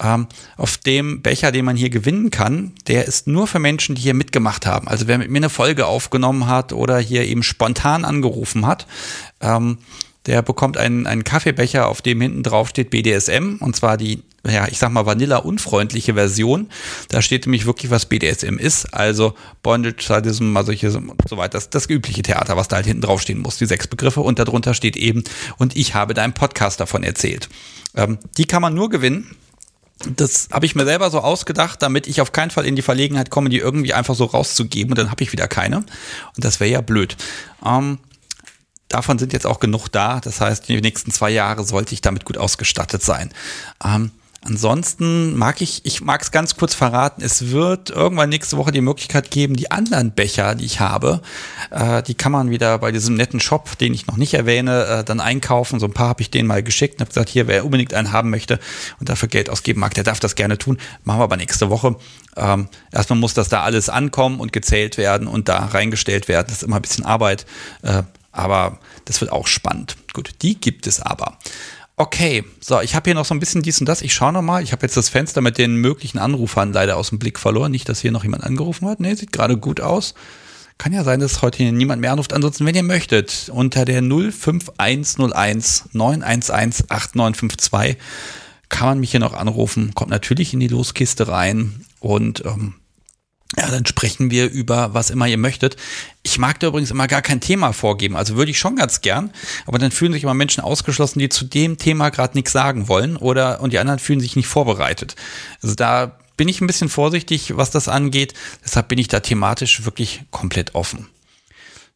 [0.00, 0.26] Ähm,
[0.56, 4.14] auf dem Becher, den man hier gewinnen kann, der ist nur für Menschen, die hier
[4.14, 4.88] mitgemacht haben.
[4.88, 8.86] Also wer mit mir eine Folge aufgenommen hat oder hier eben spontan angerufen hat,
[9.42, 9.78] ähm,
[10.26, 14.66] der bekommt einen, einen Kaffeebecher, auf dem hinten drauf steht BDSM und zwar die, ja,
[14.68, 16.70] ich sag mal Vanilla-unfreundliche Version.
[17.08, 21.52] Da steht nämlich wirklich, was BDSM ist, also Bondage, Sadism, Masochism und so weiter.
[21.52, 24.38] Das, das übliche Theater, was da halt hinten drauf stehen muss, die sechs Begriffe und
[24.38, 25.24] darunter steht eben,
[25.58, 27.48] und ich habe deinem Podcast davon erzählt.
[27.94, 29.36] Ähm, die kann man nur gewinnen.
[30.16, 33.30] Das habe ich mir selber so ausgedacht, damit ich auf keinen Fall in die Verlegenheit
[33.30, 35.78] komme, die irgendwie einfach so rauszugeben und dann habe ich wieder keine.
[35.78, 37.16] Und das wäre ja blöd.
[37.64, 37.98] Ähm,
[38.94, 40.20] davon sind jetzt auch genug da.
[40.20, 43.30] Das heißt, die nächsten zwei Jahre sollte ich damit gut ausgestattet sein.
[43.84, 44.12] Ähm,
[44.42, 48.82] ansonsten mag ich, ich mag es ganz kurz verraten, es wird irgendwann nächste Woche die
[48.82, 51.22] Möglichkeit geben, die anderen Becher, die ich habe,
[51.70, 55.04] äh, die kann man wieder bei diesem netten Shop, den ich noch nicht erwähne, äh,
[55.04, 55.80] dann einkaufen.
[55.80, 58.12] So ein paar habe ich denen mal geschickt und habe gesagt, hier, wer unbedingt einen
[58.12, 58.60] haben möchte
[59.00, 60.78] und dafür Geld ausgeben mag, der darf das gerne tun.
[61.02, 61.96] Machen wir aber nächste Woche.
[62.36, 66.46] Ähm, erstmal muss das da alles ankommen und gezählt werden und da reingestellt werden.
[66.48, 67.46] Das ist immer ein bisschen Arbeit.
[67.82, 68.04] Äh,
[68.34, 69.96] aber das wird auch spannend.
[70.12, 71.38] Gut, die gibt es aber.
[71.96, 74.02] Okay, so, ich habe hier noch so ein bisschen dies und das.
[74.02, 74.62] Ich schaue noch mal.
[74.62, 77.70] Ich habe jetzt das Fenster mit den möglichen Anrufern leider aus dem Blick verloren.
[77.70, 78.98] Nicht, dass hier noch jemand angerufen hat.
[78.98, 80.14] Nee, sieht gerade gut aus.
[80.76, 82.32] Kann ja sein, dass heute hier niemand mehr anruft.
[82.32, 87.96] Ansonsten, wenn ihr möchtet, unter der 05101 911 8952
[88.68, 89.94] kann man mich hier noch anrufen.
[89.94, 92.74] Kommt natürlich in die Loskiste rein und ähm,
[93.58, 95.76] ja, dann sprechen wir über was immer ihr möchtet.
[96.22, 98.16] Ich mag da übrigens immer gar kein Thema vorgeben.
[98.16, 99.30] Also würde ich schon ganz gern,
[99.66, 103.16] aber dann fühlen sich immer Menschen ausgeschlossen, die zu dem Thema gerade nichts sagen wollen
[103.16, 105.16] oder und die anderen fühlen sich nicht vorbereitet.
[105.62, 108.34] Also da bin ich ein bisschen vorsichtig, was das angeht.
[108.64, 111.06] Deshalb bin ich da thematisch wirklich komplett offen.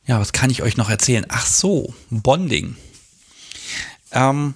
[0.07, 1.27] Ja, was kann ich euch noch erzählen?
[1.29, 2.77] Ach so, Bonding.
[4.13, 4.55] Ähm,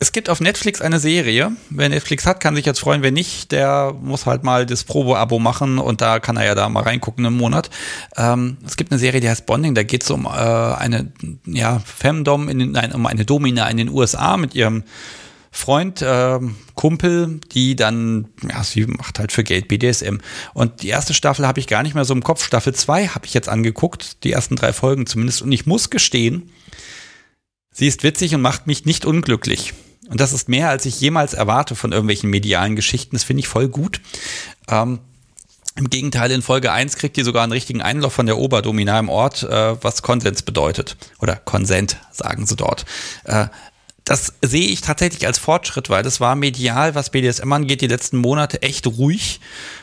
[0.00, 1.52] es gibt auf Netflix eine Serie.
[1.70, 3.02] Wer Netflix hat, kann sich jetzt freuen.
[3.02, 6.68] Wer nicht, der muss halt mal das Probo-Abo machen und da kann er ja da
[6.68, 7.68] mal reingucken im Monat.
[8.16, 9.74] Ähm, es gibt eine Serie, die heißt Bonding.
[9.74, 11.12] Da geht es um äh, eine
[11.46, 14.84] ja, Femdom, in, nein, um eine Domina in den USA mit ihrem
[15.50, 16.38] Freund, äh,
[16.76, 20.18] Kumpel, die dann, ja, sie macht halt für Geld BDSM.
[20.54, 22.44] Und die erste Staffel habe ich gar nicht mehr so im Kopf.
[22.44, 25.42] Staffel 2 habe ich jetzt angeguckt, die ersten drei Folgen zumindest.
[25.42, 26.52] Und ich muss gestehen,
[27.72, 29.74] sie ist witzig und macht mich nicht unglücklich.
[30.08, 33.16] Und das ist mehr, als ich jemals erwarte von irgendwelchen medialen Geschichten.
[33.16, 34.00] Das finde ich voll gut.
[34.68, 35.00] Ähm,
[35.76, 39.08] Im Gegenteil, in Folge 1 kriegt die sogar einen richtigen Einlauf von der Oberdomina im
[39.08, 40.96] Ort, äh, was Konsens bedeutet.
[41.20, 42.84] Oder Konsent, sagen sie dort.
[43.24, 43.46] Äh,
[44.08, 48.16] das sehe ich tatsächlich als Fortschritt, weil das war medial, was BDSM angeht, die letzten
[48.16, 49.38] Monate echt ruhig.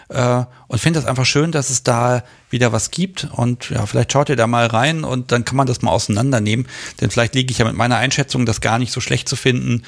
[0.10, 3.28] Äh, und finde das einfach schön, dass es da wieder was gibt.
[3.32, 6.68] Und ja, vielleicht schaut ihr da mal rein und dann kann man das mal auseinandernehmen.
[7.00, 9.84] Denn vielleicht liege ich ja mit meiner Einschätzung, das gar nicht so schlecht zu finden,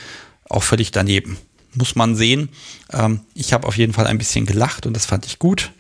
[0.50, 1.38] auch völlig daneben.
[1.74, 2.50] Muss man sehen.
[2.92, 5.72] Ähm, ich habe auf jeden Fall ein bisschen gelacht und das fand ich gut.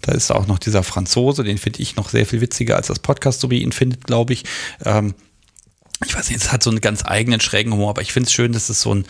[0.00, 2.98] Da ist auch noch dieser Franzose, den finde ich noch sehr viel witziger als das
[2.98, 4.44] Podcast, so wie ihn findet, glaube ich.
[4.84, 5.14] Ähm,
[6.04, 8.32] ich weiß nicht, es hat so einen ganz eigenen schrägen Humor, aber ich finde es
[8.32, 9.06] schön, dass es so ein,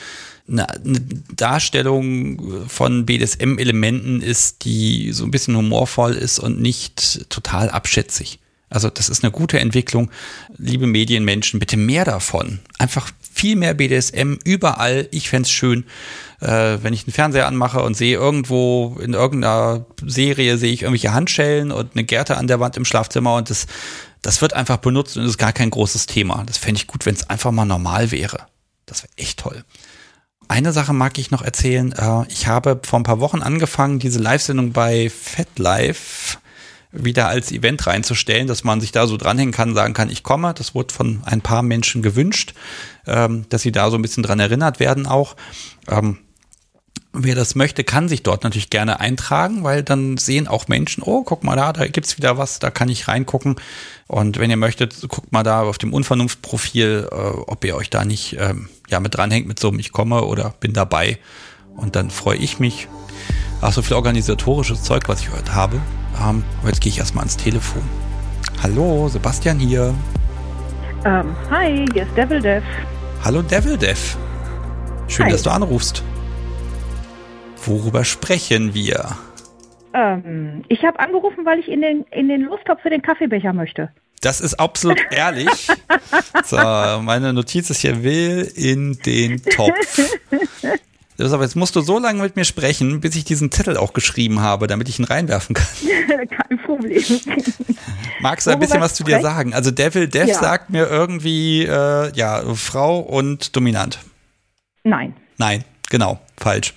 [0.49, 1.01] eine, eine
[1.35, 8.39] Darstellung von BDSM-Elementen ist, die so ein bisschen humorvoll ist und nicht total abschätzig.
[8.71, 10.11] Also das ist eine gute Entwicklung.
[10.57, 12.61] Liebe Medienmenschen, bitte mehr davon.
[12.79, 15.09] Einfach viel mehr BDSM überall.
[15.11, 15.85] Ich fände schön,
[16.41, 21.13] äh, wenn ich einen Fernseher anmache und sehe irgendwo in irgendeiner Serie sehe ich irgendwelche
[21.13, 23.67] Handschellen und eine Gerte an der Wand im Schlafzimmer und das,
[24.23, 26.45] das wird einfach benutzt und ist gar kein großes Thema.
[26.47, 28.47] Das fände ich gut, wenn es einfach mal normal wäre.
[28.87, 29.65] Das wäre echt toll.
[30.47, 31.93] Eine Sache mag ich noch erzählen.
[31.93, 36.39] Äh, ich habe vor ein paar Wochen angefangen, diese Live-Sendung bei FetLife
[36.95, 40.55] wieder als Event reinzustellen, dass man sich da so dranhängen kann, sagen kann, ich komme.
[40.55, 42.55] Das wurde von ein paar Menschen gewünscht,
[43.07, 45.37] ähm, dass sie da so ein bisschen dran erinnert werden auch.
[45.89, 46.19] Ähm,
[47.13, 51.23] wer das möchte, kann sich dort natürlich gerne eintragen, weil dann sehen auch Menschen, oh,
[51.23, 53.57] guck mal da, da gibt's wieder was, da kann ich reingucken.
[54.07, 58.05] Und wenn ihr möchtet, guckt mal da auf dem Unvernunftprofil, äh, ob ihr euch da
[58.05, 61.19] nicht ähm, ja, mit dranhängt mit so einem Ich komme oder bin dabei.
[61.77, 62.89] Und dann freue ich mich.
[63.67, 65.81] Ach, so viel organisatorisches Zeug, was ich heute habe.
[66.21, 67.81] Ähm, aber jetzt gehe ich erstmal ans Telefon.
[68.63, 69.95] Hallo, Sebastian hier.
[71.07, 72.63] Ähm, hi, hier ist Devil Dev.
[73.25, 74.19] Hallo Devil Dev.
[75.09, 75.33] Schön, Hi.
[75.33, 76.03] dass du anrufst.
[77.65, 79.17] Worüber sprechen wir?
[79.95, 83.89] Ähm, ich habe angerufen, weil ich in den, in den Lostopf für den Kaffeebecher möchte.
[84.21, 85.69] Das ist absolut ehrlich.
[86.45, 90.11] So, meine Notiz ist hier, will in den Topf.
[91.33, 94.41] Aber jetzt musst du so lange mit mir sprechen, bis ich diesen Zettel auch geschrieben
[94.41, 95.67] habe, damit ich ihn reinwerfen kann.
[96.29, 97.03] Kein Problem.
[98.21, 99.55] Magst du ein bisschen was zu dir sagen?
[99.55, 100.35] Also Devil Dev ja.
[100.35, 103.99] sagt mir irgendwie, äh, ja, Frau und dominant.
[104.83, 105.15] Nein.
[105.39, 106.75] Nein, genau, falsch.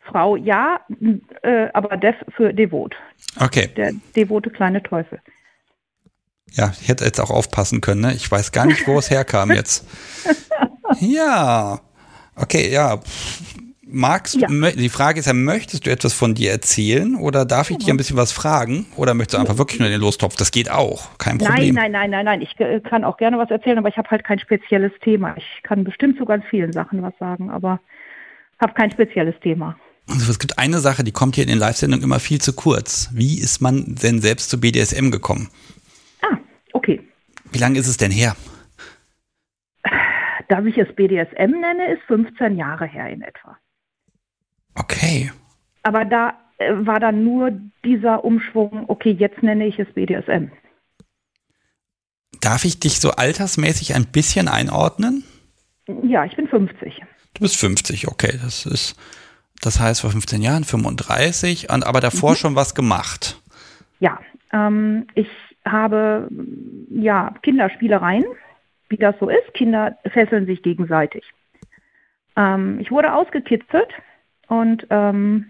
[0.00, 0.80] Frau ja,
[1.42, 2.94] äh, aber Dev für devot.
[3.38, 3.68] Okay.
[3.76, 5.20] Der devote kleine Teufel.
[6.52, 8.14] Ja, ich hätte jetzt auch aufpassen können, ne?
[8.14, 9.86] Ich weiß gar nicht, wo es herkam jetzt.
[11.00, 11.80] Ja.
[12.34, 13.00] Okay, ja.
[13.96, 14.48] Magst ja.
[14.48, 17.96] die Frage ist ja, möchtest du etwas von dir erzählen oder darf ich dir ein
[17.96, 20.36] bisschen was fragen oder möchtest du einfach wirklich nur den Lostopf?
[20.36, 21.74] Das geht auch, kein Problem.
[21.74, 22.42] Nein, nein, nein, nein, nein.
[22.42, 25.34] Ich äh, kann auch gerne was erzählen, aber ich habe halt kein spezielles Thema.
[25.38, 27.80] Ich kann bestimmt zu ganz vielen Sachen was sagen, aber
[28.60, 29.78] habe kein spezielles Thema.
[30.10, 33.08] Also es gibt eine Sache, die kommt hier in den Live-Sendungen immer viel zu kurz.
[33.14, 35.48] Wie ist man denn selbst zu BDSM gekommen?
[36.20, 36.36] Ah,
[36.74, 37.00] okay.
[37.50, 38.36] Wie lange ist es denn her?
[40.50, 43.56] Dass ich es BDSM nenne, ist 15 Jahre her in etwa.
[44.76, 45.32] Okay.
[45.82, 47.52] Aber da äh, war dann nur
[47.84, 50.50] dieser Umschwung, okay, jetzt nenne ich es BDSM.
[52.40, 55.24] Darf ich dich so altersmäßig ein bisschen einordnen?
[56.02, 57.02] Ja, ich bin 50.
[57.34, 58.38] Du bist 50, okay.
[58.42, 58.96] Das ist,
[59.60, 62.36] das heißt vor 15 Jahren 35, und, aber davor mhm.
[62.36, 63.40] schon was gemacht.
[64.00, 64.20] Ja,
[64.52, 65.28] ähm, ich
[65.64, 66.28] habe
[66.90, 68.24] ja Kinderspielereien,
[68.88, 69.54] wie das so ist.
[69.54, 71.24] Kinder fesseln sich gegenseitig.
[72.36, 73.88] Ähm, ich wurde ausgekitzelt
[74.48, 75.46] und ähm,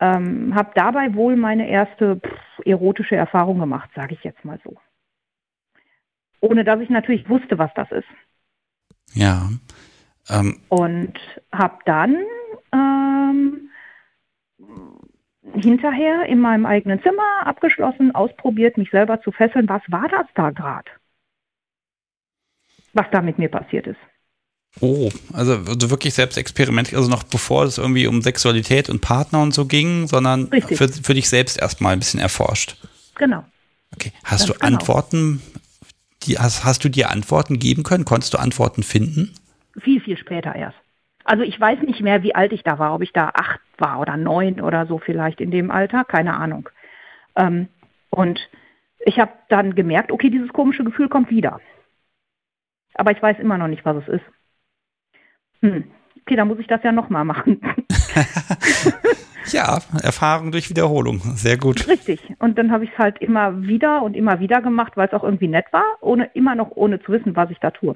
[0.00, 4.76] ähm, habe dabei wohl meine erste pff, erotische Erfahrung gemacht, sage ich jetzt mal so.
[6.40, 8.08] Ohne dass ich natürlich wusste, was das ist.
[9.14, 9.48] Ja.
[10.28, 10.60] Ähm.
[10.68, 11.18] Und
[11.52, 12.16] habe dann
[12.72, 13.70] ähm,
[15.54, 19.68] hinterher in meinem eigenen Zimmer abgeschlossen, ausprobiert, mich selber zu fesseln.
[19.68, 20.90] Was war das da gerade?
[22.92, 24.00] Was da mit mir passiert ist.
[24.80, 29.42] Oh, also, also wirklich selbst experimentiert, also noch bevor es irgendwie um Sexualität und Partner
[29.42, 32.76] und so ging, sondern für, für dich selbst erstmal ein bisschen erforscht.
[33.16, 33.44] Genau.
[33.94, 34.12] Okay.
[34.22, 34.66] Hast Ganz du genau.
[34.66, 35.42] Antworten,
[36.22, 38.04] die, hast, hast du dir Antworten geben können?
[38.04, 39.34] Konntest du Antworten finden?
[39.80, 40.78] Viel, viel später erst.
[41.24, 44.00] Also ich weiß nicht mehr, wie alt ich da war, ob ich da acht war
[44.00, 46.68] oder neun oder so vielleicht in dem Alter, keine Ahnung.
[47.36, 47.68] Ähm,
[48.10, 48.40] und
[49.00, 51.60] ich habe dann gemerkt, okay, dieses komische Gefühl kommt wieder.
[52.94, 54.24] Aber ich weiß immer noch nicht, was es ist.
[55.62, 55.84] Hm.
[56.22, 57.60] Okay, dann muss ich das ja nochmal machen.
[59.52, 61.20] ja, Erfahrung durch Wiederholung.
[61.36, 61.88] Sehr gut.
[61.88, 62.20] Richtig.
[62.38, 65.24] Und dann habe ich es halt immer wieder und immer wieder gemacht, weil es auch
[65.24, 67.94] irgendwie nett war, ohne immer noch ohne zu wissen, was ich da tue.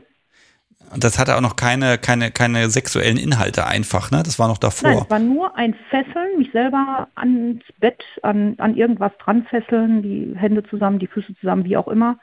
[0.93, 4.23] Und das hatte auch noch keine, keine, keine sexuellen Inhalte einfach, ne?
[4.23, 4.91] Das war noch davor.
[4.91, 10.03] Nein, es war nur ein Fesseln, mich selber ans Bett, an, an irgendwas dran fesseln,
[10.03, 12.19] die Hände zusammen, die Füße zusammen, wie auch immer.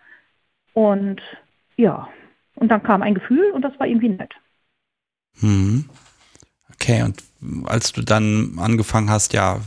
[0.74, 1.22] Und
[1.78, 2.10] ja,
[2.56, 4.34] und dann kam ein Gefühl und das war irgendwie nett.
[5.40, 5.86] Hm.
[6.74, 7.24] Okay, und
[7.66, 9.62] als du dann angefangen hast, ja,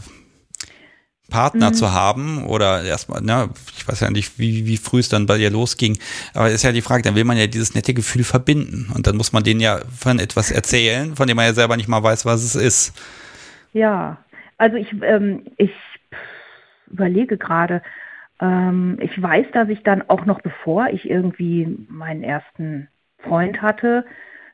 [1.32, 1.74] Partner mhm.
[1.74, 5.38] zu haben oder erstmal, ne, ich weiß ja nicht, wie, wie früh es dann bei
[5.38, 5.98] dir losging,
[6.34, 9.16] aber ist ja die Frage, dann will man ja dieses nette Gefühl verbinden und dann
[9.16, 12.26] muss man denen ja von etwas erzählen, von dem man ja selber nicht mal weiß,
[12.26, 12.94] was es ist.
[13.72, 14.18] Ja,
[14.58, 15.72] also ich, ähm, ich
[16.90, 17.82] überlege gerade,
[18.40, 22.88] ähm, ich weiß, dass ich dann auch noch bevor ich irgendwie meinen ersten
[23.20, 24.04] Freund hatte,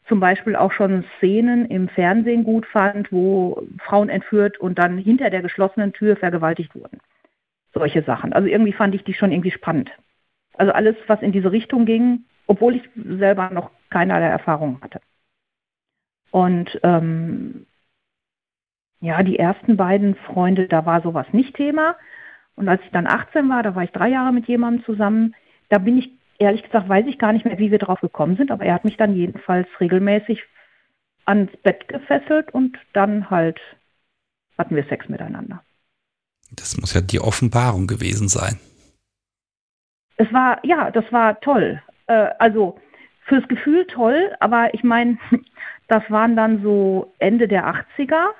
[0.08, 5.30] zum Beispiel auch schon Szenen im Fernsehen gut fand, wo Frauen entführt und dann hinter
[5.30, 6.98] der geschlossenen Tür vergewaltigt wurden.
[7.74, 8.32] Solche Sachen.
[8.32, 9.90] Also irgendwie fand ich die schon irgendwie spannend.
[10.54, 15.00] Also alles, was in diese Richtung ging, obwohl ich selber noch keinerlei Erfahrung hatte.
[16.30, 17.66] Und ähm,
[19.00, 21.96] ja, die ersten beiden Freunde, da war sowas nicht Thema.
[22.56, 25.34] Und als ich dann 18 war, da war ich drei Jahre mit jemandem zusammen,
[25.68, 28.50] da bin ich ehrlich gesagt weiß ich gar nicht mehr, wie wir drauf gekommen sind,
[28.50, 30.42] aber er hat mich dann jedenfalls regelmäßig
[31.24, 33.60] ans Bett gefesselt und dann halt
[34.56, 35.62] hatten wir Sex miteinander.
[36.50, 38.58] Das muss ja die Offenbarung gewesen sein.
[40.16, 41.82] Es war, ja, das war toll.
[42.06, 42.80] Äh, also
[43.26, 45.18] fürs Gefühl toll, aber ich meine,
[45.88, 48.30] das waren dann so Ende der 80er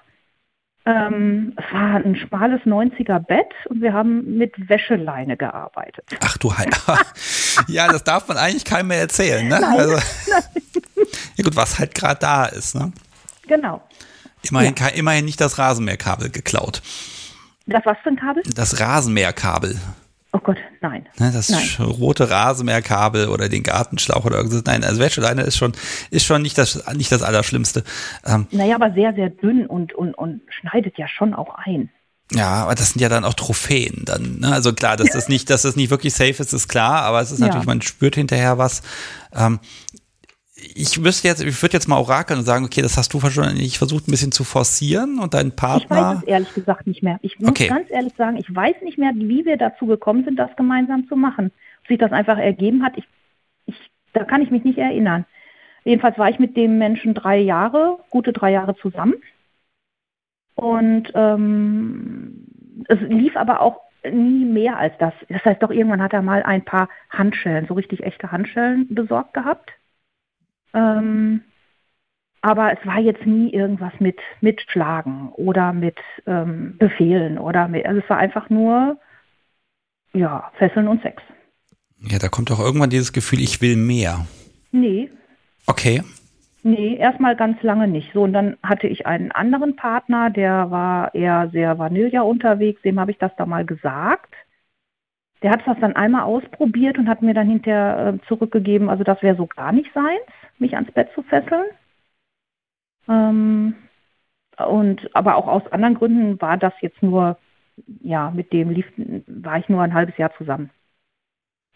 [0.89, 6.05] ähm, es war ein schmales 90er Bett und wir haben mit Wäscheleine gearbeitet.
[6.21, 6.71] Ach du Heil.
[7.69, 9.59] ja, das darf man eigentlich keinem mehr erzählen, ne?
[9.61, 9.97] Nein, also,
[11.37, 12.91] ja gut, was halt gerade da ist, ne?
[13.47, 13.83] Genau.
[14.49, 14.87] Immerhin, ja.
[14.89, 16.81] immerhin nicht das Rasenmäherkabel geklaut.
[17.67, 18.43] Das was für ein Kabel?
[18.55, 19.79] Das Rasenmäherkabel.
[20.33, 21.09] Oh Gott, nein.
[21.19, 21.87] Ne, das nein.
[21.87, 24.63] rote Rasenmäherkabel oder den Gartenschlauch oder irgendwas.
[24.67, 25.73] Nein, also Wäscheleine ist schon,
[26.11, 27.83] ist schon nicht das, nicht das Allerschlimmste.
[28.27, 31.91] Ähm, naja, aber sehr, sehr dünn und, und, und schneidet ja schon auch ein.
[32.33, 34.41] Ja, aber das sind ja dann auch Trophäen dann.
[34.41, 34.53] Ne?
[34.53, 37.33] Also klar, dass das nicht, dass das nicht wirklich safe ist, ist klar, aber es
[37.33, 37.71] ist natürlich, ja.
[37.71, 38.83] man spürt hinterher was.
[39.35, 39.61] Ähm,
[40.75, 43.79] ich müsste jetzt, ich würde jetzt mal orakeln und sagen, okay, das hast du wahrscheinlich
[43.79, 45.85] versucht ein bisschen zu forcieren und dein Partner.
[45.85, 47.19] Ich weiß es ehrlich gesagt nicht mehr.
[47.23, 47.69] Ich muss okay.
[47.69, 51.17] ganz ehrlich sagen, ich weiß nicht mehr, wie wir dazu gekommen sind, das gemeinsam zu
[51.17, 51.53] machen.
[51.83, 53.05] Ob sich das einfach ergeben hat, ich,
[53.67, 53.77] ich,
[54.13, 55.25] da kann ich mich nicht erinnern.
[55.85, 59.15] Jedenfalls war ich mit dem Menschen drei Jahre, gute drei Jahre zusammen.
[60.55, 62.47] Und ähm,
[62.89, 65.15] es lief aber auch nie mehr als das.
[65.29, 69.35] Das heißt, doch irgendwann hat er mal ein paar Handschellen, so richtig echte Handschellen besorgt
[69.35, 69.73] gehabt.
[70.75, 71.43] Ähm,
[72.41, 75.97] aber es war jetzt nie irgendwas mit, mit Schlagen oder mit
[76.27, 78.99] ähm, Befehlen oder mit, also es war einfach nur,
[80.13, 81.23] ja, Fesseln und Sex.
[82.01, 84.27] Ja, da kommt doch irgendwann dieses Gefühl, ich will mehr.
[84.71, 85.11] Nee.
[85.67, 86.03] Okay.
[86.63, 88.13] Nee, erstmal ganz lange nicht.
[88.13, 93.01] So, und dann hatte ich einen anderen Partner, der war eher sehr Vanilla unterwegs, dem
[93.01, 94.35] habe ich das da mal gesagt.
[95.43, 99.23] Der hat das dann einmal ausprobiert und hat mir dann hinterher äh, zurückgegeben, also das
[99.23, 100.21] wäre so gar nicht seins
[100.59, 101.67] mich ans Bett zu fesseln.
[103.09, 103.75] Ähm,
[104.57, 107.39] und aber auch aus anderen Gründen war das jetzt nur,
[108.01, 108.87] ja, mit dem lief,
[109.27, 110.71] war ich nur ein halbes Jahr zusammen.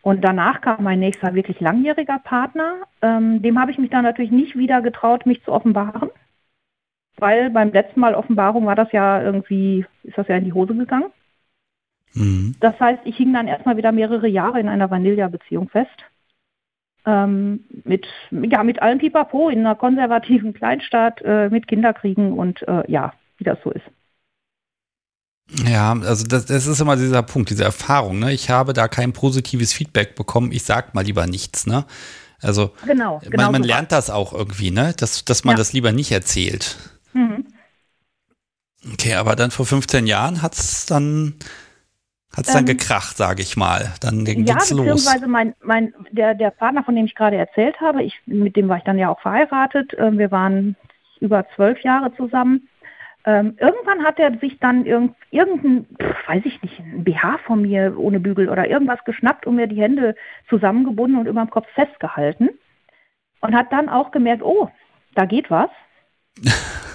[0.02, 2.82] Und danach kam mein nächster wirklich langjähriger Partner.
[3.02, 6.10] Ähm, dem habe ich mich dann natürlich nicht wieder getraut, mich zu offenbaren.
[7.18, 10.74] Weil beim letzten Mal Offenbarung war das ja irgendwie, ist das ja in die Hose
[10.74, 11.12] gegangen.
[12.14, 12.56] Mhm.
[12.60, 16.04] Das heißt, ich hing dann erstmal wieder mehrere Jahre in einer Vanilla-Beziehung fest
[17.06, 22.90] ähm, mit, ja, mit allem Pipapo in einer konservativen Kleinstadt, äh, mit Kinderkriegen und äh,
[22.90, 23.84] ja, wie das so ist.
[25.66, 28.20] Ja, also das, das, ist immer dieser Punkt, diese Erfahrung.
[28.20, 28.32] Ne?
[28.32, 30.52] Ich habe da kein positives Feedback bekommen.
[30.52, 31.66] Ich sag mal lieber nichts.
[31.66, 31.84] Ne?
[32.40, 34.94] Also genau, genau man, man so lernt das auch irgendwie, ne?
[34.96, 35.58] dass, dass man ja.
[35.58, 36.78] das lieber nicht erzählt.
[37.12, 37.46] Mhm.
[38.92, 41.34] Okay, aber dann vor 15 Jahren hat es dann
[42.36, 43.92] hat es dann ähm, gekracht, sage ich mal.
[44.00, 48.02] Dann ging ja, beziehungsweise mein, mein, der, der Partner, von dem ich gerade erzählt habe,
[48.02, 49.92] ich, mit dem war ich dann ja auch verheiratet.
[49.94, 50.76] Äh, wir waren
[51.20, 52.68] über zwölf Jahre zusammen.
[53.24, 57.62] Ähm, irgendwann hat er sich dann irgend, irgendein, pf, weiß ich nicht, ein BH von
[57.62, 60.16] mir ohne Bügel oder irgendwas geschnappt und mir die Hände
[60.48, 62.48] zusammengebunden und über dem Kopf festgehalten.
[63.40, 64.70] Und hat dann auch gemerkt, oh,
[65.14, 65.70] da geht was.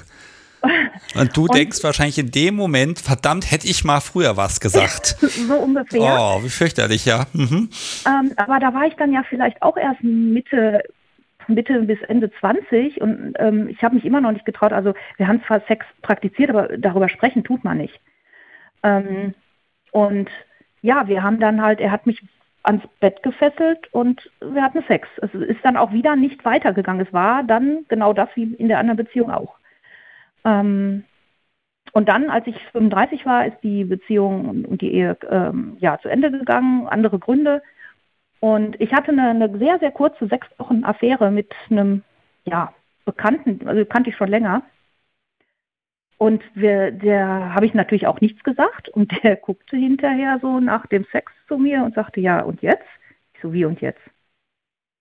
[1.16, 5.18] Und du und, denkst wahrscheinlich in dem Moment, verdammt, hätte ich mal früher was gesagt.
[5.20, 6.18] so ungefähr.
[6.20, 7.26] Oh, wie fürchterlich, ja.
[7.34, 7.70] Mhm.
[8.06, 10.84] Ähm, aber da war ich dann ja vielleicht auch erst Mitte,
[11.48, 14.74] Mitte bis Ende 20 und ähm, ich habe mich immer noch nicht getraut.
[14.74, 18.00] Also wir haben zwar Sex praktiziert, aber darüber sprechen tut man nicht.
[18.84, 19.34] Ähm,
[19.92, 20.30] und
[20.82, 22.22] ja, wir haben dann halt, er hat mich
[22.64, 25.08] ans Bett gefesselt und wir hatten Sex.
[25.22, 27.06] Es ist dann auch wieder nicht weitergegangen.
[27.06, 29.57] Es war dann genau das wie in der anderen Beziehung auch.
[30.46, 31.04] Ähm,
[31.94, 36.10] und dann, als ich 35 war, ist die Beziehung und die Ehe ähm, ja, zu
[36.10, 37.62] Ende gegangen, andere Gründe.
[38.40, 42.04] Und ich hatte eine, eine, sehr, sehr kurze, sechs Wochen Affäre mit einem
[42.46, 42.74] ja,
[43.06, 44.64] Bekannten, also kannte ich schon länger.
[46.18, 50.86] Und wir, der habe ich natürlich auch nichts gesagt und der guckte hinterher so nach
[50.88, 52.88] dem Sex zu mir und sagte, ja, und jetzt?
[53.34, 54.02] Ich so, wie und jetzt?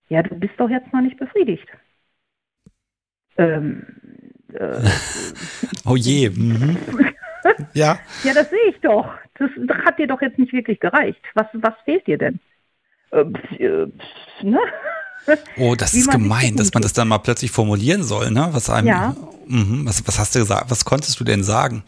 [0.09, 1.67] Ja, du bist doch jetzt noch nicht befriedigt.
[3.37, 3.85] Ähm,
[4.53, 4.81] äh,
[5.85, 6.29] oh je.
[6.29, 6.77] Mhm.
[7.73, 7.99] ja.
[8.23, 9.09] Ja, das sehe ich doch.
[9.35, 9.49] Das
[9.85, 11.21] hat dir doch jetzt nicht wirklich gereicht.
[11.33, 12.39] Was, was fehlt dir denn?
[13.11, 13.21] Äh,
[13.63, 13.91] äh,
[14.41, 14.59] ne?
[15.57, 18.47] Oh, das ist gemein, dass man das dann mal plötzlich formulieren soll, ne?
[18.51, 19.13] Was einem, ja.
[19.47, 20.71] Mh, was, was hast du gesagt?
[20.71, 21.83] Was konntest du denn sagen?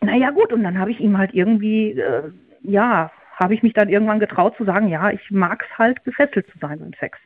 [0.00, 2.32] Naja, gut, und dann habe ich ihm halt irgendwie, äh,
[2.62, 6.46] ja, habe ich mich dann irgendwann getraut zu sagen, ja, ich mag es halt, gefesselt
[6.50, 7.18] zu sein beim Sex.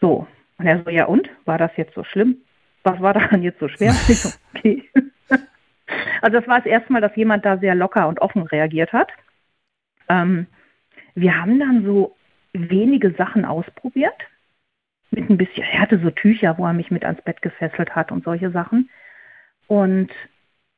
[0.00, 0.28] So.
[0.58, 1.28] Und er so, ja und?
[1.44, 2.36] War das jetzt so schlimm?
[2.86, 3.94] Was war daran jetzt so schwer?
[4.54, 4.88] okay.
[6.22, 9.10] Also das war das erste Mal, dass jemand da sehr locker und offen reagiert hat.
[10.08, 10.46] Ähm,
[11.14, 12.16] wir haben dann so
[12.52, 14.14] wenige Sachen ausprobiert.
[15.10, 18.12] Mit ein bisschen, er hatte so Tücher, wo er mich mit ans Bett gefesselt hat
[18.12, 18.88] und solche Sachen.
[19.66, 20.10] Und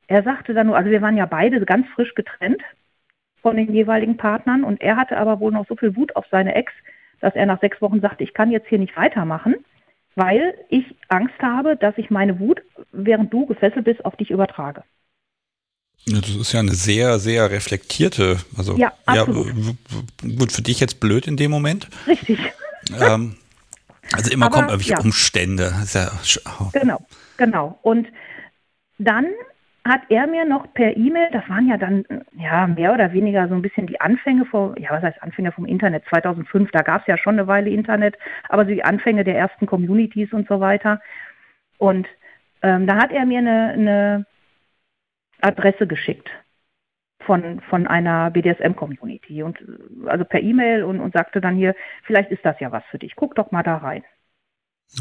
[0.06, 2.62] er sagte dann nur, also wir waren ja beide ganz frisch getrennt
[3.43, 6.55] von den jeweiligen Partnern und er hatte aber wohl noch so viel Wut auf seine
[6.55, 6.72] Ex,
[7.20, 9.56] dass er nach sechs Wochen sagte, ich kann jetzt hier nicht weitermachen
[10.18, 12.60] weil ich Angst habe, dass ich meine Wut,
[12.92, 14.82] während du gefesselt bist, auf dich übertrage.
[16.06, 19.46] Das ist ja eine sehr, sehr reflektierte, also ja, absolut.
[19.46, 21.88] ja gut, für dich jetzt blöd in dem Moment.
[22.06, 22.38] Richtig.
[22.98, 23.36] Ähm,
[24.12, 25.00] also immer Aber, kommen irgendwelche ja.
[25.00, 25.74] Umstände.
[25.92, 26.10] Ja,
[26.60, 26.70] oh.
[26.72, 27.78] Genau, genau.
[27.82, 28.08] Und
[28.98, 29.26] dann
[29.89, 32.05] hat er mir noch per E-Mail, das waren ja dann
[32.39, 35.65] ja mehr oder weniger so ein bisschen die Anfänge vor, ja was heißt Anfänge vom
[35.65, 38.16] Internet, 2005, da gab es ja schon eine Weile Internet,
[38.48, 41.01] aber so die Anfänge der ersten Communities und so weiter.
[41.78, 42.06] Und
[42.62, 44.27] ähm, da hat er mir eine, eine
[45.40, 46.28] Adresse geschickt
[47.20, 49.59] von, von einer BDSM-Community und
[50.06, 51.74] also per E-Mail und, und sagte dann hier,
[52.05, 54.05] vielleicht ist das ja was für dich, guck doch mal da rein.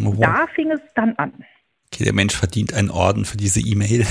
[0.05, 0.13] Oh.
[0.19, 1.45] Da fing es dann an.
[1.93, 4.05] Okay, der Mensch verdient einen Orden für diese E-Mail.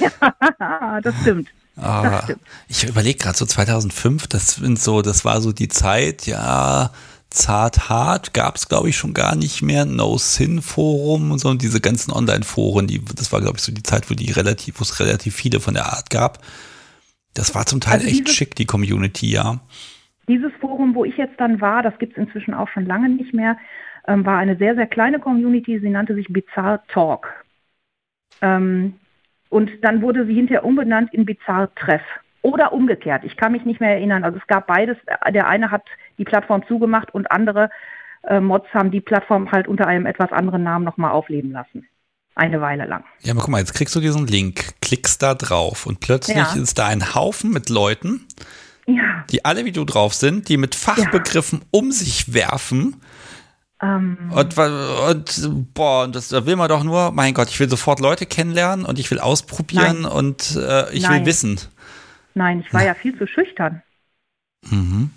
[0.00, 1.48] ja, das stimmt.
[1.76, 2.42] Aber das stimmt.
[2.68, 6.90] ich überlege gerade so 2005, das sind so, das war so die Zeit, ja,
[7.30, 11.48] zart hart gab es glaube ich schon gar nicht mehr, No Sin Forum und so
[11.48, 14.80] und diese ganzen Online-Foren, die, das war glaube ich so die Zeit, wo die relativ,
[14.80, 16.44] wo es relativ viele von der Art gab.
[17.34, 19.60] Das war zum Teil also echt schick, die Community, ja.
[20.28, 23.32] Dieses Forum, wo ich jetzt dann war, das gibt es inzwischen auch schon lange nicht
[23.32, 23.56] mehr
[24.06, 25.78] ähm, war eine sehr, sehr kleine Community.
[25.78, 27.28] Sie nannte sich Bizarre Talk.
[28.40, 28.94] Ähm,
[29.48, 32.02] und dann wurde sie hinterher umbenannt in Bizarre Treff.
[32.42, 33.22] Oder umgekehrt.
[33.24, 34.24] Ich kann mich nicht mehr erinnern.
[34.24, 34.96] Also es gab beides.
[35.32, 35.84] Der eine hat
[36.18, 37.70] die Plattform zugemacht und andere
[38.24, 41.86] äh, Mods haben die Plattform halt unter einem etwas anderen Namen nochmal aufleben lassen.
[42.34, 43.04] Eine Weile lang.
[43.20, 46.54] Ja, aber guck mal, jetzt kriegst du diesen Link, klickst da drauf und plötzlich ja.
[46.54, 48.26] ist da ein Haufen mit Leuten,
[48.86, 49.24] ja.
[49.30, 51.66] die alle wie du drauf sind, die mit Fachbegriffen ja.
[51.72, 53.02] um sich werfen
[53.82, 58.26] und, und, boah, das da will man doch nur, mein Gott, ich will sofort Leute
[58.26, 60.12] kennenlernen und ich will ausprobieren nein.
[60.12, 61.20] und äh, ich nein.
[61.20, 61.58] will wissen.
[62.34, 63.82] Nein, ich war ja, ja viel zu schüchtern.
[64.70, 65.10] Mhm.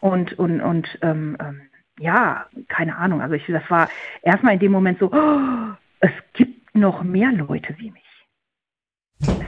[0.00, 1.62] Und, und, und ähm, ähm,
[1.98, 3.20] ja, keine Ahnung.
[3.20, 3.88] Also ich, das war
[4.22, 8.02] erstmal in dem Moment so, oh, es gibt noch mehr Leute wie mich.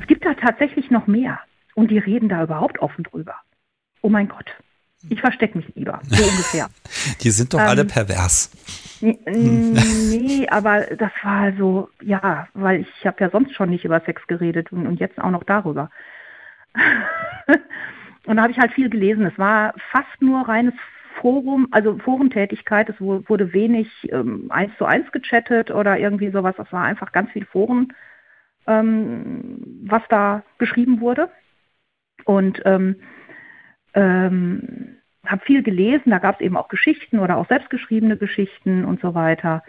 [0.00, 1.38] Es gibt da tatsächlich noch mehr.
[1.74, 3.36] Und die reden da überhaupt offen drüber.
[4.02, 4.46] Oh mein Gott.
[5.08, 6.68] Ich verstecke mich lieber, so ungefähr.
[7.22, 8.50] Die sind doch ähm, alle pervers.
[9.00, 14.26] Nee, aber das war so, ja, weil ich habe ja sonst schon nicht über Sex
[14.26, 15.90] geredet und, und jetzt auch noch darüber.
[18.26, 19.26] und da habe ich halt viel gelesen.
[19.26, 20.74] Es war fast nur reines
[21.20, 22.88] Forum, also Forentätigkeit.
[22.88, 26.54] Es wurde wenig ähm, eins zu eins gechattet oder irgendwie sowas.
[26.58, 27.92] Es war einfach ganz viel Foren,
[28.66, 31.30] ähm, was da geschrieben wurde.
[32.24, 32.62] Und
[33.96, 39.00] ähm, habe viel gelesen, da gab es eben auch Geschichten oder auch selbstgeschriebene Geschichten und
[39.00, 39.64] so weiter.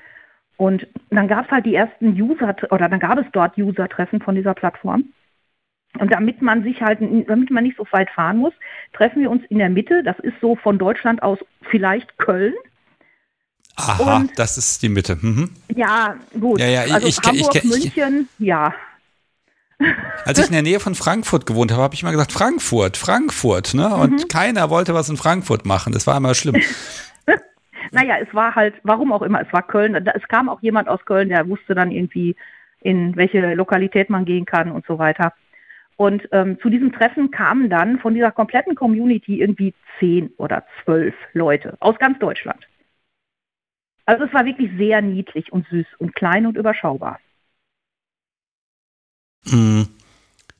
[0.58, 4.36] Und dann gab es halt die ersten User oder dann gab es dort User-Treffen von
[4.36, 5.06] dieser Plattform.
[5.99, 8.54] Und damit man sich halt, damit man nicht so weit fahren muss,
[8.94, 10.04] treffen wir uns in der Mitte.
[10.04, 11.40] Das ist so von Deutschland aus
[11.70, 12.54] vielleicht Köln.
[13.78, 15.18] Aha, und, das ist die Mitte.
[15.22, 15.52] Mhm.
[15.76, 16.60] Ja, gut.
[16.60, 18.74] Ja, ja, also ich, Hamburg, ich, ich, München, ja.
[20.26, 23.74] Als ich in der Nähe von Frankfurt gewohnt habe, habe ich immer gesagt, Frankfurt, Frankfurt,
[23.74, 23.95] ne?
[23.95, 24.28] Und mhm.
[24.28, 25.94] keiner wollte was in Frankfurt machen.
[25.94, 26.56] Das war immer schlimm.
[27.91, 29.95] naja, es war halt, warum auch immer, es war Köln.
[29.95, 32.36] Es kam auch jemand aus Köln, der wusste dann irgendwie,
[32.82, 35.34] in welche Lokalität man gehen kann und so weiter.
[35.95, 41.16] Und ähm, zu diesem Treffen kamen dann von dieser kompletten Community irgendwie zehn oder zwölf
[41.34, 42.68] Leute aus ganz Deutschland.
[44.06, 47.20] Also es war wirklich sehr niedlich und süß und klein und überschaubar.
[49.52, 49.88] Mhm.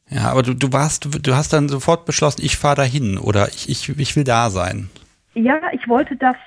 [0.10, 3.70] Ja, aber du, du warst, du hast dann sofort beschlossen, ich fahre dahin oder ich,
[3.70, 4.90] ich, ich will da sein.
[5.34, 6.38] Ja, ich wollte das,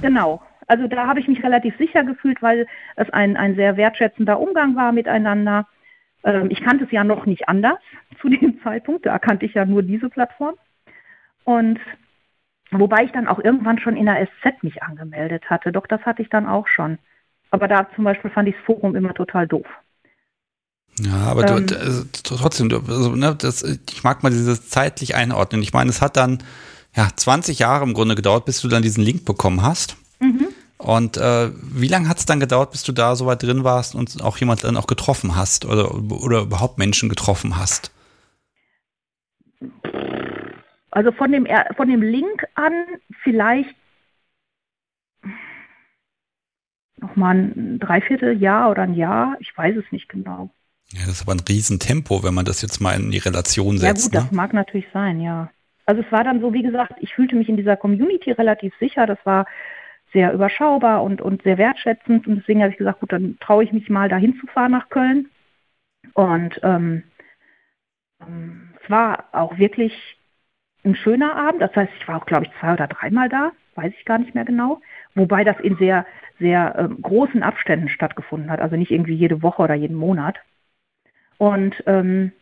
[0.00, 0.42] genau.
[0.66, 2.66] Also da habe ich mich relativ sicher gefühlt, weil
[2.96, 5.66] es ein, ein sehr wertschätzender Umgang war miteinander.
[6.24, 7.78] Ähm, ich kannte es ja noch nicht anders
[8.20, 10.54] zu dem Zeitpunkt, da kannte ich ja nur diese Plattform.
[11.44, 11.78] Und
[12.70, 16.22] wobei ich dann auch irgendwann schon in der SZ mich angemeldet hatte, doch das hatte
[16.22, 16.98] ich dann auch schon.
[17.50, 19.66] Aber da zum Beispiel fand ich das Forum immer total doof.
[21.04, 25.62] Ja, aber ähm, du, also, trotzdem, also, ne, das, ich mag mal dieses zeitlich einordnen.
[25.62, 26.42] Ich meine, es hat dann
[26.94, 29.96] ja 20 Jahre im Grunde gedauert, bis du dann diesen Link bekommen hast.
[30.18, 30.48] Mhm.
[30.78, 33.94] Und äh, wie lange hat es dann gedauert, bis du da so weit drin warst
[33.94, 37.92] und auch jemand dann auch getroffen hast oder, oder überhaupt Menschen getroffen hast?
[40.90, 41.46] Also von dem,
[41.76, 42.72] von dem Link an
[43.22, 43.74] vielleicht
[46.96, 50.50] nochmal ein Dreivierteljahr oder ein Jahr, ich weiß es nicht genau.
[50.92, 54.12] Ja, das ist aber ein Riesentempo, wenn man das jetzt mal in die Relation setzt.
[54.12, 54.28] Ja gut, ne?
[54.28, 55.50] das mag natürlich sein, ja.
[55.86, 59.06] Also es war dann so, wie gesagt, ich fühlte mich in dieser Community relativ sicher.
[59.06, 59.46] Das war
[60.12, 62.26] sehr überschaubar und, und sehr wertschätzend.
[62.26, 64.88] Und deswegen habe ich gesagt, gut, dann traue ich mich mal dahin zu fahren nach
[64.88, 65.28] Köln.
[66.14, 67.04] Und ähm,
[68.20, 69.92] es war auch wirklich
[70.84, 71.62] ein schöner Abend.
[71.62, 74.34] Das heißt, ich war auch, glaube ich, zwei oder dreimal da, weiß ich gar nicht
[74.34, 74.80] mehr genau.
[75.14, 76.06] Wobei das in sehr,
[76.38, 78.60] sehr ähm, großen Abständen stattgefunden hat.
[78.60, 80.40] Also nicht irgendwie jede Woche oder jeden Monat.
[81.40, 82.32] Und ähm,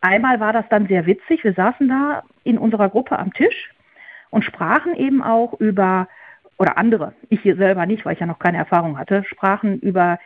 [0.00, 1.42] einmal war das dann sehr witzig.
[1.42, 3.74] Wir saßen da in unserer Gruppe am Tisch
[4.30, 6.06] und sprachen eben auch über,
[6.56, 10.20] oder andere, ich hier selber nicht, weil ich ja noch keine Erfahrung hatte, sprachen über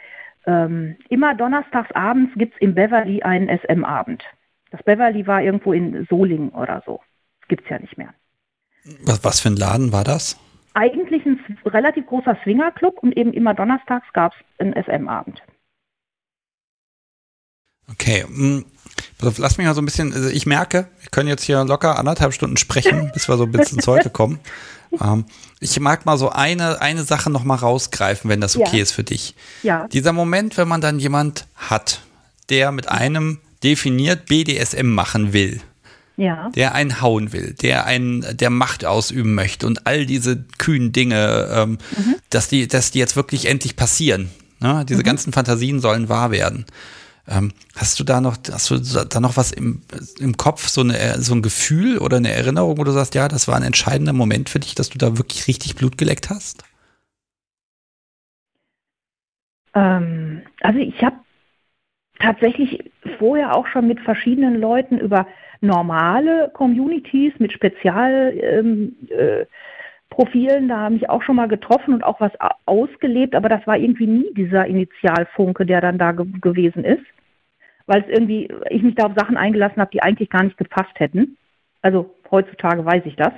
[0.45, 4.25] ähm, immer donnerstags abends gibt es im Beverly einen SM-Abend.
[4.71, 7.01] Das Beverly war irgendwo in Solingen oder so.
[7.49, 8.13] Gibt es ja nicht mehr.
[9.07, 10.39] Was, was für ein Laden war das?
[10.75, 15.43] Eigentlich ein relativ großer Swingerclub und eben immer donnerstags gab es einen SM-Abend.
[18.01, 18.65] Okay, hm,
[19.21, 22.33] lass mich mal so ein bisschen, also ich merke, wir können jetzt hier locker anderthalb
[22.33, 24.41] Stunden sprechen, bis wir so ein bisschen ins Heute kommen.
[25.01, 25.27] Ähm,
[25.61, 28.83] ich mag mal so eine, eine Sache noch mal rausgreifen, wenn das okay ja.
[28.83, 29.35] ist für dich.
[29.63, 29.87] Ja.
[29.89, 32.01] Dieser Moment, wenn man dann jemand hat,
[32.49, 35.61] der mit einem definiert BDSM machen will.
[36.17, 36.51] Ja.
[36.55, 41.49] Der einen hauen will, der einen, der Macht ausüben möchte und all diese kühnen Dinge,
[41.53, 42.17] ähm, mhm.
[42.31, 44.31] dass die, dass die jetzt wirklich endlich passieren.
[44.59, 44.85] Ne?
[44.89, 45.05] Diese mhm.
[45.05, 46.67] ganzen Fantasien sollen wahr werden.
[47.31, 49.83] Ähm, hast du da noch, hast du da noch was im,
[50.19, 53.47] im Kopf, so, eine, so ein Gefühl oder eine Erinnerung, wo du sagst, ja, das
[53.47, 56.65] war ein entscheidender Moment für dich, dass du da wirklich richtig Blut geleckt hast?
[59.75, 61.17] Ähm, also ich habe
[62.19, 65.29] tatsächlich vorher auch schon mit verschiedenen Leuten über
[65.61, 72.21] normale Communities mit Spezialprofilen, ähm, äh, da habe ich auch schon mal getroffen und auch
[72.21, 72.33] was
[72.67, 77.05] ausgelebt, aber das war irgendwie nie dieser Initialfunke, der dann da ge gewesen ist
[77.91, 80.93] weil es irgendwie, ich mich da auf Sachen eingelassen habe, die eigentlich gar nicht gepasst
[80.95, 81.37] hätten.
[81.83, 83.33] Also heutzutage weiß ich das.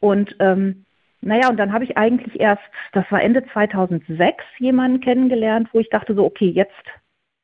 [0.00, 0.86] Und ähm,
[1.20, 2.62] naja, und dann habe ich eigentlich erst,
[2.94, 6.72] das war Ende 2006, jemanden kennengelernt, wo ich dachte so, okay, jetzt,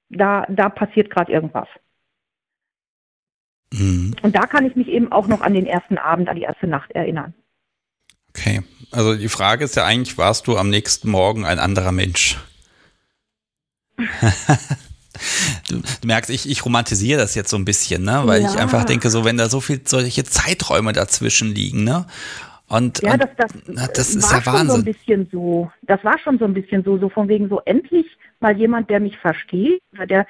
[0.09, 1.69] da, da passiert gerade irgendwas.
[3.75, 4.15] Mhm.
[4.23, 6.69] Und da kann ich mich eben auch noch an den ersten Abend, an die erste
[6.69, 7.35] Nacht erinnern.
[8.31, 8.63] Okay,
[8.93, 12.39] also die Frage ist ja eigentlich, warst du am nächsten Morgen ein anderer Mensch?
[15.69, 18.23] Du, du, merkst, ich, ich romantisiere das jetzt so ein bisschen, ne?
[18.25, 18.51] Weil ja.
[18.51, 22.07] ich einfach denke, so wenn da so viel solche Zeiträume dazwischen liegen, ne?
[22.69, 24.59] Und, ja, und, das, das, das ist war ja Wahnsinn.
[24.59, 25.73] schon so ein bisschen so.
[25.83, 28.07] Das war schon so ein bisschen so, so von wegen so endlich
[28.41, 30.27] mal jemand, der mich versteht, der,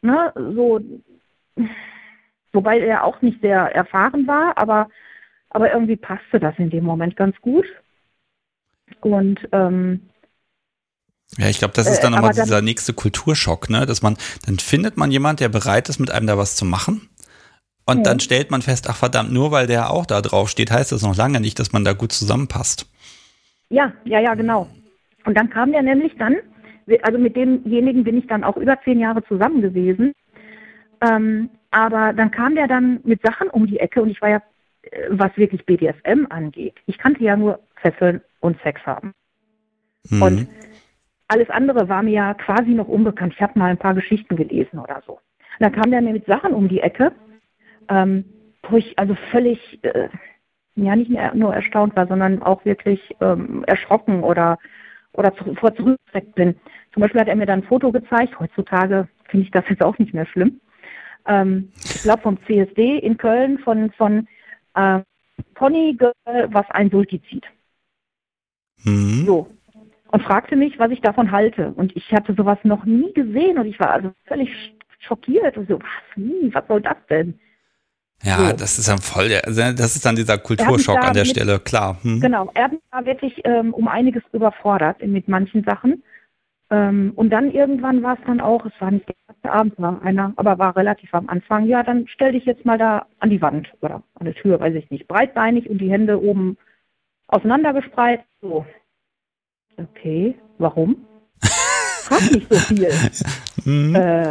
[0.00, 0.80] ne, so,
[2.52, 4.88] wobei er auch nicht sehr erfahren war, aber,
[5.50, 7.66] aber irgendwie passte das in dem Moment ganz gut.
[9.00, 10.08] Und ähm,
[11.38, 13.86] ja, ich glaube, das ist dann äh, nochmal dieser nächste Kulturschock, ne?
[13.86, 17.08] Dass man, dann findet man jemand, der bereit ist, mit einem da was zu machen.
[17.86, 18.02] Und mhm.
[18.04, 21.02] dann stellt man fest, ach verdammt, nur weil der auch da drauf steht, heißt das
[21.02, 22.86] noch lange nicht, dass man da gut zusammenpasst.
[23.70, 24.68] Ja, ja, ja, genau.
[25.24, 26.36] Und dann kam der nämlich dann,
[27.02, 30.12] also mit demjenigen bin ich dann auch über zehn Jahre zusammen gewesen.
[31.00, 34.42] Ähm, aber dann kam der dann mit Sachen um die Ecke und ich war ja,
[34.82, 39.12] äh, was wirklich BDSM angeht, ich kannte ja nur Fesseln und Sex haben.
[40.10, 40.22] Mhm.
[40.22, 40.48] Und
[41.32, 43.32] alles andere war mir ja quasi noch unbekannt.
[43.34, 45.14] Ich habe mal ein paar Geschichten gelesen oder so.
[45.14, 45.20] Und
[45.60, 47.12] dann kam der mir mit Sachen um die Ecke,
[47.88, 48.24] ähm,
[48.68, 50.08] wo ich also völlig, äh,
[50.74, 54.58] ja nicht nur erstaunt war, sondern auch wirklich ähm, erschrocken oder,
[55.12, 56.54] oder zu, vor zurückgestreckt bin.
[56.92, 58.38] Zum Beispiel hat er mir dann ein Foto gezeigt.
[58.38, 60.60] Heutzutage finde ich das jetzt auch nicht mehr schlimm.
[61.26, 64.28] Ähm, ich glaube vom CSD in Köln von, von
[64.74, 65.00] äh,
[65.54, 67.46] Pony Girl, was ein Sulti zieht.
[68.84, 69.24] Mhm.
[69.26, 69.48] So,
[70.12, 71.72] und fragte mich, was ich davon halte.
[71.72, 74.50] Und ich hatte sowas noch nie gesehen und ich war also völlig
[75.00, 77.38] schockiert und so, was, wie, was soll das denn?
[78.22, 78.56] Ja, so.
[78.56, 81.58] das ist dann voll, der, also das ist dann dieser Kulturschock an der mit, Stelle,
[81.58, 81.96] klar.
[82.02, 82.20] Hm.
[82.20, 86.04] Genau, er war wirklich ähm, um einiges überfordert mit manchen Sachen.
[86.70, 90.02] Ähm, und dann irgendwann war es dann auch, es war nicht der erste Abend, war
[90.02, 93.42] einer, aber war relativ am Anfang, ja, dann stell dich jetzt mal da an die
[93.42, 96.58] Wand oder an die Tür, weiß ich nicht, breitbeinig und die Hände oben
[97.28, 98.64] auseinandergespreizt, so.
[99.82, 101.04] Okay, warum?
[101.40, 102.90] Frag nicht so viel.
[103.64, 103.94] Mhm.
[103.94, 104.30] Äh,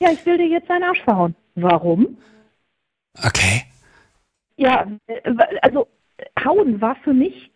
[0.00, 1.34] ja, ich will dir jetzt deinen Arsch verhauen.
[1.56, 2.16] Warum?
[3.22, 3.64] Okay.
[4.56, 5.20] Ja, äh,
[5.60, 5.88] also
[6.42, 7.52] hauen war für mich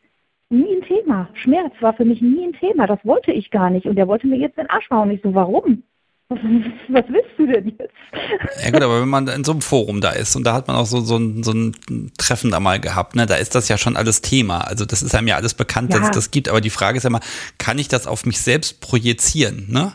[0.50, 1.30] nie ein Thema.
[1.32, 2.86] Schmerz war für mich nie ein Thema.
[2.86, 3.86] Das wollte ich gar nicht.
[3.86, 5.10] Und er wollte mir jetzt den Arsch verhauen.
[5.10, 5.84] Ich so, warum?
[6.28, 7.92] Was willst du denn jetzt?
[8.64, 10.76] Ja gut, aber wenn man in so einem Forum da ist und da hat man
[10.76, 11.74] auch so, so, ein, so ein
[12.16, 14.60] Treffen da mal gehabt, ne, da ist das ja schon alles Thema.
[14.60, 15.98] Also das ist einem ja alles bekannt, ja.
[15.98, 16.48] dass es das gibt.
[16.48, 17.20] Aber die Frage ist ja mal,
[17.58, 19.66] kann ich das auf mich selbst projizieren?
[19.68, 19.92] Ne?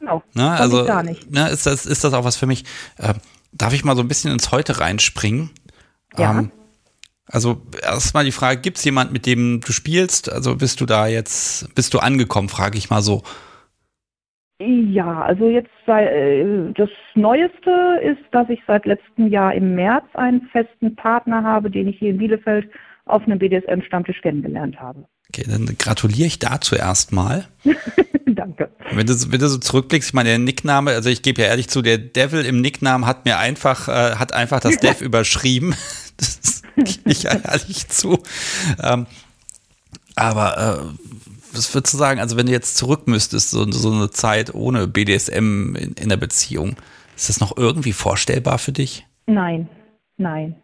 [0.00, 0.22] Genau.
[0.34, 0.50] Ne?
[0.50, 1.30] Also gar nicht.
[1.30, 2.64] Ne, ist, das, ist das auch was für mich?
[2.96, 3.14] Äh,
[3.52, 5.50] darf ich mal so ein bisschen ins Heute reinspringen?
[6.16, 6.38] Ja.
[6.38, 6.50] Ähm,
[7.26, 10.30] also erstmal die Frage, gibt es jemanden, mit dem du spielst?
[10.30, 13.22] Also bist du da jetzt, bist du angekommen, frage ich mal so.
[14.60, 20.04] Ja, also jetzt sei, äh, das Neueste ist, dass ich seit letztem Jahr im März
[20.14, 22.68] einen festen Partner habe, den ich hier in Bielefeld
[23.04, 25.04] auf einem BDSM-Stammtisch kennengelernt habe.
[25.28, 27.46] Okay, dann gratuliere ich dazu erstmal.
[28.26, 28.70] Danke.
[28.92, 31.68] Wenn du, wenn du so zurückblickst, ich meine, der Nickname, also ich gebe ja ehrlich
[31.68, 35.74] zu, der Devil im Nicknamen hat mir einfach, äh, hat einfach das Dev überschrieben.
[36.16, 38.18] Das gebe ich ja ehrlich zu.
[38.82, 39.06] Ähm,
[40.16, 41.17] aber äh,
[41.52, 44.86] was würdest du sagen, also wenn du jetzt zurück müsstest, so, so eine Zeit ohne
[44.86, 46.76] BDSM in, in der Beziehung,
[47.16, 49.06] ist das noch irgendwie vorstellbar für dich?
[49.26, 49.68] Nein,
[50.16, 50.56] nein,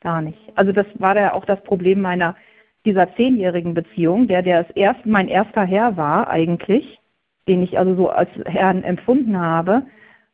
[0.00, 0.38] gar nicht.
[0.54, 2.36] Also das war ja auch das Problem meiner
[2.84, 6.98] dieser zehnjährigen Beziehung, der der erst mein erster Herr war eigentlich,
[7.46, 9.82] den ich also so als Herrn empfunden habe,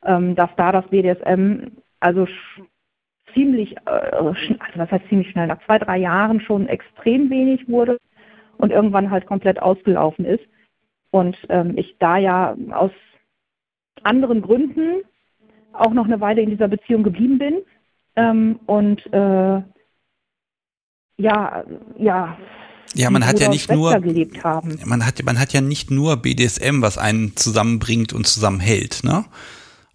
[0.05, 2.28] ähm, dass da das BDSM also
[3.32, 4.35] ziemlich, äh, also
[4.77, 7.99] was heißt ziemlich schnell, nach zwei, drei Jahren schon extrem wenig wurde
[8.59, 10.44] und irgendwann halt komplett ausgelaufen ist.
[11.10, 12.90] Und ähm, ich da ja aus
[14.02, 15.02] anderen Gründen
[15.72, 17.62] auch noch eine Weile in dieser Beziehung geblieben bin.
[18.16, 19.62] Ähm, und äh,
[21.16, 21.64] ja,
[21.98, 22.36] ja.
[22.94, 23.98] Ja, man hat ja nicht nur,
[24.85, 29.24] man hat, man hat ja nicht nur BDSM, was einen zusammenbringt und zusammenhält, ne?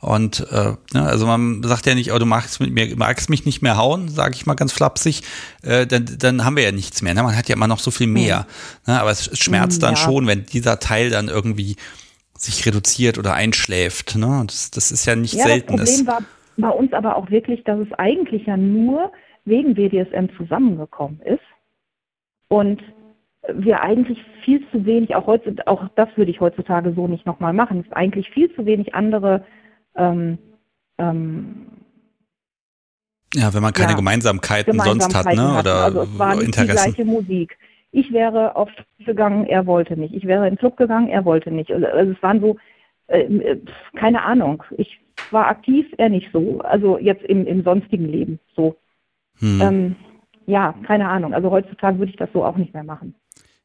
[0.02, 3.46] Und äh, ne, also man sagt ja nicht, oh, du magst mit mir, magst mich
[3.46, 5.24] nicht mehr hauen, sage ich mal ganz flapsig,
[5.62, 7.14] äh, dann, dann haben wir ja nichts mehr.
[7.14, 7.22] Ne?
[7.22, 8.46] Man hat ja immer noch so viel mehr.
[8.86, 8.94] Mhm.
[8.94, 9.02] Ne?
[9.02, 9.98] Aber es schmerzt dann ja.
[9.98, 11.76] schon, wenn dieser Teil dann irgendwie
[12.38, 14.16] sich reduziert oder einschläft.
[14.16, 14.44] Ne?
[14.48, 15.76] Das, das ist ja nicht ja, selten.
[15.76, 16.24] Das Problem war
[16.58, 19.12] bei uns aber auch wirklich, dass es eigentlich ja nur
[19.44, 21.40] wegen BDSM zusammengekommen ist.
[22.48, 22.82] Und
[23.54, 27.54] wir eigentlich viel zu wenig, auch heute, auch das würde ich heutzutage so nicht nochmal
[27.54, 29.46] machen, es eigentlich viel zu wenig andere
[30.00, 30.38] ähm,
[30.98, 31.68] ähm,
[33.34, 35.60] ja, wenn man keine ja, Gemeinsamkeiten, Gemeinsamkeiten, sonst hat, ne?
[35.60, 36.68] Oder also es war nicht Interessen.
[36.68, 37.58] die gleiche Musik.
[37.92, 38.70] Ich wäre auf
[39.00, 40.14] gegangen, er wollte nicht.
[40.14, 41.72] Ich wäre in den Club gegangen, er wollte nicht.
[41.72, 42.58] Also, also es waren so,
[43.08, 43.62] äh, äh,
[43.96, 44.64] keine Ahnung.
[44.78, 45.00] Ich
[45.32, 46.60] war aktiv, er nicht so.
[46.62, 48.76] Also jetzt im, im sonstigen Leben so.
[49.40, 49.62] Hm.
[49.62, 49.96] Ähm,
[50.46, 51.34] ja, keine Ahnung.
[51.34, 53.16] Also heutzutage würde ich das so auch nicht mehr machen.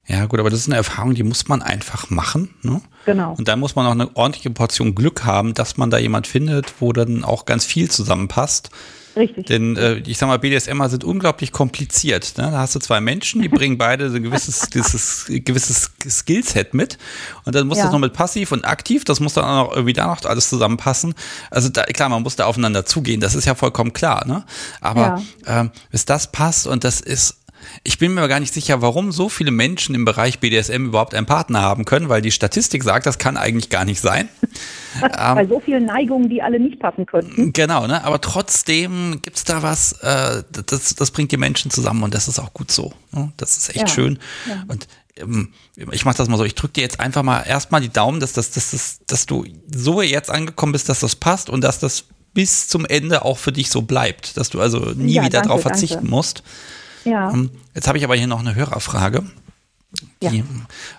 [0.07, 2.51] Ja, gut, aber das ist eine Erfahrung, die muss man einfach machen.
[2.63, 2.83] Ne?
[3.07, 3.35] Genau.
[3.37, 6.75] Und dann muss man auch eine ordentliche Portion Glück haben, dass man da jemand findet,
[6.81, 8.71] wo dann auch ganz viel zusammenpasst.
[9.17, 9.47] Richtig.
[9.47, 12.35] Denn äh, ich sag mal, BDSMer sind unglaublich kompliziert.
[12.37, 12.51] Ne?
[12.51, 16.99] Da hast du zwei Menschen, die bringen beide so ein gewisses, dieses, gewisses Skillset mit.
[17.45, 17.85] Und dann muss ja.
[17.85, 20.49] das noch mit passiv und aktiv, das muss dann auch noch irgendwie da noch alles
[20.49, 21.15] zusammenpassen.
[21.51, 24.27] Also da, klar, man muss da aufeinander zugehen, das ist ja vollkommen klar.
[24.27, 24.45] Ne?
[24.81, 25.61] Aber ja.
[25.61, 27.37] ähm, bis das passt und das ist
[27.83, 31.27] ich bin mir gar nicht sicher, warum so viele Menschen im Bereich BDSM überhaupt einen
[31.27, 34.29] Partner haben können, weil die Statistik sagt, das kann eigentlich gar nicht sein.
[35.01, 37.53] Bei ähm, so vielen Neigungen, die alle nicht passen könnten.
[37.53, 38.05] Genau, ne?
[38.05, 42.29] aber trotzdem gibt es da was, äh, das, das bringt die Menschen zusammen und das
[42.29, 42.93] ist auch gut so.
[43.13, 43.33] Ne?
[43.37, 43.89] Das ist echt ja.
[43.89, 44.19] schön.
[44.49, 44.65] Ja.
[44.69, 44.87] Und
[45.17, 45.53] ähm,
[45.91, 48.33] ich mache das mal so, ich drücke dir jetzt einfach mal erstmal die Daumen, dass,
[48.33, 52.05] das, dass, dass, dass du so jetzt angekommen bist, dass das passt und dass das
[52.35, 55.63] bis zum Ende auch für dich so bleibt, dass du also nie ja, wieder darauf
[55.63, 56.11] verzichten danke.
[56.11, 56.43] musst.
[57.05, 57.31] Ja.
[57.31, 59.25] Ähm, jetzt habe ich aber hier noch eine Hörerfrage.
[60.23, 60.45] Die, ja.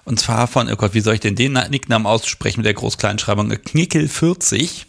[0.06, 3.52] Und zwar von, oh Gott, wie soll ich denn den Nicknamen aussprechen mit der Großkleinschreibung?
[3.52, 4.86] Knickel40.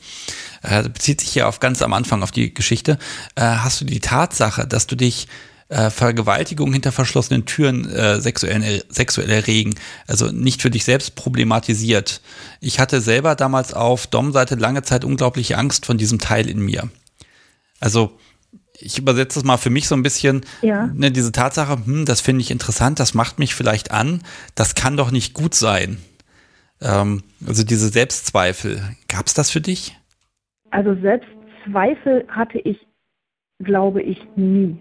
[0.63, 2.99] Äh, bezieht sich ja auf ganz am Anfang auf die Geschichte.
[3.35, 5.29] Äh, hast du die Tatsache, dass du dich
[5.69, 9.75] äh, Vergewaltigung hinter verschlossenen Türen äh, sexuell, sexuell erregen,
[10.07, 12.21] also nicht für dich selbst problematisiert.
[12.61, 16.89] Ich hatte selber damals auf Dom-Seite lange Zeit unglaubliche Angst von diesem Teil in mir.
[17.81, 18.17] Also
[18.81, 20.87] ich übersetze das mal für mich so ein bisschen, ja.
[20.95, 24.23] ne, diese Tatsache, hm, das finde ich interessant, das macht mich vielleicht an,
[24.55, 25.99] das kann doch nicht gut sein.
[26.81, 29.97] Ähm, also diese Selbstzweifel, gab es das für dich?
[30.71, 32.79] Also Selbstzweifel hatte ich,
[33.63, 34.81] glaube ich, nie.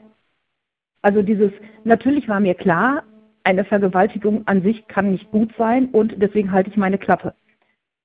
[1.02, 1.52] Also dieses,
[1.84, 3.04] natürlich war mir klar,
[3.44, 7.34] eine Vergewaltigung an sich kann nicht gut sein und deswegen halte ich meine Klappe.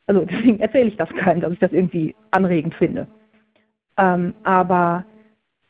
[0.06, 3.06] Also deswegen erzähle ich das keinem, dass ich das irgendwie anregend finde.
[3.96, 5.04] Ähm, aber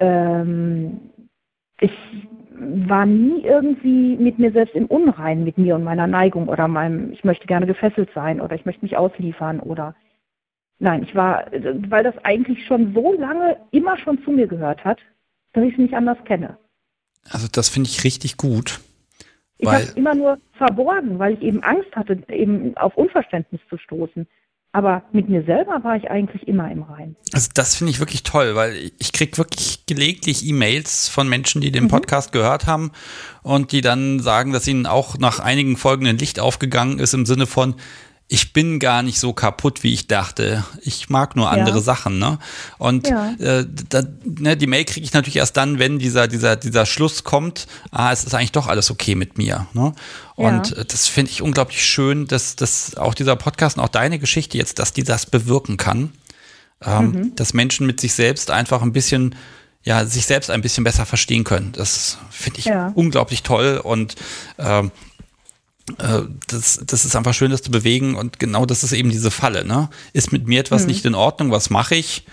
[0.01, 1.01] ähm,
[1.81, 1.93] ich
[2.61, 7.13] war nie irgendwie mit mir selbst im Unrein, mit mir und meiner Neigung oder meinem,
[7.13, 9.95] ich möchte gerne gefesselt sein oder ich möchte mich ausliefern oder
[10.79, 14.99] nein, ich war, weil das eigentlich schon so lange immer schon zu mir gehört hat,
[15.53, 16.59] dass ich es nicht anders kenne.
[17.31, 18.81] Also das finde ich richtig gut.
[19.59, 23.77] Ich habe es immer nur verborgen, weil ich eben Angst hatte, eben auf Unverständnis zu
[23.77, 24.27] stoßen.
[24.73, 27.17] Aber mit mir selber war ich eigentlich immer im Rein.
[27.33, 31.73] Also das finde ich wirklich toll, weil ich kriege wirklich gelegentlich E-Mails von Menschen, die
[31.73, 31.89] den mhm.
[31.89, 32.93] Podcast gehört haben
[33.43, 37.27] und die dann sagen, dass ihnen auch nach einigen Folgen ein Licht aufgegangen ist im
[37.27, 37.75] Sinne von,
[38.33, 40.65] ich bin gar nicht so kaputt, wie ich dachte.
[40.83, 41.83] Ich mag nur andere ja.
[41.83, 42.39] Sachen, ne?
[42.79, 43.33] Und ja.
[43.41, 47.25] äh, da, ne, die Mail kriege ich natürlich erst dann, wenn dieser, dieser, dieser Schluss
[47.25, 49.67] kommt, ah, es ist eigentlich doch alles okay mit mir.
[49.73, 49.93] Ne?
[50.37, 50.77] Und ja.
[50.77, 54.57] Äh, das finde ich unglaublich schön, dass, dass auch dieser Podcast und auch deine Geschichte
[54.57, 56.13] jetzt, dass die das bewirken kann.
[56.83, 57.35] Ähm, mhm.
[57.35, 59.35] Dass Menschen mit sich selbst einfach ein bisschen
[59.83, 61.73] ja, sich selbst ein bisschen besser verstehen können.
[61.73, 62.93] Das finde ich ja.
[62.95, 64.15] unglaublich toll und
[64.59, 64.91] ähm, äh,
[66.49, 69.65] das, das ist einfach schön, das zu bewegen und genau das ist eben diese Falle.
[69.65, 69.89] Ne?
[70.13, 70.89] Ist mit mir etwas mhm.
[70.89, 71.51] nicht in Ordnung?
[71.51, 72.25] Was mache ich?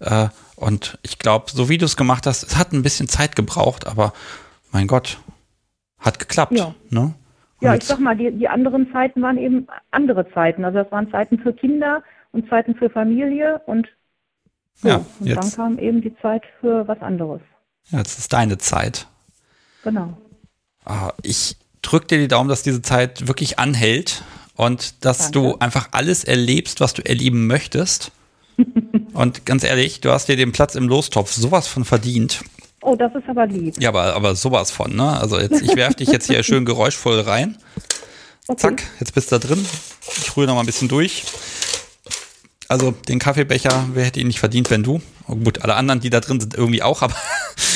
[0.00, 3.36] Äh, und ich glaube, so wie du es gemacht hast, es hat ein bisschen Zeit
[3.36, 4.12] gebraucht, aber
[4.72, 5.18] mein Gott,
[5.98, 6.52] hat geklappt.
[6.52, 6.74] Ja.
[6.90, 7.14] Ne?
[7.60, 10.64] Ja, ich sag mal, die, die anderen Zeiten waren eben andere Zeiten.
[10.64, 12.02] Also das waren Zeiten für Kinder
[12.32, 13.88] und Zeiten für Familie und
[14.74, 14.88] so.
[14.88, 17.40] Ja, und jetzt- dann kam eben die Zeit für was anderes.
[17.90, 19.06] Ja, Jetzt ist deine Zeit.
[19.84, 20.16] Genau.
[20.84, 21.56] Ah, Ich
[21.86, 24.22] drücke dir die Daumen, dass diese Zeit wirklich anhält
[24.56, 25.32] und dass Danke.
[25.32, 28.10] du einfach alles erlebst, was du erleben möchtest.
[29.12, 32.40] und ganz ehrlich, du hast dir den Platz im Lostopf sowas von verdient.
[32.82, 33.74] Oh, das ist aber lieb.
[33.80, 35.18] Ja, aber, aber sowas von, ne?
[35.18, 37.56] Also jetzt, ich werfe dich jetzt hier schön geräuschvoll rein.
[38.48, 38.60] Okay.
[38.60, 39.64] Zack, jetzt bist du da drin.
[40.22, 41.24] Ich rühre noch mal ein bisschen durch.
[42.68, 45.00] Also den Kaffeebecher, wer hätte ihn nicht verdient, wenn du?
[45.28, 47.14] Oh, gut, alle anderen, die da drin sind, irgendwie auch, aber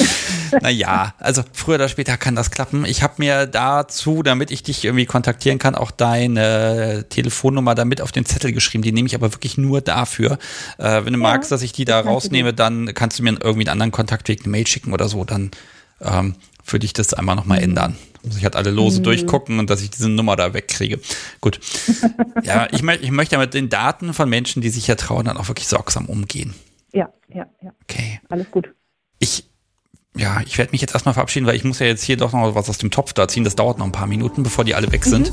[0.63, 2.85] naja, also früher oder später kann das klappen.
[2.85, 8.01] Ich habe mir dazu, damit ich dich irgendwie kontaktieren kann, auch deine Telefonnummer da mit
[8.01, 8.83] auf den Zettel geschrieben.
[8.83, 10.39] Die nehme ich aber wirklich nur dafür.
[10.79, 13.69] Äh, wenn du magst, dass ich die da rausnehme, dann kannst du mir irgendwie einen
[13.69, 15.53] anderen Kontaktweg, eine Mail schicken oder so, dann
[16.01, 16.35] ähm,
[16.67, 17.97] würde ich das einmal nochmal ändern.
[18.23, 21.01] Muss ich halt alle lose durchgucken und dass ich diese Nummer da wegkriege.
[21.41, 21.61] Gut.
[22.43, 25.27] Ja, ich, mö ich möchte ja mit den Daten von Menschen, die sich ja trauen,
[25.27, 26.55] dann auch wirklich sorgsam umgehen.
[26.93, 27.73] Ja, ja, ja.
[27.83, 28.21] Okay.
[28.29, 28.73] Alles gut.
[29.19, 29.45] Ich,
[30.17, 32.55] ja, ich werde mich jetzt erstmal verabschieden, weil ich muss ja jetzt hier doch noch
[32.55, 33.45] was aus dem Topf da ziehen.
[33.45, 35.33] Das dauert noch ein paar Minuten, bevor die alle weg sind.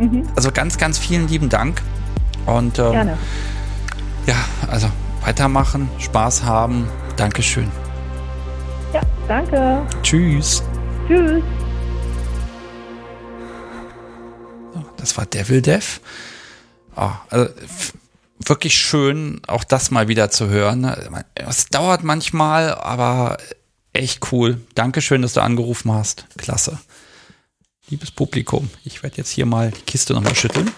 [0.00, 1.80] Ähm, Also ganz, ganz vielen lieben Dank.
[2.46, 3.18] Und ähm, Gerne.
[4.26, 4.36] ja,
[4.68, 4.88] also
[5.24, 6.88] weitermachen, Spaß haben.
[7.16, 7.70] Dankeschön.
[8.92, 9.82] Ja, danke.
[10.02, 10.62] Tschüss.
[11.08, 11.42] Tschüss.
[15.06, 16.00] Das war Devil Dev.
[16.96, 17.54] Oh, also
[18.40, 20.96] wirklich schön, auch das mal wieder zu hören.
[21.36, 23.38] Es dauert manchmal, aber
[23.92, 24.60] echt cool.
[24.74, 26.26] Dankeschön, dass du angerufen hast.
[26.36, 26.80] Klasse.
[27.88, 30.72] Liebes Publikum, ich werde jetzt hier mal die Kiste nochmal schütteln.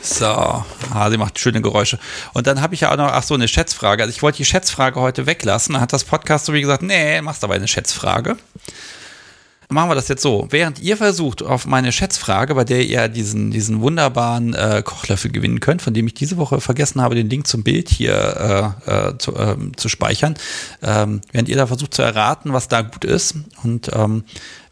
[0.00, 1.98] So, ah, sie macht schöne Geräusche.
[2.34, 4.04] Und dann habe ich ja auch noch, ach so, eine Schätzfrage.
[4.04, 5.72] Also ich wollte die Schätzfrage heute weglassen.
[5.72, 8.36] Dann hat das Podcast so wie gesagt, nee, machst aber eine Schätzfrage
[9.72, 10.46] machen wir das jetzt so.
[10.50, 15.60] Während ihr versucht, auf meine Schätzfrage, bei der ihr diesen, diesen wunderbaren äh, Kochlöffel gewinnen
[15.60, 19.18] könnt, von dem ich diese Woche vergessen habe, den Link zum Bild hier äh, äh,
[19.18, 20.34] zu, ähm, zu speichern,
[20.82, 23.34] ähm, während ihr da versucht zu erraten, was da gut ist.
[23.62, 24.24] Und ähm,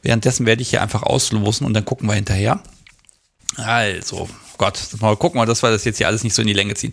[0.02, 2.60] währenddessen werde ich hier einfach auslosen und dann gucken wir hinterher.
[3.56, 4.28] Also,
[4.60, 6.92] Gott, mal gucken dass wir das jetzt hier alles nicht so in die Länge ziehen.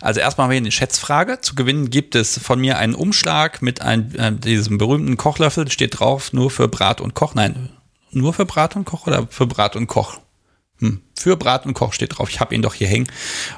[0.00, 1.40] Also erstmal haben wir hier eine Schätzfrage.
[1.40, 5.68] Zu gewinnen gibt es von mir einen Umschlag mit einem, äh, diesem berühmten Kochlöffel.
[5.68, 7.34] Steht drauf, nur für Brat und Koch.
[7.34, 7.70] Nein,
[8.12, 10.20] nur für Brat und Koch oder für Brat und Koch?
[10.78, 11.00] Hm.
[11.18, 12.30] Für Brat und Koch steht drauf.
[12.30, 13.08] Ich habe ihn doch hier hängen.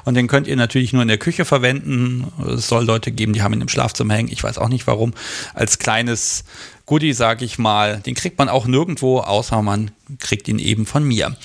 [0.05, 2.31] Und den könnt ihr natürlich nur in der Küche verwenden.
[2.47, 4.31] Es soll Leute geben, die haben ihn im Schlafzimmer hängen.
[4.31, 5.13] Ich weiß auch nicht warum.
[5.53, 6.45] Als kleines
[6.91, 8.01] Goodie, sage ich mal.
[8.01, 11.37] Den kriegt man auch nirgendwo, außer man kriegt ihn eben von mir.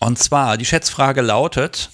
[0.00, 1.90] Und zwar, die Schätzfrage lautet,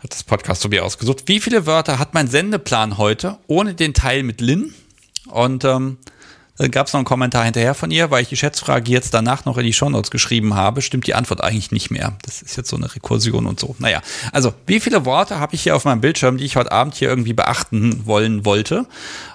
[0.00, 3.94] hat das Podcast so wie ausgesucht, wie viele Wörter hat mein Sendeplan heute ohne den
[3.94, 4.74] Teil mit Lin?
[5.28, 5.96] Und ähm,
[6.58, 9.46] dann gab es noch einen Kommentar hinterher von ihr, weil ich die Schätzfrage jetzt danach
[9.46, 12.18] noch in die Shownotes geschrieben habe, stimmt die Antwort eigentlich nicht mehr.
[12.20, 13.74] Das ist jetzt so eine Rekursion und so.
[13.78, 16.96] Naja, also wie viele Worte habe ich hier auf meinem Bildschirm, die ich heute Abend
[16.96, 18.84] hier irgendwie beachten wollen wollte?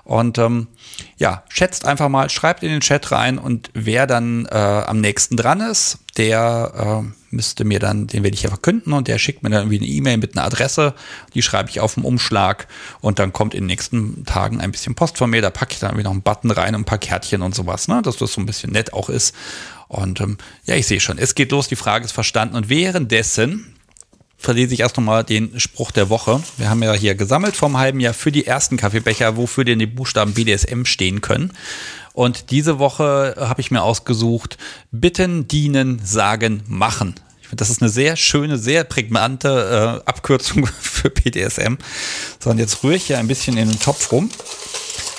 [0.04, 0.68] Und ähm,
[1.18, 5.38] ja, schätzt einfach mal, schreibt in den Chat rein und wer dann äh, am nächsten
[5.38, 9.44] dran ist, der äh, müsste mir dann, den werde ich ja verkünden und der schickt
[9.44, 10.94] mir dann irgendwie eine E-Mail mit einer Adresse,
[11.34, 12.68] die schreibe ich auf dem Umschlag
[13.02, 15.80] und dann kommt in den nächsten Tagen ein bisschen Post von mir, da packe ich
[15.80, 18.34] dann irgendwie noch einen Button rein und ein paar Kärtchen und sowas, ne, dass das
[18.34, 19.36] so ein bisschen nett auch ist.
[19.88, 23.75] Und ähm, ja, ich sehe schon, es geht los, die Frage ist verstanden und währenddessen
[24.38, 26.42] verlese ich erst nochmal den Spruch der Woche.
[26.58, 29.86] Wir haben ja hier gesammelt vom halben Jahr für die ersten Kaffeebecher, wofür denn die
[29.86, 31.52] Buchstaben BDSM stehen können.
[32.14, 34.58] Und diese Woche habe ich mir ausgesucht,
[34.92, 37.16] bitten, dienen, sagen, machen.
[37.42, 41.76] Ich finde, das ist eine sehr schöne, sehr prägnante äh, Abkürzung für BDSM.
[42.40, 44.30] So, und jetzt rühre ich hier ein bisschen in den Topf rum.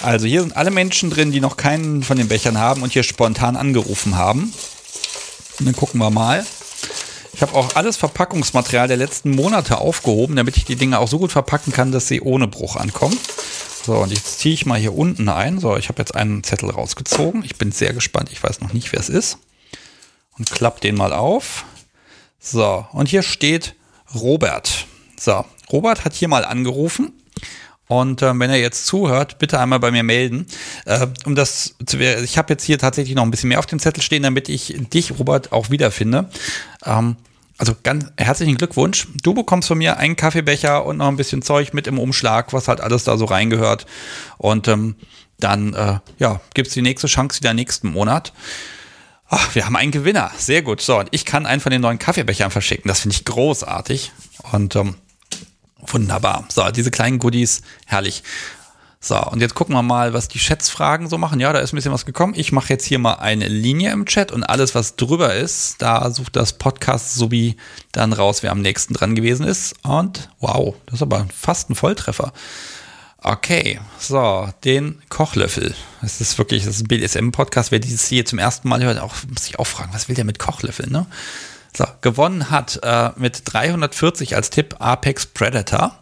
[0.02, 3.02] Also hier sind alle Menschen drin, die noch keinen von den Bechern haben und hier
[3.02, 4.52] spontan angerufen haben.
[5.58, 6.44] Und dann gucken wir mal.
[7.36, 11.18] Ich habe auch alles Verpackungsmaterial der letzten Monate aufgehoben, damit ich die Dinge auch so
[11.18, 13.14] gut verpacken kann, dass sie ohne Bruch ankommen.
[13.84, 15.60] So, und jetzt ziehe ich mal hier unten ein.
[15.60, 17.44] So, ich habe jetzt einen Zettel rausgezogen.
[17.44, 18.30] Ich bin sehr gespannt.
[18.32, 19.36] Ich weiß noch nicht, wer es ist.
[20.38, 21.66] Und klapp den mal auf.
[22.40, 23.74] So, und hier steht
[24.14, 24.86] Robert.
[25.20, 27.12] So, Robert hat hier mal angerufen.
[27.86, 30.46] Und ähm, wenn er jetzt zuhört, bitte einmal bei mir melden.
[30.86, 33.78] Äh, um das zu, ich habe jetzt hier tatsächlich noch ein bisschen mehr auf dem
[33.78, 36.30] Zettel stehen, damit ich dich, Robert, auch wiederfinde.
[36.84, 37.16] Ähm,
[37.58, 39.08] also ganz herzlichen Glückwunsch.
[39.22, 42.68] Du bekommst von mir einen Kaffeebecher und noch ein bisschen Zeug mit im Umschlag, was
[42.68, 43.86] halt alles da so reingehört.
[44.36, 44.96] Und ähm,
[45.38, 48.32] dann äh, ja, gibt es die nächste Chance wieder nächsten Monat.
[49.28, 50.30] Ach, wir haben einen Gewinner.
[50.38, 50.80] Sehr gut.
[50.80, 52.88] So, und ich kann einen von den neuen Kaffeebechern verschicken.
[52.88, 54.12] Das finde ich großartig.
[54.52, 54.94] Und ähm,
[55.78, 56.44] wunderbar.
[56.48, 58.22] So, diese kleinen Goodies, herrlich.
[59.00, 61.38] So, und jetzt gucken wir mal, was die Chatsfragen so machen.
[61.38, 62.34] Ja, da ist ein bisschen was gekommen.
[62.36, 66.10] Ich mache jetzt hier mal eine Linie im Chat und alles, was drüber ist, da
[66.10, 67.56] sucht das Podcast sowie
[67.92, 69.74] dann raus, wer am nächsten dran gewesen ist.
[69.84, 72.32] Und wow, das ist aber fast ein Volltreffer.
[73.18, 75.74] Okay, so, den Kochlöffel.
[76.00, 77.72] Das ist wirklich, das ist ein BDSM-Podcast.
[77.72, 80.24] Wer dieses hier zum ersten Mal hört, auch, muss ich auch fragen, was will der
[80.24, 81.06] mit Kochlöffel, ne?
[81.76, 85.98] So, gewonnen hat äh, mit 340 als Tipp Apex Predator.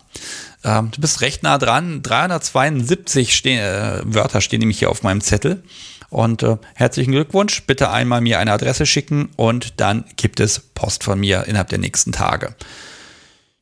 [0.65, 2.03] Ähm, du bist recht nah dran.
[2.03, 5.63] 372 stehen, äh, Wörter stehen nämlich hier auf meinem Zettel.
[6.11, 7.65] Und äh, herzlichen Glückwunsch.
[7.67, 11.79] Bitte einmal mir eine Adresse schicken und dann gibt es Post von mir innerhalb der
[11.79, 12.55] nächsten Tage.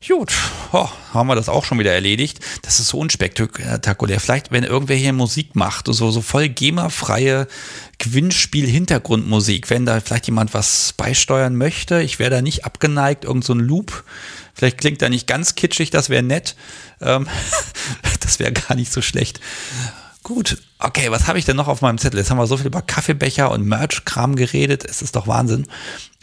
[0.07, 0.33] Gut,
[0.73, 2.41] oh, haben wir das auch schon wieder erledigt.
[2.63, 4.19] Das ist so unspektakulär.
[4.19, 7.47] Vielleicht, wenn irgendwer hier Musik macht, so, so voll GEMA-freie
[7.99, 13.55] Gewinnspiel-Hintergrundmusik, wenn da vielleicht jemand was beisteuern möchte, ich wäre da nicht abgeneigt, irgend so
[13.55, 14.03] ein Loop.
[14.55, 16.57] Vielleicht klingt da nicht ganz kitschig, das wäre nett.
[17.01, 17.29] Ähm,
[18.21, 19.41] das wäre gar nicht so schlecht.
[20.25, 22.19] Gut, okay, was habe ich denn noch auf meinem Zettel?
[22.19, 24.85] Jetzt haben wir so viel über Kaffeebecher und Merch-Kram geredet.
[24.85, 25.67] Es ist doch Wahnsinn.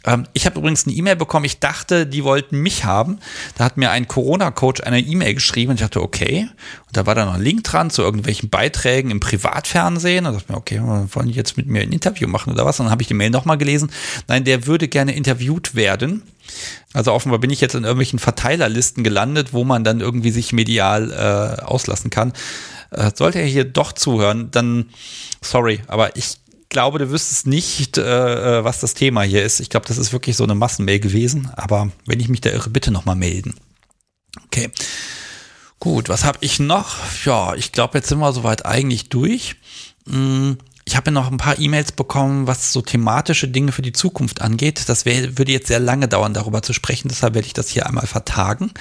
[0.05, 1.45] Ähm, ich habe übrigens eine E-Mail bekommen.
[1.45, 3.19] Ich dachte, die wollten mich haben.
[3.57, 6.49] Da hat mir ein Corona-Coach eine E-Mail geschrieben und ich dachte, okay.
[6.87, 10.25] Und da war da noch ein Link dran zu irgendwelchen Beiträgen im Privatfernsehen.
[10.25, 12.79] Und dachte mir, okay, wollen die jetzt mit mir ein Interview machen oder was?
[12.79, 13.91] Und dann habe ich die Mail nochmal gelesen.
[14.27, 16.23] Nein, der würde gerne interviewt werden.
[16.93, 21.11] Also offenbar bin ich jetzt in irgendwelchen Verteilerlisten gelandet, wo man dann irgendwie sich medial
[21.11, 22.33] äh, auslassen kann.
[22.91, 24.89] Äh, sollte er hier doch zuhören, dann
[25.41, 26.37] sorry, aber ich
[26.69, 29.59] glaube, du wüsstest nicht, äh, äh, was das Thema hier ist.
[29.59, 31.49] Ich glaube, das ist wirklich so eine Massenmail gewesen.
[31.55, 33.55] Aber wenn ich mich da irre, bitte nochmal melden.
[34.45, 34.69] Okay.
[35.79, 36.97] Gut, was habe ich noch?
[37.25, 39.55] Ja, ich glaube, jetzt sind wir soweit eigentlich durch.
[40.07, 44.41] Hm, ich habe noch ein paar E-Mails bekommen, was so thematische Dinge für die Zukunft
[44.41, 44.89] angeht.
[44.89, 47.07] Das wär, würde jetzt sehr lange dauern, darüber zu sprechen.
[47.09, 48.71] Deshalb werde ich das hier einmal vertagen.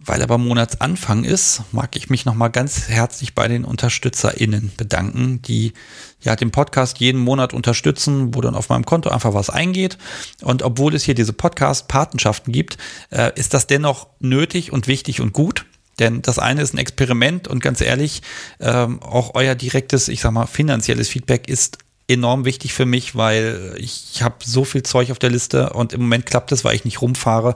[0.00, 5.72] Weil aber Monatsanfang ist, mag ich mich nochmal ganz herzlich bei den UnterstützerInnen bedanken, die
[6.20, 9.98] ja den Podcast jeden Monat unterstützen, wo dann auf meinem Konto einfach was eingeht.
[10.42, 12.78] Und obwohl es hier diese Podcast-Patenschaften gibt,
[13.10, 15.66] äh, ist das dennoch nötig und wichtig und gut.
[15.98, 18.22] Denn das eine ist ein Experiment und ganz ehrlich,
[18.60, 23.74] ähm, auch euer direktes, ich sag mal, finanzielles Feedback ist enorm wichtig für mich, weil
[23.76, 26.86] ich habe so viel Zeug auf der Liste und im Moment klappt es, weil ich
[26.86, 27.54] nicht rumfahre.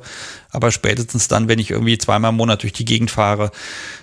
[0.51, 3.51] Aber spätestens dann, wenn ich irgendwie zweimal im Monat durch die Gegend fahre,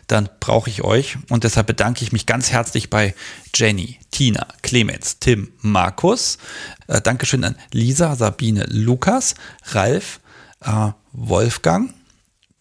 [0.07, 1.17] dann brauche ich euch.
[1.29, 3.13] Und deshalb bedanke ich mich ganz herzlich bei
[3.53, 6.39] Jenny, Tina, Clemens, Tim, Markus.
[6.87, 9.35] Äh, Dankeschön an Lisa, Sabine, Lukas,
[9.65, 10.19] Ralf,
[10.61, 11.93] äh, Wolfgang,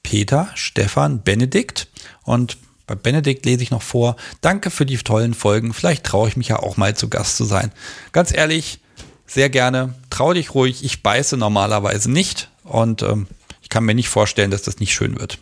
[0.03, 1.89] Peter, Stefan, Benedikt
[2.25, 2.59] und
[2.89, 6.49] bei Benedikt lese ich noch vor, danke für die tollen Folgen, vielleicht traue ich mich
[6.49, 7.71] ja auch mal zu Gast zu sein.
[8.11, 8.81] Ganz ehrlich,
[9.27, 13.29] sehr gerne, trau dich ruhig, ich beiße normalerweise nicht und ähm,
[13.63, 15.39] ich kann mir nicht vorstellen, dass das nicht schön wird.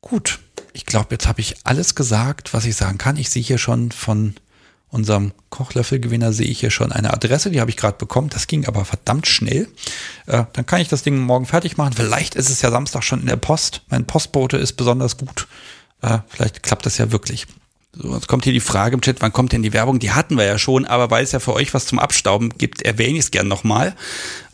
[0.00, 0.40] Gut,
[0.72, 3.16] ich glaube, jetzt habe ich alles gesagt, was ich sagen kann.
[3.16, 4.34] Ich sehe hier schon von
[4.88, 8.30] unserem Kochlöffelgewinner sehe ich hier schon eine Adresse, die habe ich gerade bekommen.
[8.30, 9.68] Das ging aber verdammt schnell.
[10.26, 11.92] Äh, dann kann ich das Ding morgen fertig machen.
[11.92, 13.82] Vielleicht ist es ja Samstag schon in der Post.
[13.88, 15.48] Mein Postbote ist besonders gut
[16.02, 17.46] äh, vielleicht klappt das ja wirklich.
[17.92, 19.98] So, jetzt kommt hier die Frage im Chat, wann kommt denn die Werbung?
[19.98, 22.82] Die hatten wir ja schon, aber weil es ja für euch was zum Abstauben gibt,
[22.82, 23.94] erwähne ich es gern nochmal.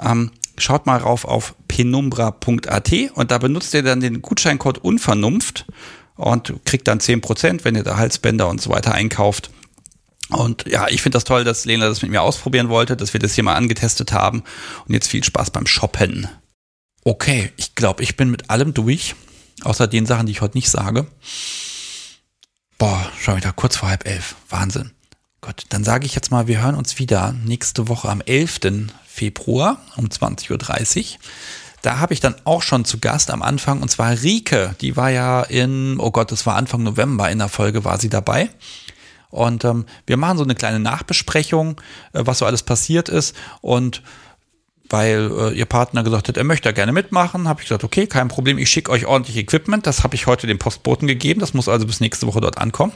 [0.01, 5.67] Ähm, schaut mal rauf auf penumbra.at und da benutzt ihr dann den Gutscheincode Unvernunft
[6.17, 9.51] und kriegt dann 10%, wenn ihr da Halsbänder und so weiter einkauft.
[10.29, 13.21] Und ja, ich finde das toll, dass Lena das mit mir ausprobieren wollte, dass wir
[13.21, 14.43] das hier mal angetestet haben.
[14.87, 16.29] Und jetzt viel Spaß beim Shoppen.
[17.05, 19.15] Okay, ich glaube, ich bin mit allem durch.
[19.65, 21.07] Außer den Sachen, die ich heute nicht sage.
[22.79, 24.35] Boah, schon wieder kurz vor halb elf.
[24.49, 24.91] Wahnsinn.
[25.41, 28.61] Gut, dann sage ich jetzt mal, wir hören uns wieder nächste Woche am 11.
[29.07, 31.19] Februar um 20.30 Uhr.
[31.83, 34.77] Da habe ich dann auch schon zu Gast am Anfang und zwar Rike.
[34.81, 38.09] Die war ja in, oh Gott, das war Anfang November in der Folge, war sie
[38.09, 38.51] dabei.
[39.31, 41.81] Und ähm, wir machen so eine kleine Nachbesprechung,
[42.13, 43.35] äh, was so alles passiert ist.
[43.63, 44.03] Und
[44.93, 47.49] weil äh, ihr Partner gesagt hat, er möchte da gerne mitmachen.
[47.49, 49.87] Habe ich gesagt, okay, kein Problem, ich schicke euch ordentlich Equipment.
[49.87, 51.41] Das habe ich heute dem Postboten gegeben.
[51.41, 52.93] Das muss also bis nächste Woche dort ankommen.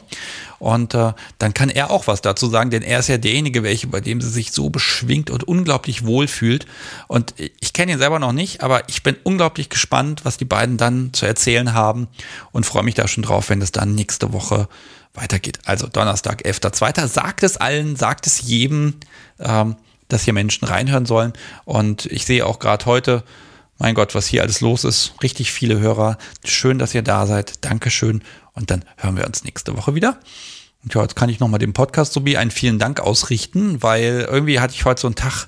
[0.59, 3.87] Und äh, dann kann er auch was dazu sagen, denn er ist ja derjenige, welche,
[3.87, 6.67] bei dem sie sich so beschwingt und unglaublich wohl fühlt.
[7.07, 10.77] Und ich kenne ihn selber noch nicht, aber ich bin unglaublich gespannt, was die beiden
[10.77, 12.07] dann zu erzählen haben
[12.51, 14.69] und freue mich da schon drauf, wenn es dann nächste Woche
[15.15, 15.59] weitergeht.
[15.65, 17.07] Also Donnerstag, 11.2.
[17.07, 18.93] Sagt es allen, sagt es jedem.
[19.39, 19.75] Ähm,
[20.07, 21.33] dass hier Menschen reinhören sollen.
[21.65, 23.23] Und ich sehe auch gerade heute,
[23.77, 25.13] mein Gott, was hier alles los ist.
[25.21, 26.17] Richtig viele Hörer.
[26.43, 27.63] Schön, dass ihr da seid.
[27.63, 28.23] Dankeschön.
[28.53, 30.17] Und dann hören wir uns nächste Woche wieder.
[30.83, 34.59] Und ja, jetzt kann ich nochmal dem Podcast sowie einen vielen Dank ausrichten, weil irgendwie
[34.59, 35.47] hatte ich heute so einen Tag,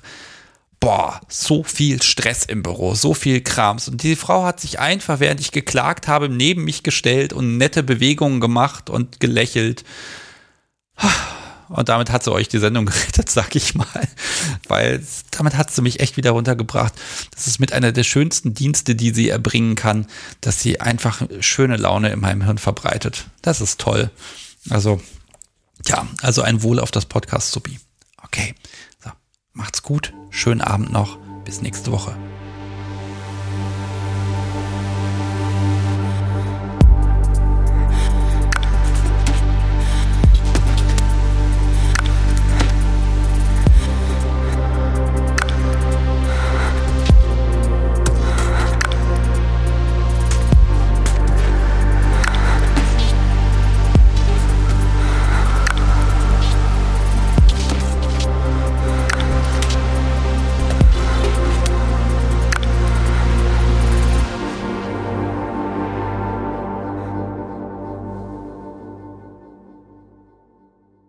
[0.80, 3.88] boah, so viel Stress im Büro, so viel Krams.
[3.88, 7.82] Und die Frau hat sich einfach, während ich geklagt habe, neben mich gestellt und nette
[7.82, 9.84] Bewegungen gemacht und gelächelt.
[11.70, 13.86] Und damit hat sie euch die Sendung gerettet, sag ich mal.
[14.68, 16.92] Weil damit hat sie mich echt wieder runtergebracht.
[17.32, 20.06] Das ist mit einer der schönsten Dienste, die sie erbringen kann,
[20.40, 23.26] dass sie einfach schöne Laune in meinem Hirn verbreitet.
[23.40, 24.10] Das ist toll.
[24.68, 25.00] Also,
[25.86, 27.78] ja, also ein Wohl auf das Podcast, Subi.
[28.24, 28.54] Okay.
[29.02, 29.10] So,
[29.52, 30.12] macht's gut.
[30.30, 31.18] Schönen Abend noch.
[31.44, 32.16] Bis nächste Woche.